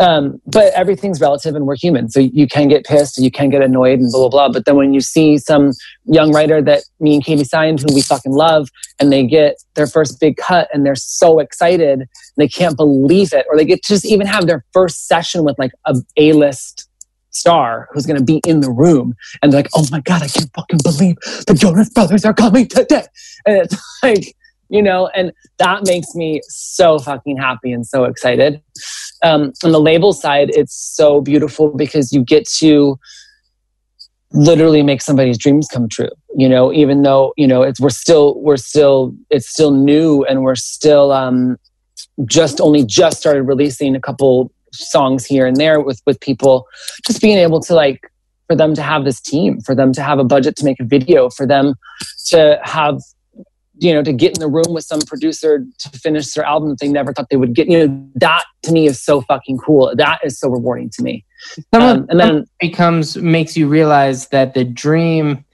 Um, 0.00 0.40
but 0.46 0.72
everything's 0.72 1.20
relative 1.20 1.54
and 1.54 1.66
we're 1.66 1.76
human 1.76 2.08
so 2.08 2.18
you 2.18 2.46
can 2.46 2.66
get 2.66 2.86
pissed 2.86 3.18
and 3.18 3.26
you 3.26 3.30
can 3.30 3.50
get 3.50 3.60
annoyed 3.60 3.98
and 3.98 4.10
blah 4.10 4.20
blah 4.20 4.28
blah. 4.30 4.48
But 4.48 4.64
then 4.64 4.76
when 4.76 4.94
you 4.94 5.02
see 5.02 5.36
some 5.36 5.72
young 6.06 6.32
writer 6.32 6.62
that 6.62 6.84
me 6.98 7.14
and 7.14 7.22
katie 7.22 7.44
signed 7.44 7.80
who 7.80 7.94
we 7.94 8.00
fucking 8.00 8.32
love 8.32 8.70
and 8.98 9.12
they 9.12 9.26
get 9.26 9.56
their 9.74 9.86
first 9.86 10.18
big 10.18 10.38
cut 10.38 10.70
and 10.72 10.86
they're 10.86 10.94
so 10.94 11.38
excited 11.38 12.08
they 12.38 12.48
can't 12.48 12.78
believe 12.78 13.34
it. 13.34 13.44
Or 13.50 13.58
they 13.58 13.66
get 13.66 13.82
to 13.82 13.88
just 13.92 14.06
even 14.06 14.26
have 14.26 14.46
their 14.46 14.64
first 14.72 15.06
session 15.06 15.44
with 15.44 15.58
like 15.58 15.72
a 15.84 15.94
a-list 16.16 16.88
star 17.32 17.88
who's 17.92 18.06
going 18.06 18.18
to 18.18 18.24
be 18.24 18.40
in 18.46 18.60
the 18.60 18.70
room 18.70 19.14
and 19.42 19.52
like 19.52 19.68
oh 19.74 19.86
my 19.90 20.00
god 20.00 20.22
i 20.22 20.28
can't 20.28 20.50
fucking 20.54 20.78
believe 20.82 21.16
the 21.46 21.54
jonas 21.58 21.90
brothers 21.90 22.24
are 22.24 22.34
coming 22.34 22.66
today. 22.68 23.04
And 23.46 23.56
it's 23.58 23.76
like 24.02 24.34
you 24.68 24.82
know 24.82 25.08
and 25.08 25.32
that 25.58 25.84
makes 25.84 26.14
me 26.14 26.40
so 26.48 26.98
fucking 26.98 27.36
happy 27.36 27.72
and 27.72 27.86
so 27.86 28.04
excited. 28.04 28.62
Um, 29.22 29.52
on 29.62 29.70
the 29.70 29.80
label 29.80 30.12
side 30.12 30.50
it's 30.52 30.74
so 30.74 31.20
beautiful 31.20 31.70
because 31.70 32.12
you 32.12 32.22
get 32.24 32.48
to 32.58 32.98
literally 34.32 34.82
make 34.82 35.02
somebody's 35.02 35.38
dreams 35.38 35.68
come 35.70 35.88
true 35.88 36.08
you 36.34 36.48
know 36.48 36.72
even 36.72 37.02
though 37.02 37.32
you 37.36 37.46
know 37.46 37.62
it's 37.62 37.78
we're 37.78 37.90
still 37.90 38.40
we're 38.40 38.56
still 38.56 39.14
it's 39.30 39.48
still 39.48 39.70
new 39.70 40.24
and 40.24 40.42
we're 40.42 40.54
still 40.54 41.12
um 41.12 41.56
just 42.26 42.60
only 42.60 42.84
just 42.84 43.18
started 43.18 43.42
releasing 43.42 43.94
a 43.94 44.00
couple 44.00 44.50
songs 44.72 45.24
here 45.24 45.46
and 45.46 45.56
there 45.56 45.80
with 45.80 46.00
with 46.06 46.20
people 46.20 46.66
just 47.06 47.20
being 47.20 47.38
able 47.38 47.60
to 47.60 47.74
like 47.74 48.10
for 48.48 48.56
them 48.56 48.74
to 48.74 48.82
have 48.82 49.04
this 49.04 49.20
team 49.20 49.60
for 49.60 49.74
them 49.74 49.92
to 49.92 50.02
have 50.02 50.18
a 50.18 50.24
budget 50.24 50.56
to 50.56 50.64
make 50.64 50.80
a 50.80 50.84
video 50.84 51.30
for 51.30 51.46
them 51.46 51.74
to 52.26 52.60
have 52.62 53.00
you 53.82 53.92
know 53.92 54.02
to 54.02 54.12
get 54.12 54.32
in 54.34 54.40
the 54.40 54.48
room 54.48 54.72
with 54.72 54.84
some 54.84 55.00
producer 55.00 55.64
to 55.78 55.88
finish 55.90 56.32
their 56.34 56.44
album 56.44 56.70
that 56.70 56.80
they 56.80 56.88
never 56.88 57.12
thought 57.12 57.28
they 57.30 57.36
would 57.36 57.54
get. 57.54 57.68
You 57.68 57.86
know 57.86 58.10
that 58.16 58.44
to 58.62 58.72
me 58.72 58.86
is 58.86 59.02
so 59.02 59.22
fucking 59.22 59.58
cool. 59.58 59.92
That 59.94 60.20
is 60.24 60.38
so 60.38 60.48
rewarding 60.48 60.90
to 60.90 61.02
me. 61.02 61.24
Um, 61.72 62.06
and 62.08 62.20
then 62.20 62.46
becomes 62.60 63.16
makes 63.16 63.56
you 63.56 63.66
realize 63.68 64.28
that 64.28 64.54
the 64.54 64.64
dream 64.64 65.44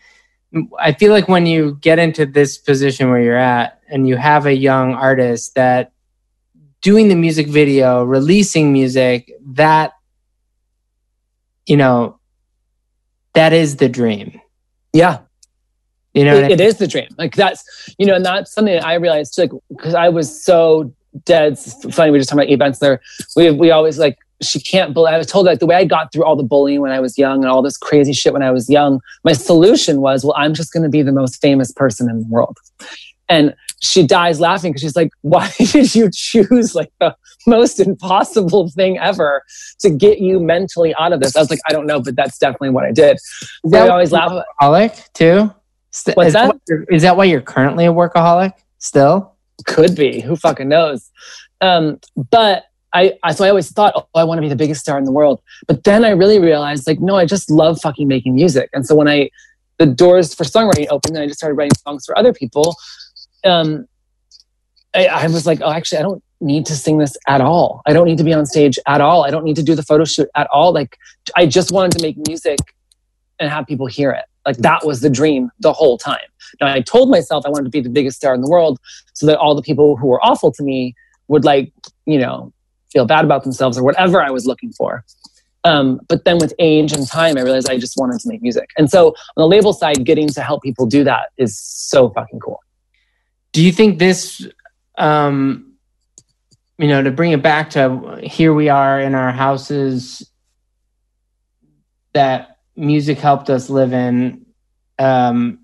i 0.78 0.92
feel 0.92 1.12
like 1.12 1.28
when 1.28 1.44
you 1.46 1.76
get 1.80 1.98
into 1.98 2.24
this 2.24 2.56
position 2.56 3.10
where 3.10 3.20
you're 3.20 3.36
at 3.36 3.80
and 3.88 4.08
you 4.08 4.16
have 4.16 4.46
a 4.46 4.54
young 4.54 4.94
artist 4.94 5.54
that 5.54 5.92
doing 6.80 7.08
the 7.08 7.14
music 7.14 7.48
video, 7.48 8.04
releasing 8.04 8.72
music, 8.72 9.32
that, 9.54 9.92
you 11.66 11.76
know, 11.76 12.18
that 13.34 13.52
is 13.52 13.76
the 13.76 13.88
dream. 13.88 14.40
Yeah. 14.92 15.20
You 16.14 16.24
know, 16.24 16.34
it, 16.34 16.38
I 16.38 16.42
mean? 16.42 16.50
it 16.52 16.60
is 16.60 16.76
the 16.76 16.86
dream. 16.86 17.08
Like 17.18 17.34
that's, 17.36 17.94
you 17.98 18.06
know, 18.06 18.14
and 18.14 18.24
that's 18.24 18.52
something 18.52 18.74
that 18.74 18.86
I 18.86 18.94
realized 18.94 19.34
too, 19.34 19.42
like, 19.42 19.50
because 19.68 19.94
I 19.94 20.08
was 20.08 20.44
so 20.44 20.92
dead. 21.24 21.52
It's 21.52 21.74
funny. 21.94 22.10
We 22.10 22.18
just 22.18 22.28
talking 22.28 22.42
about 22.42 22.52
events 22.52 22.78
there. 22.78 23.00
We, 23.36 23.50
we 23.50 23.70
always 23.70 23.98
like, 23.98 24.18
she 24.40 24.60
can't 24.60 24.94
believe, 24.94 25.12
I 25.12 25.18
was 25.18 25.26
told 25.26 25.46
like 25.46 25.58
the 25.58 25.66
way 25.66 25.74
I 25.74 25.84
got 25.84 26.12
through 26.12 26.24
all 26.24 26.36
the 26.36 26.44
bullying 26.44 26.80
when 26.80 26.92
I 26.92 27.00
was 27.00 27.18
young 27.18 27.42
and 27.42 27.50
all 27.50 27.60
this 27.60 27.76
crazy 27.76 28.12
shit 28.12 28.32
when 28.32 28.42
I 28.42 28.52
was 28.52 28.70
young, 28.70 29.00
my 29.24 29.32
solution 29.32 30.00
was, 30.00 30.24
well, 30.24 30.34
I'm 30.36 30.54
just 30.54 30.72
going 30.72 30.84
to 30.84 30.88
be 30.88 31.02
the 31.02 31.12
most 31.12 31.40
famous 31.40 31.72
person 31.72 32.08
in 32.08 32.20
the 32.20 32.26
world. 32.26 32.56
And 33.28 33.54
she 33.80 34.06
dies 34.06 34.40
laughing 34.40 34.72
because 34.72 34.82
she's 34.82 34.96
like, 34.96 35.10
why 35.22 35.50
did 35.58 35.94
you 35.94 36.10
choose 36.12 36.74
like 36.74 36.92
the 37.00 37.14
most 37.46 37.80
impossible 37.80 38.68
thing 38.70 38.98
ever 38.98 39.42
to 39.80 39.90
get 39.90 40.18
you 40.18 40.40
mentally 40.40 40.94
out 40.98 41.12
of 41.12 41.20
this? 41.20 41.36
I 41.36 41.40
was 41.40 41.50
like, 41.50 41.60
I 41.68 41.72
don't 41.72 41.86
know, 41.86 42.00
but 42.00 42.16
that's 42.16 42.38
definitely 42.38 42.70
what 42.70 42.84
I 42.84 42.92
did. 42.92 43.16
Is 43.16 43.70
that 43.70 43.88
I 43.88 43.92
always 43.92 44.12
laugh. 44.12 44.32
Workaholic 44.60 45.12
too? 45.12 45.52
What's 46.14 46.28
is 46.28 46.32
that? 46.34 46.56
Is 46.90 47.02
that 47.02 47.16
why 47.16 47.24
you're 47.24 47.40
currently 47.40 47.86
a 47.86 47.92
workaholic 47.92 48.52
still? 48.78 49.34
Could 49.66 49.96
be. 49.96 50.20
Who 50.20 50.36
fucking 50.36 50.68
knows? 50.68 51.10
Um, 51.60 51.98
but 52.30 52.64
I, 52.92 53.14
I, 53.22 53.32
so 53.32 53.44
I 53.44 53.48
always 53.48 53.70
thought, 53.70 53.92
oh, 53.96 54.06
I 54.14 54.24
want 54.24 54.38
to 54.38 54.42
be 54.42 54.48
the 54.48 54.56
biggest 54.56 54.80
star 54.80 54.96
in 54.98 55.04
the 55.04 55.12
world. 55.12 55.42
But 55.66 55.84
then 55.84 56.04
I 56.04 56.10
really 56.10 56.38
realized, 56.38 56.86
like, 56.86 57.00
no, 57.00 57.16
I 57.16 57.26
just 57.26 57.50
love 57.50 57.80
fucking 57.80 58.08
making 58.08 58.34
music. 58.34 58.70
And 58.72 58.86
so 58.86 58.94
when 58.94 59.08
I 59.08 59.30
the 59.78 59.86
doors 59.86 60.34
for 60.34 60.44
songwriting 60.44 60.88
opened, 60.90 61.16
and 61.16 61.22
I 61.22 61.26
just 61.26 61.38
started 61.38 61.54
writing 61.54 61.76
songs 61.84 62.04
for 62.04 62.18
other 62.18 62.32
people 62.32 62.76
um, 63.44 63.86
I, 64.94 65.06
I 65.06 65.26
was 65.28 65.46
like, 65.46 65.60
oh, 65.62 65.70
actually, 65.70 65.98
I 65.98 66.02
don't 66.02 66.22
need 66.40 66.66
to 66.66 66.74
sing 66.74 66.98
this 66.98 67.16
at 67.26 67.40
all. 67.40 67.82
I 67.86 67.92
don't 67.92 68.06
need 68.06 68.18
to 68.18 68.24
be 68.24 68.32
on 68.32 68.46
stage 68.46 68.78
at 68.86 69.00
all. 69.00 69.24
I 69.24 69.30
don't 69.30 69.44
need 69.44 69.56
to 69.56 69.62
do 69.62 69.74
the 69.74 69.82
photo 69.82 70.04
shoot 70.04 70.28
at 70.34 70.46
all. 70.48 70.72
Like, 70.72 70.98
I 71.36 71.46
just 71.46 71.72
wanted 71.72 71.92
to 71.98 72.02
make 72.02 72.16
music 72.26 72.58
and 73.38 73.50
have 73.50 73.66
people 73.66 73.86
hear 73.86 74.10
it. 74.10 74.24
Like, 74.46 74.56
that 74.58 74.84
was 74.84 75.00
the 75.00 75.10
dream 75.10 75.50
the 75.60 75.72
whole 75.72 75.98
time. 75.98 76.18
Now, 76.60 76.72
I 76.72 76.80
told 76.80 77.10
myself 77.10 77.44
I 77.44 77.50
wanted 77.50 77.64
to 77.64 77.70
be 77.70 77.80
the 77.80 77.90
biggest 77.90 78.16
star 78.16 78.34
in 78.34 78.40
the 78.40 78.48
world 78.48 78.78
so 79.12 79.26
that 79.26 79.36
all 79.38 79.54
the 79.54 79.62
people 79.62 79.96
who 79.96 80.06
were 80.06 80.24
awful 80.24 80.50
to 80.52 80.62
me 80.62 80.94
would, 81.28 81.44
like, 81.44 81.72
you 82.06 82.18
know, 82.18 82.52
feel 82.90 83.04
bad 83.04 83.24
about 83.24 83.42
themselves 83.42 83.76
or 83.76 83.84
whatever 83.84 84.22
I 84.22 84.30
was 84.30 84.46
looking 84.46 84.72
for. 84.72 85.04
Um, 85.64 86.00
but 86.08 86.24
then 86.24 86.38
with 86.38 86.54
age 86.58 86.92
and 86.92 87.06
time, 87.06 87.36
I 87.36 87.42
realized 87.42 87.68
I 87.68 87.78
just 87.78 87.98
wanted 87.98 88.20
to 88.20 88.28
make 88.28 88.40
music. 88.40 88.70
And 88.78 88.88
so 88.88 89.08
on 89.08 89.14
the 89.36 89.46
label 89.46 89.74
side, 89.74 90.04
getting 90.04 90.28
to 90.28 90.40
help 90.40 90.62
people 90.62 90.86
do 90.86 91.04
that 91.04 91.30
is 91.36 91.58
so 91.58 92.08
fucking 92.10 92.40
cool 92.40 92.60
do 93.52 93.64
you 93.64 93.72
think 93.72 93.98
this 93.98 94.46
um 94.96 95.72
you 96.78 96.88
know 96.88 97.02
to 97.02 97.10
bring 97.10 97.32
it 97.32 97.42
back 97.42 97.70
to 97.70 98.18
here 98.22 98.54
we 98.54 98.68
are 98.68 99.00
in 99.00 99.14
our 99.14 99.32
houses 99.32 100.28
that 102.12 102.58
music 102.76 103.18
helped 103.18 103.50
us 103.50 103.70
live 103.70 103.92
in 103.92 104.44
um 104.98 105.58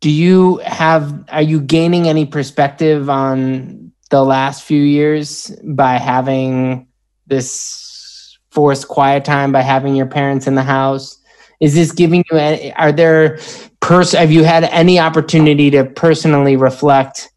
do 0.00 0.10
you 0.10 0.58
have 0.58 1.24
are 1.28 1.42
you 1.42 1.60
gaining 1.60 2.08
any 2.08 2.24
perspective 2.24 3.10
on 3.10 3.92
the 4.10 4.22
last 4.22 4.62
few 4.62 4.82
years 4.82 5.50
by 5.64 5.98
having 5.98 6.86
this 7.26 8.38
forced 8.50 8.88
quiet 8.88 9.24
time 9.24 9.52
by 9.52 9.60
having 9.60 9.94
your 9.94 10.06
parents 10.06 10.46
in 10.46 10.54
the 10.54 10.62
house 10.62 11.17
is 11.60 11.74
this 11.74 11.92
giving 11.92 12.24
you 12.30 12.38
any, 12.38 12.72
are 12.74 12.92
there 12.92 13.38
pers- 13.80 14.12
have 14.12 14.30
you 14.30 14.44
had 14.44 14.64
any 14.64 14.98
opportunity 14.98 15.70
to 15.70 15.84
personally 15.84 16.56
reflect 16.56 17.30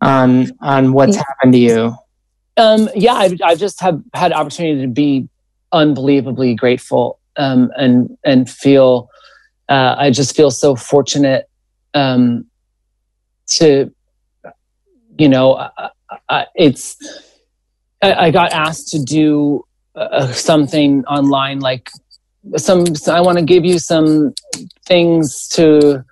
on 0.00 0.50
on 0.60 0.92
what's 0.92 1.16
happened 1.16 1.52
to 1.52 1.58
you 1.58 1.96
Um, 2.56 2.88
yeah, 2.94 3.14
I've, 3.14 3.38
I've 3.44 3.58
just 3.58 3.80
have 3.80 4.02
had 4.14 4.32
opportunity 4.32 4.80
to 4.82 4.88
be 4.88 5.28
unbelievably 5.72 6.54
grateful 6.54 7.18
um, 7.36 7.70
and 7.76 8.16
and 8.24 8.48
feel. 8.48 9.10
Uh, 9.68 9.96
I 9.98 10.10
just 10.10 10.36
feel 10.36 10.50
so 10.50 10.76
fortunate 10.76 11.50
um, 11.92 12.46
to, 13.48 13.92
you 15.18 15.28
know, 15.28 15.54
uh, 15.54 15.88
uh, 16.28 16.44
it's. 16.54 16.96
I, 18.00 18.26
I 18.26 18.30
got 18.30 18.52
asked 18.52 18.88
to 18.88 19.02
do 19.02 19.66
uh, 19.96 20.28
something 20.32 21.04
online, 21.06 21.60
like 21.60 21.90
some. 22.56 22.84
I 23.08 23.20
want 23.20 23.38
to 23.38 23.44
give 23.44 23.64
you 23.64 23.78
some 23.78 24.34
things 24.84 25.48
to 25.48 26.04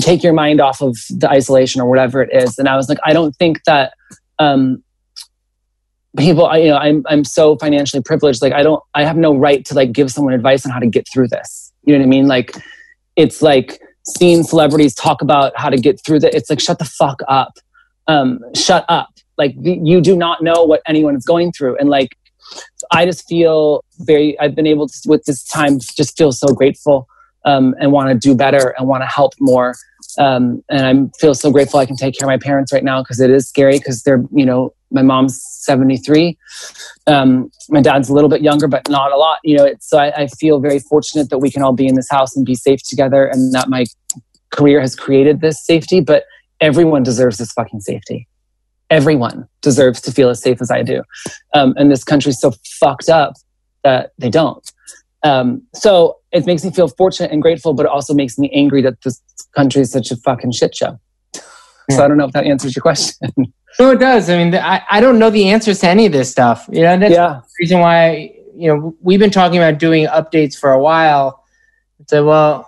take 0.00 0.22
your 0.22 0.32
mind 0.32 0.60
off 0.60 0.80
of 0.80 0.96
the 1.10 1.28
isolation 1.28 1.80
or 1.80 1.88
whatever 1.88 2.22
it 2.22 2.30
is, 2.32 2.58
and 2.58 2.68
I 2.68 2.76
was 2.76 2.88
like, 2.88 2.98
I 3.04 3.12
don't 3.12 3.34
think 3.36 3.62
that. 3.64 3.92
Um, 4.38 4.82
people 6.16 6.46
I, 6.46 6.56
you 6.58 6.68
know 6.68 6.78
i'm 6.78 7.04
i'm 7.08 7.24
so 7.24 7.56
financially 7.56 8.02
privileged 8.02 8.40
like 8.40 8.54
i 8.54 8.62
don't 8.62 8.82
i 8.94 9.04
have 9.04 9.18
no 9.18 9.34
right 9.34 9.64
to 9.66 9.74
like 9.74 9.92
give 9.92 10.10
someone 10.10 10.32
advice 10.32 10.64
on 10.64 10.72
how 10.72 10.78
to 10.78 10.86
get 10.86 11.06
through 11.12 11.28
this 11.28 11.72
you 11.84 11.92
know 11.92 11.98
what 11.98 12.06
i 12.06 12.08
mean 12.08 12.26
like 12.26 12.56
it's 13.16 13.42
like 13.42 13.80
seeing 14.04 14.42
celebrities 14.42 14.94
talk 14.94 15.20
about 15.20 15.52
how 15.56 15.68
to 15.68 15.76
get 15.76 16.00
through 16.04 16.18
that 16.20 16.34
it's 16.34 16.48
like 16.48 16.60
shut 16.60 16.78
the 16.78 16.86
fuck 16.86 17.20
up 17.28 17.58
um 18.06 18.40
shut 18.54 18.84
up 18.88 19.10
like 19.36 19.54
you 19.60 20.00
do 20.00 20.16
not 20.16 20.42
know 20.42 20.64
what 20.64 20.80
anyone 20.86 21.14
is 21.14 21.24
going 21.24 21.52
through 21.52 21.76
and 21.76 21.90
like 21.90 22.16
i 22.90 23.04
just 23.04 23.26
feel 23.28 23.84
very 24.00 24.38
i've 24.40 24.54
been 24.54 24.66
able 24.66 24.86
to 24.88 24.98
with 25.06 25.24
this 25.24 25.44
time 25.44 25.78
just 25.78 26.16
feel 26.16 26.32
so 26.32 26.48
grateful 26.48 27.06
um 27.44 27.74
and 27.80 27.92
want 27.92 28.08
to 28.08 28.14
do 28.14 28.34
better 28.34 28.74
and 28.76 28.88
want 28.88 29.02
to 29.02 29.06
help 29.06 29.32
more. 29.40 29.74
Um 30.18 30.62
and 30.68 30.82
i 30.86 31.18
feel 31.18 31.34
so 31.34 31.50
grateful 31.50 31.80
i 31.80 31.86
can 31.86 31.96
take 31.96 32.18
care 32.18 32.26
of 32.26 32.30
my 32.30 32.38
parents 32.38 32.72
right 32.72 32.84
now 32.84 33.02
because 33.02 33.20
it 33.20 33.30
is 33.30 33.48
scary 33.48 33.78
because 33.78 34.02
they're 34.02 34.24
you 34.32 34.46
know 34.46 34.72
my 34.90 35.02
mom's 35.02 35.42
73 35.62 36.36
um, 37.06 37.50
my 37.68 37.80
dad's 37.80 38.08
a 38.08 38.14
little 38.14 38.30
bit 38.30 38.42
younger 38.42 38.68
but 38.68 38.88
not 38.88 39.12
a 39.12 39.16
lot 39.16 39.38
you 39.44 39.56
know 39.56 39.68
so 39.80 39.98
I, 39.98 40.22
I 40.22 40.26
feel 40.28 40.60
very 40.60 40.78
fortunate 40.78 41.30
that 41.30 41.38
we 41.38 41.50
can 41.50 41.62
all 41.62 41.72
be 41.72 41.86
in 41.86 41.94
this 41.94 42.08
house 42.10 42.36
and 42.36 42.46
be 42.46 42.54
safe 42.54 42.80
together 42.88 43.26
and 43.26 43.52
that 43.52 43.68
my 43.68 43.84
career 44.50 44.80
has 44.80 44.94
created 44.94 45.40
this 45.40 45.64
safety 45.64 46.00
but 46.00 46.24
everyone 46.60 47.02
deserves 47.02 47.38
this 47.38 47.52
fucking 47.52 47.80
safety 47.80 48.28
everyone 48.90 49.48
deserves 49.62 50.00
to 50.00 50.12
feel 50.12 50.28
as 50.28 50.40
safe 50.40 50.60
as 50.60 50.70
i 50.70 50.82
do. 50.82 51.02
Um, 51.54 51.74
and 51.76 51.90
this 51.90 52.04
country's 52.04 52.40
so 52.40 52.52
fucked 52.64 53.08
up 53.08 53.34
that 53.82 54.12
they 54.18 54.30
don't. 54.30 54.70
Um, 55.22 55.62
so 55.74 56.18
it 56.32 56.46
makes 56.46 56.64
me 56.64 56.70
feel 56.70 56.88
fortunate 56.88 57.32
and 57.32 57.42
grateful 57.42 57.74
but 57.74 57.86
it 57.86 57.92
also 57.92 58.14
makes 58.14 58.38
me 58.38 58.50
angry 58.52 58.82
that 58.82 59.02
this 59.02 59.20
country 59.54 59.82
is 59.82 59.90
such 59.90 60.10
a 60.10 60.16
fucking 60.16 60.52
shit 60.52 60.74
show. 60.74 60.98
So 61.90 62.04
i 62.04 62.08
don't 62.08 62.16
know 62.16 62.26
if 62.26 62.32
that 62.32 62.44
answers 62.44 62.74
your 62.74 62.82
question. 62.82 63.30
No 63.78 63.90
it 63.90 64.00
does. 64.00 64.30
I 64.30 64.42
mean 64.42 64.54
i, 64.54 64.82
I 64.90 65.00
don't 65.02 65.18
know 65.18 65.28
the 65.28 65.50
answers 65.50 65.80
to 65.80 65.88
any 65.88 66.06
of 66.06 66.12
this 66.12 66.30
stuff. 66.30 66.66
You 66.72 66.82
know 66.82 66.96
that's 66.96 67.12
yeah. 67.12 67.40
the 67.42 67.54
reason 67.60 67.80
why 67.80 68.32
you 68.54 68.68
know 68.68 68.96
we've 69.02 69.20
been 69.20 69.30
talking 69.30 69.58
about 69.58 69.78
doing 69.78 70.06
updates 70.06 70.58
for 70.58 70.72
a 70.72 70.80
while. 70.80 71.44
So 72.08 72.24
well 72.24 72.66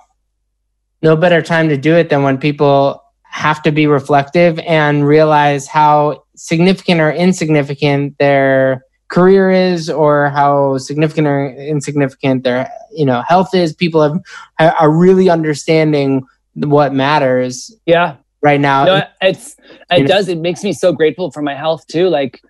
no 1.03 1.17
better 1.17 1.43
time 1.43 1.69
to 1.69 1.77
do 1.77 1.95
it 1.95 2.11
than 2.11 2.23
when 2.23 2.39
people 2.39 3.03
have 3.31 3.63
to 3.63 3.73
be 3.73 3.87
reflective 3.87 4.59
and 4.61 5.07
realize 5.07 5.67
how 5.67 6.25
significant 6.37 7.01
or 7.01 7.11
insignificant 7.13 8.17
their 8.19 8.85
career 9.09 9.51
is 9.51 9.89
or 9.89 10.29
how 10.31 10.79
significant 10.79 11.27
or 11.27 11.51
insignificant 11.55 12.45
their 12.45 12.71
you 12.93 13.05
know 13.05 13.23
health 13.23 13.55
is. 13.55 13.73
People 13.73 14.03
have 14.03 14.21
are 14.59 14.91
really 14.91 15.31
understanding 15.31 16.27
what 16.55 16.93
matters 16.93 17.75
yeah. 17.87 18.17
right 18.43 18.61
now. 18.61 18.85
No, 18.85 19.03
it's 19.23 19.57
it 19.91 20.07
does. 20.07 20.29
It 20.29 20.39
makes 20.39 20.65
me 20.65 20.73
so 20.73 20.93
grateful 20.93 21.31
for 21.31 21.43
my 21.43 21.55
health 21.55 21.87
too 21.87 22.09
like 22.09 22.43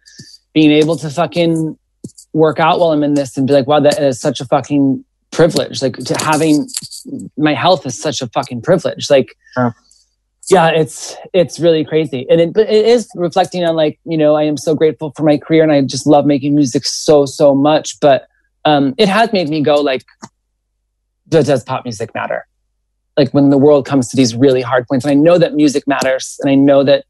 being 0.55 0.71
able 0.71 0.97
to 0.97 1.11
fucking 1.11 1.79
work 2.33 2.61
out 2.61 2.79
while 2.79 2.91
i'm 2.93 3.03
in 3.03 3.15
this 3.15 3.37
and 3.37 3.47
be 3.47 3.53
like 3.53 3.67
wow 3.67 3.81
that 3.81 3.99
is 4.01 4.21
such 4.21 4.41
a 4.41 4.45
fucking 4.45 5.05
privilege. 5.31 5.83
Like 5.83 5.97
to 5.97 6.17
having 6.19 6.69
my 7.37 7.55
health 7.55 7.87
is 7.87 8.01
such 8.01 8.21
a 8.23 8.27
fucking 8.29 8.63
privilege. 8.63 9.11
Like. 9.11 9.37
Yeah 10.51 10.69
it's 10.69 11.17
it's 11.33 11.61
really 11.61 11.85
crazy. 11.85 12.27
And 12.31 12.41
it, 12.41 12.53
but 12.53 12.69
it 12.69 12.87
is 12.87 13.09
reflecting 13.15 13.65
on 13.65 13.77
like 13.77 13.99
you 14.05 14.17
know 14.17 14.35
i 14.35 14.43
am 14.43 14.57
so 14.57 14.75
grateful 14.75 15.13
for 15.17 15.23
my 15.23 15.37
career 15.37 15.63
and 15.63 15.73
i 15.73 15.81
just 15.83 16.07
love 16.07 16.27
making 16.27 16.55
music 16.55 16.85
so 16.85 17.27
so 17.27 17.55
much 17.55 17.99
but 18.01 18.29
um 18.65 18.95
it 18.99 19.09
has 19.09 19.33
made 19.33 19.49
me 19.49 19.63
go 19.63 19.77
like 19.77 20.05
does 21.29 21.47
does 21.47 21.63
pop 21.63 21.85
music 21.85 22.15
matter? 22.15 22.47
Like 23.19 23.35
when 23.35 23.51
the 23.51 23.59
world 23.59 23.85
comes 23.85 24.09
to 24.09 24.17
these 24.17 24.35
really 24.35 24.63
hard 24.63 24.87
points 24.89 25.05
and 25.05 25.13
i 25.13 25.15
know 25.15 25.39
that 25.39 25.55
music 25.55 25.87
matters 25.87 26.39
and 26.41 26.51
i 26.51 26.55
know 26.55 26.85
that 26.85 27.05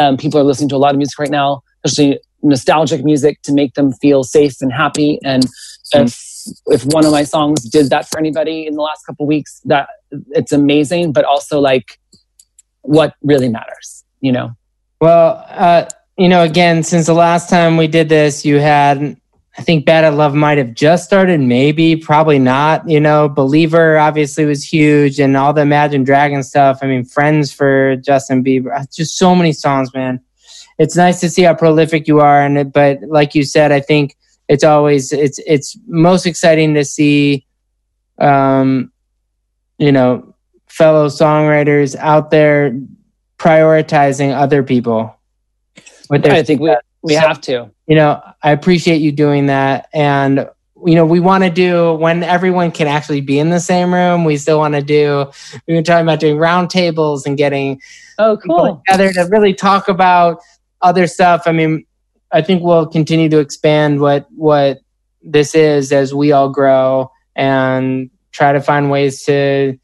um, 0.00 0.16
people 0.16 0.40
are 0.40 0.44
listening 0.44 0.68
to 0.70 0.76
a 0.76 0.78
lot 0.78 0.90
of 0.90 0.96
music 0.96 1.18
right 1.18 1.30
now 1.30 1.62
especially 1.84 2.18
nostalgic 2.44 3.04
music 3.04 3.40
to 3.42 3.52
make 3.52 3.74
them 3.74 3.92
feel 3.92 4.22
safe 4.22 4.60
and 4.60 4.72
happy. 4.72 5.18
And 5.24 5.44
if 5.92 6.20
if 6.66 6.84
one 6.86 7.06
of 7.06 7.12
my 7.12 7.24
songs 7.24 7.64
did 7.64 7.88
that 7.88 8.06
for 8.08 8.18
anybody 8.18 8.66
in 8.66 8.74
the 8.74 8.82
last 8.82 9.04
couple 9.06 9.26
weeks 9.26 9.62
that 9.64 9.88
it's 10.32 10.52
amazing 10.52 11.10
but 11.10 11.24
also 11.24 11.58
like 11.58 11.98
what 12.84 13.14
really 13.22 13.48
matters 13.48 14.04
you 14.20 14.32
know 14.32 14.56
Well, 15.00 15.44
uh, 15.50 15.84
you 16.16 16.28
know, 16.28 16.44
again, 16.44 16.82
since 16.82 17.06
the 17.06 17.14
last 17.14 17.50
time 17.50 17.76
we 17.76 17.88
did 17.88 18.08
this, 18.08 18.44
you 18.44 18.58
had, 18.58 19.16
I 19.58 19.62
think 19.62 19.84
Bad 19.84 20.04
at 20.04 20.14
Love 20.14 20.34
might 20.34 20.58
have 20.58 20.74
just 20.74 21.04
started, 21.04 21.40
maybe, 21.40 21.96
probably 21.96 22.38
not. 22.38 22.88
You 22.88 23.00
know, 23.00 23.28
Believer 23.28 23.98
obviously 23.98 24.44
was 24.44 24.64
huge 24.64 25.18
and 25.18 25.36
all 25.36 25.52
the 25.52 25.62
Imagine 25.62 26.04
Dragon 26.04 26.42
stuff. 26.42 26.78
I 26.82 26.86
mean, 26.86 27.04
Friends 27.04 27.52
for 27.52 27.96
Justin 27.96 28.44
Bieber, 28.44 28.78
uh, 28.78 28.84
just 28.92 29.18
so 29.18 29.34
many 29.34 29.52
songs, 29.52 29.92
man. 29.92 30.20
It's 30.78 30.96
nice 30.96 31.20
to 31.20 31.28
see 31.28 31.42
how 31.42 31.54
prolific 31.54 32.08
you 32.08 32.20
are. 32.20 32.42
And, 32.42 32.72
but 32.72 33.00
like 33.02 33.34
you 33.34 33.42
said, 33.42 33.72
I 33.72 33.80
think 33.80 34.16
it's 34.48 34.64
always, 34.64 35.12
it's, 35.12 35.40
it's 35.46 35.76
most 35.86 36.26
exciting 36.26 36.74
to 36.74 36.84
see, 36.84 37.46
um, 38.18 38.92
you 39.78 39.92
know, 39.92 40.33
fellow 40.74 41.06
songwriters 41.06 41.94
out 41.96 42.30
there 42.30 42.76
prioritizing 43.38 44.34
other 44.34 44.62
people 44.62 45.14
i 46.10 46.42
think 46.42 46.60
we 46.60 46.74
we 47.02 47.14
have 47.14 47.40
to. 47.42 47.70
You 47.86 47.96
know 47.96 48.20
i 48.42 48.50
appreciate 48.50 49.00
you 49.00 49.12
doing 49.12 49.46
that. 49.46 49.88
And 49.94 50.48
you 50.84 50.96
know 50.96 51.06
we 51.06 51.20
want 51.20 51.44
to 51.44 51.50
do 51.50 51.94
when 51.94 52.22
everyone 52.24 52.72
can 52.72 52.88
actually 52.88 53.20
be 53.20 53.38
in 53.38 53.50
the 53.50 53.60
same 53.60 53.94
room 53.94 54.24
we 54.24 54.36
still 54.36 54.58
want 54.58 54.74
to 54.74 54.82
do 54.82 55.30
we 55.68 55.74
were 55.74 55.82
talking 55.82 56.04
about 56.04 56.20
doing 56.20 56.36
roundtables 56.36 57.24
and 57.24 57.38
getting 57.38 57.80
oh 58.18 58.36
cool. 58.44 58.82
together 58.84 59.12
to 59.12 59.28
really 59.30 59.54
talk 59.54 59.88
about 59.88 60.40
other 60.82 61.06
stuff. 61.06 61.42
I 61.46 61.52
mean 61.52 61.86
i 62.32 62.42
think 62.42 62.62
we'll 62.62 62.86
continue 62.86 63.28
to 63.28 63.38
expand 63.38 64.00
what 64.00 64.26
what 64.32 64.80
this 65.22 65.54
is 65.54 65.92
as 65.92 66.12
we 66.12 66.32
all 66.32 66.48
grow 66.48 67.10
and 67.36 68.10
try 68.32 68.52
to 68.52 68.60
find 68.60 68.90
ways 68.90 69.22
to 69.24 69.78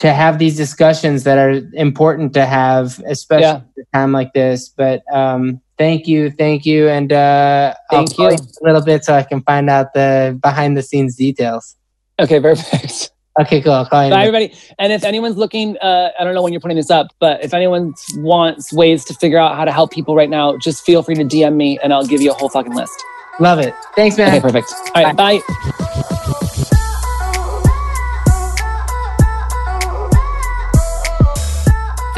to 0.00 0.12
have 0.12 0.38
these 0.38 0.56
discussions 0.56 1.24
that 1.24 1.38
are 1.38 1.60
important 1.74 2.32
to 2.34 2.44
have 2.46 3.00
especially 3.06 3.42
Yeah. 3.44 3.56
at 3.78 3.84
a 3.92 3.96
time 3.98 4.12
like 4.12 4.32
this 4.32 4.68
but 4.68 5.02
um 5.12 5.60
thank 5.78 6.06
you 6.06 6.30
thank 6.30 6.64
you 6.66 6.88
and 6.88 7.12
uh 7.12 7.74
I'll 7.90 8.06
Thank 8.06 8.18
you. 8.18 8.28
a 8.28 8.64
little 8.66 8.82
bit 8.84 9.04
so 9.04 9.14
i 9.14 9.22
can 9.22 9.42
find 9.42 9.68
out 9.70 9.92
the 9.94 10.38
behind 10.42 10.76
the 10.76 10.82
scenes 10.82 11.16
details 11.16 11.76
okay 12.18 12.40
perfect 12.40 13.10
okay 13.40 13.60
cool 13.62 13.72
I'll 13.72 13.86
call 13.86 14.04
you 14.04 14.10
Bye, 14.10 14.22
everybody. 14.26 14.52
And 14.78 14.92
if 14.92 15.04
anyone's 15.04 15.36
looking, 15.36 15.78
uh, 15.78 16.10
I 16.18 16.24
don't 16.24 16.34
know 16.34 16.42
when 16.42 16.52
you're 16.52 16.60
putting 16.60 16.76
this 16.76 16.90
up, 16.90 17.06
but 17.20 17.42
if 17.44 17.54
anyone 17.54 17.94
wants 18.16 18.72
ways 18.72 19.04
to 19.06 19.14
figure 19.14 19.38
out 19.38 19.54
how 19.56 19.64
to 19.64 19.70
help 19.72 19.92
people 19.92 20.16
right 20.16 20.28
now, 20.28 20.56
just 20.58 20.84
feel 20.84 21.02
free 21.02 21.14
to 21.14 21.24
DM 21.24 21.54
me 21.54 21.78
and 21.82 21.92
I'll 21.94 22.04
give 22.04 22.20
you 22.20 22.32
a 22.32 22.34
whole 22.34 22.48
fucking 22.50 22.74
list. 22.74 22.92
love 23.38 23.58
it 23.60 23.72
thanks 23.96 24.18
man 24.18 24.28
Okay, 24.28 24.40
perfect. 24.40 24.66
All 24.94 25.02
right, 25.04 25.16
bye. 25.16 25.99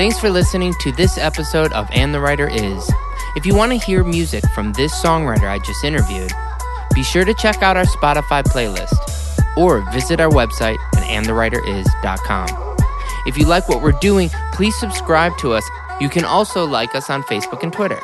Thanks 0.03 0.19
for 0.19 0.31
listening 0.31 0.75
to 0.81 0.91
this 0.91 1.17
episode 1.17 1.73
of 1.75 1.89
And 1.93 2.13
the 2.13 2.19
Writer 2.19 2.49
Is. 2.49 2.93
If 3.37 3.47
you 3.47 3.55
want 3.55 3.71
to 3.71 3.79
hear 3.79 4.03
music 4.03 4.43
from 4.53 4.73
this 4.73 4.93
songwriter 4.93 5.49
I 5.49 5.61
just 5.61 5.85
interviewed, 5.85 6.33
be 6.93 7.05
sure 7.05 7.25
to 7.25 7.33
check 7.35 7.63
out 7.63 7.77
our 7.77 7.85
Spotify 7.85 8.43
playlist 8.43 8.97
or 9.57 9.89
visit 9.93 10.19
our 10.19 10.29
website 10.29 10.79
at 10.97 11.05
andthewriteris.com. 11.05 12.49
If 13.27 13.39
you 13.39 13.47
like 13.47 13.69
what 13.69 13.81
we're 13.81 13.93
doing, 13.93 14.29
please 14.53 14.75
subscribe 14.75 15.39
to 15.39 15.53
us. 15.53 15.65
You 16.01 16.09
can 16.09 16.25
also 16.25 16.65
like 16.65 16.97
us 16.97 17.09
on 17.09 17.23
Facebook 17.23 17.63
and 17.63 17.73
Twitter. 17.73 18.01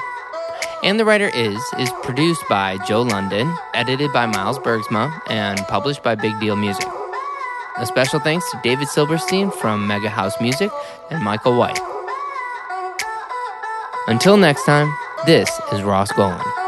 And 0.84 1.00
the 1.00 1.04
Writer 1.04 1.30
Is 1.34 1.60
is 1.80 1.90
produced 2.04 2.44
by 2.48 2.78
Joe 2.86 3.02
London, 3.02 3.52
edited 3.74 4.12
by 4.12 4.26
Miles 4.26 4.60
Bergsma, 4.60 5.20
and 5.28 5.58
published 5.66 6.04
by 6.04 6.14
Big 6.14 6.38
Deal 6.38 6.54
Music. 6.54 6.86
A 7.80 7.86
special 7.86 8.18
thanks 8.18 8.50
to 8.50 8.60
David 8.64 8.88
Silverstein 8.88 9.52
from 9.52 9.86
Mega 9.86 10.08
House 10.08 10.34
Music 10.40 10.68
and 11.10 11.22
Michael 11.22 11.56
White. 11.56 11.78
Until 14.08 14.36
next 14.36 14.64
time, 14.64 14.92
this 15.26 15.48
is 15.72 15.82
Ross 15.82 16.10
Golan. 16.10 16.67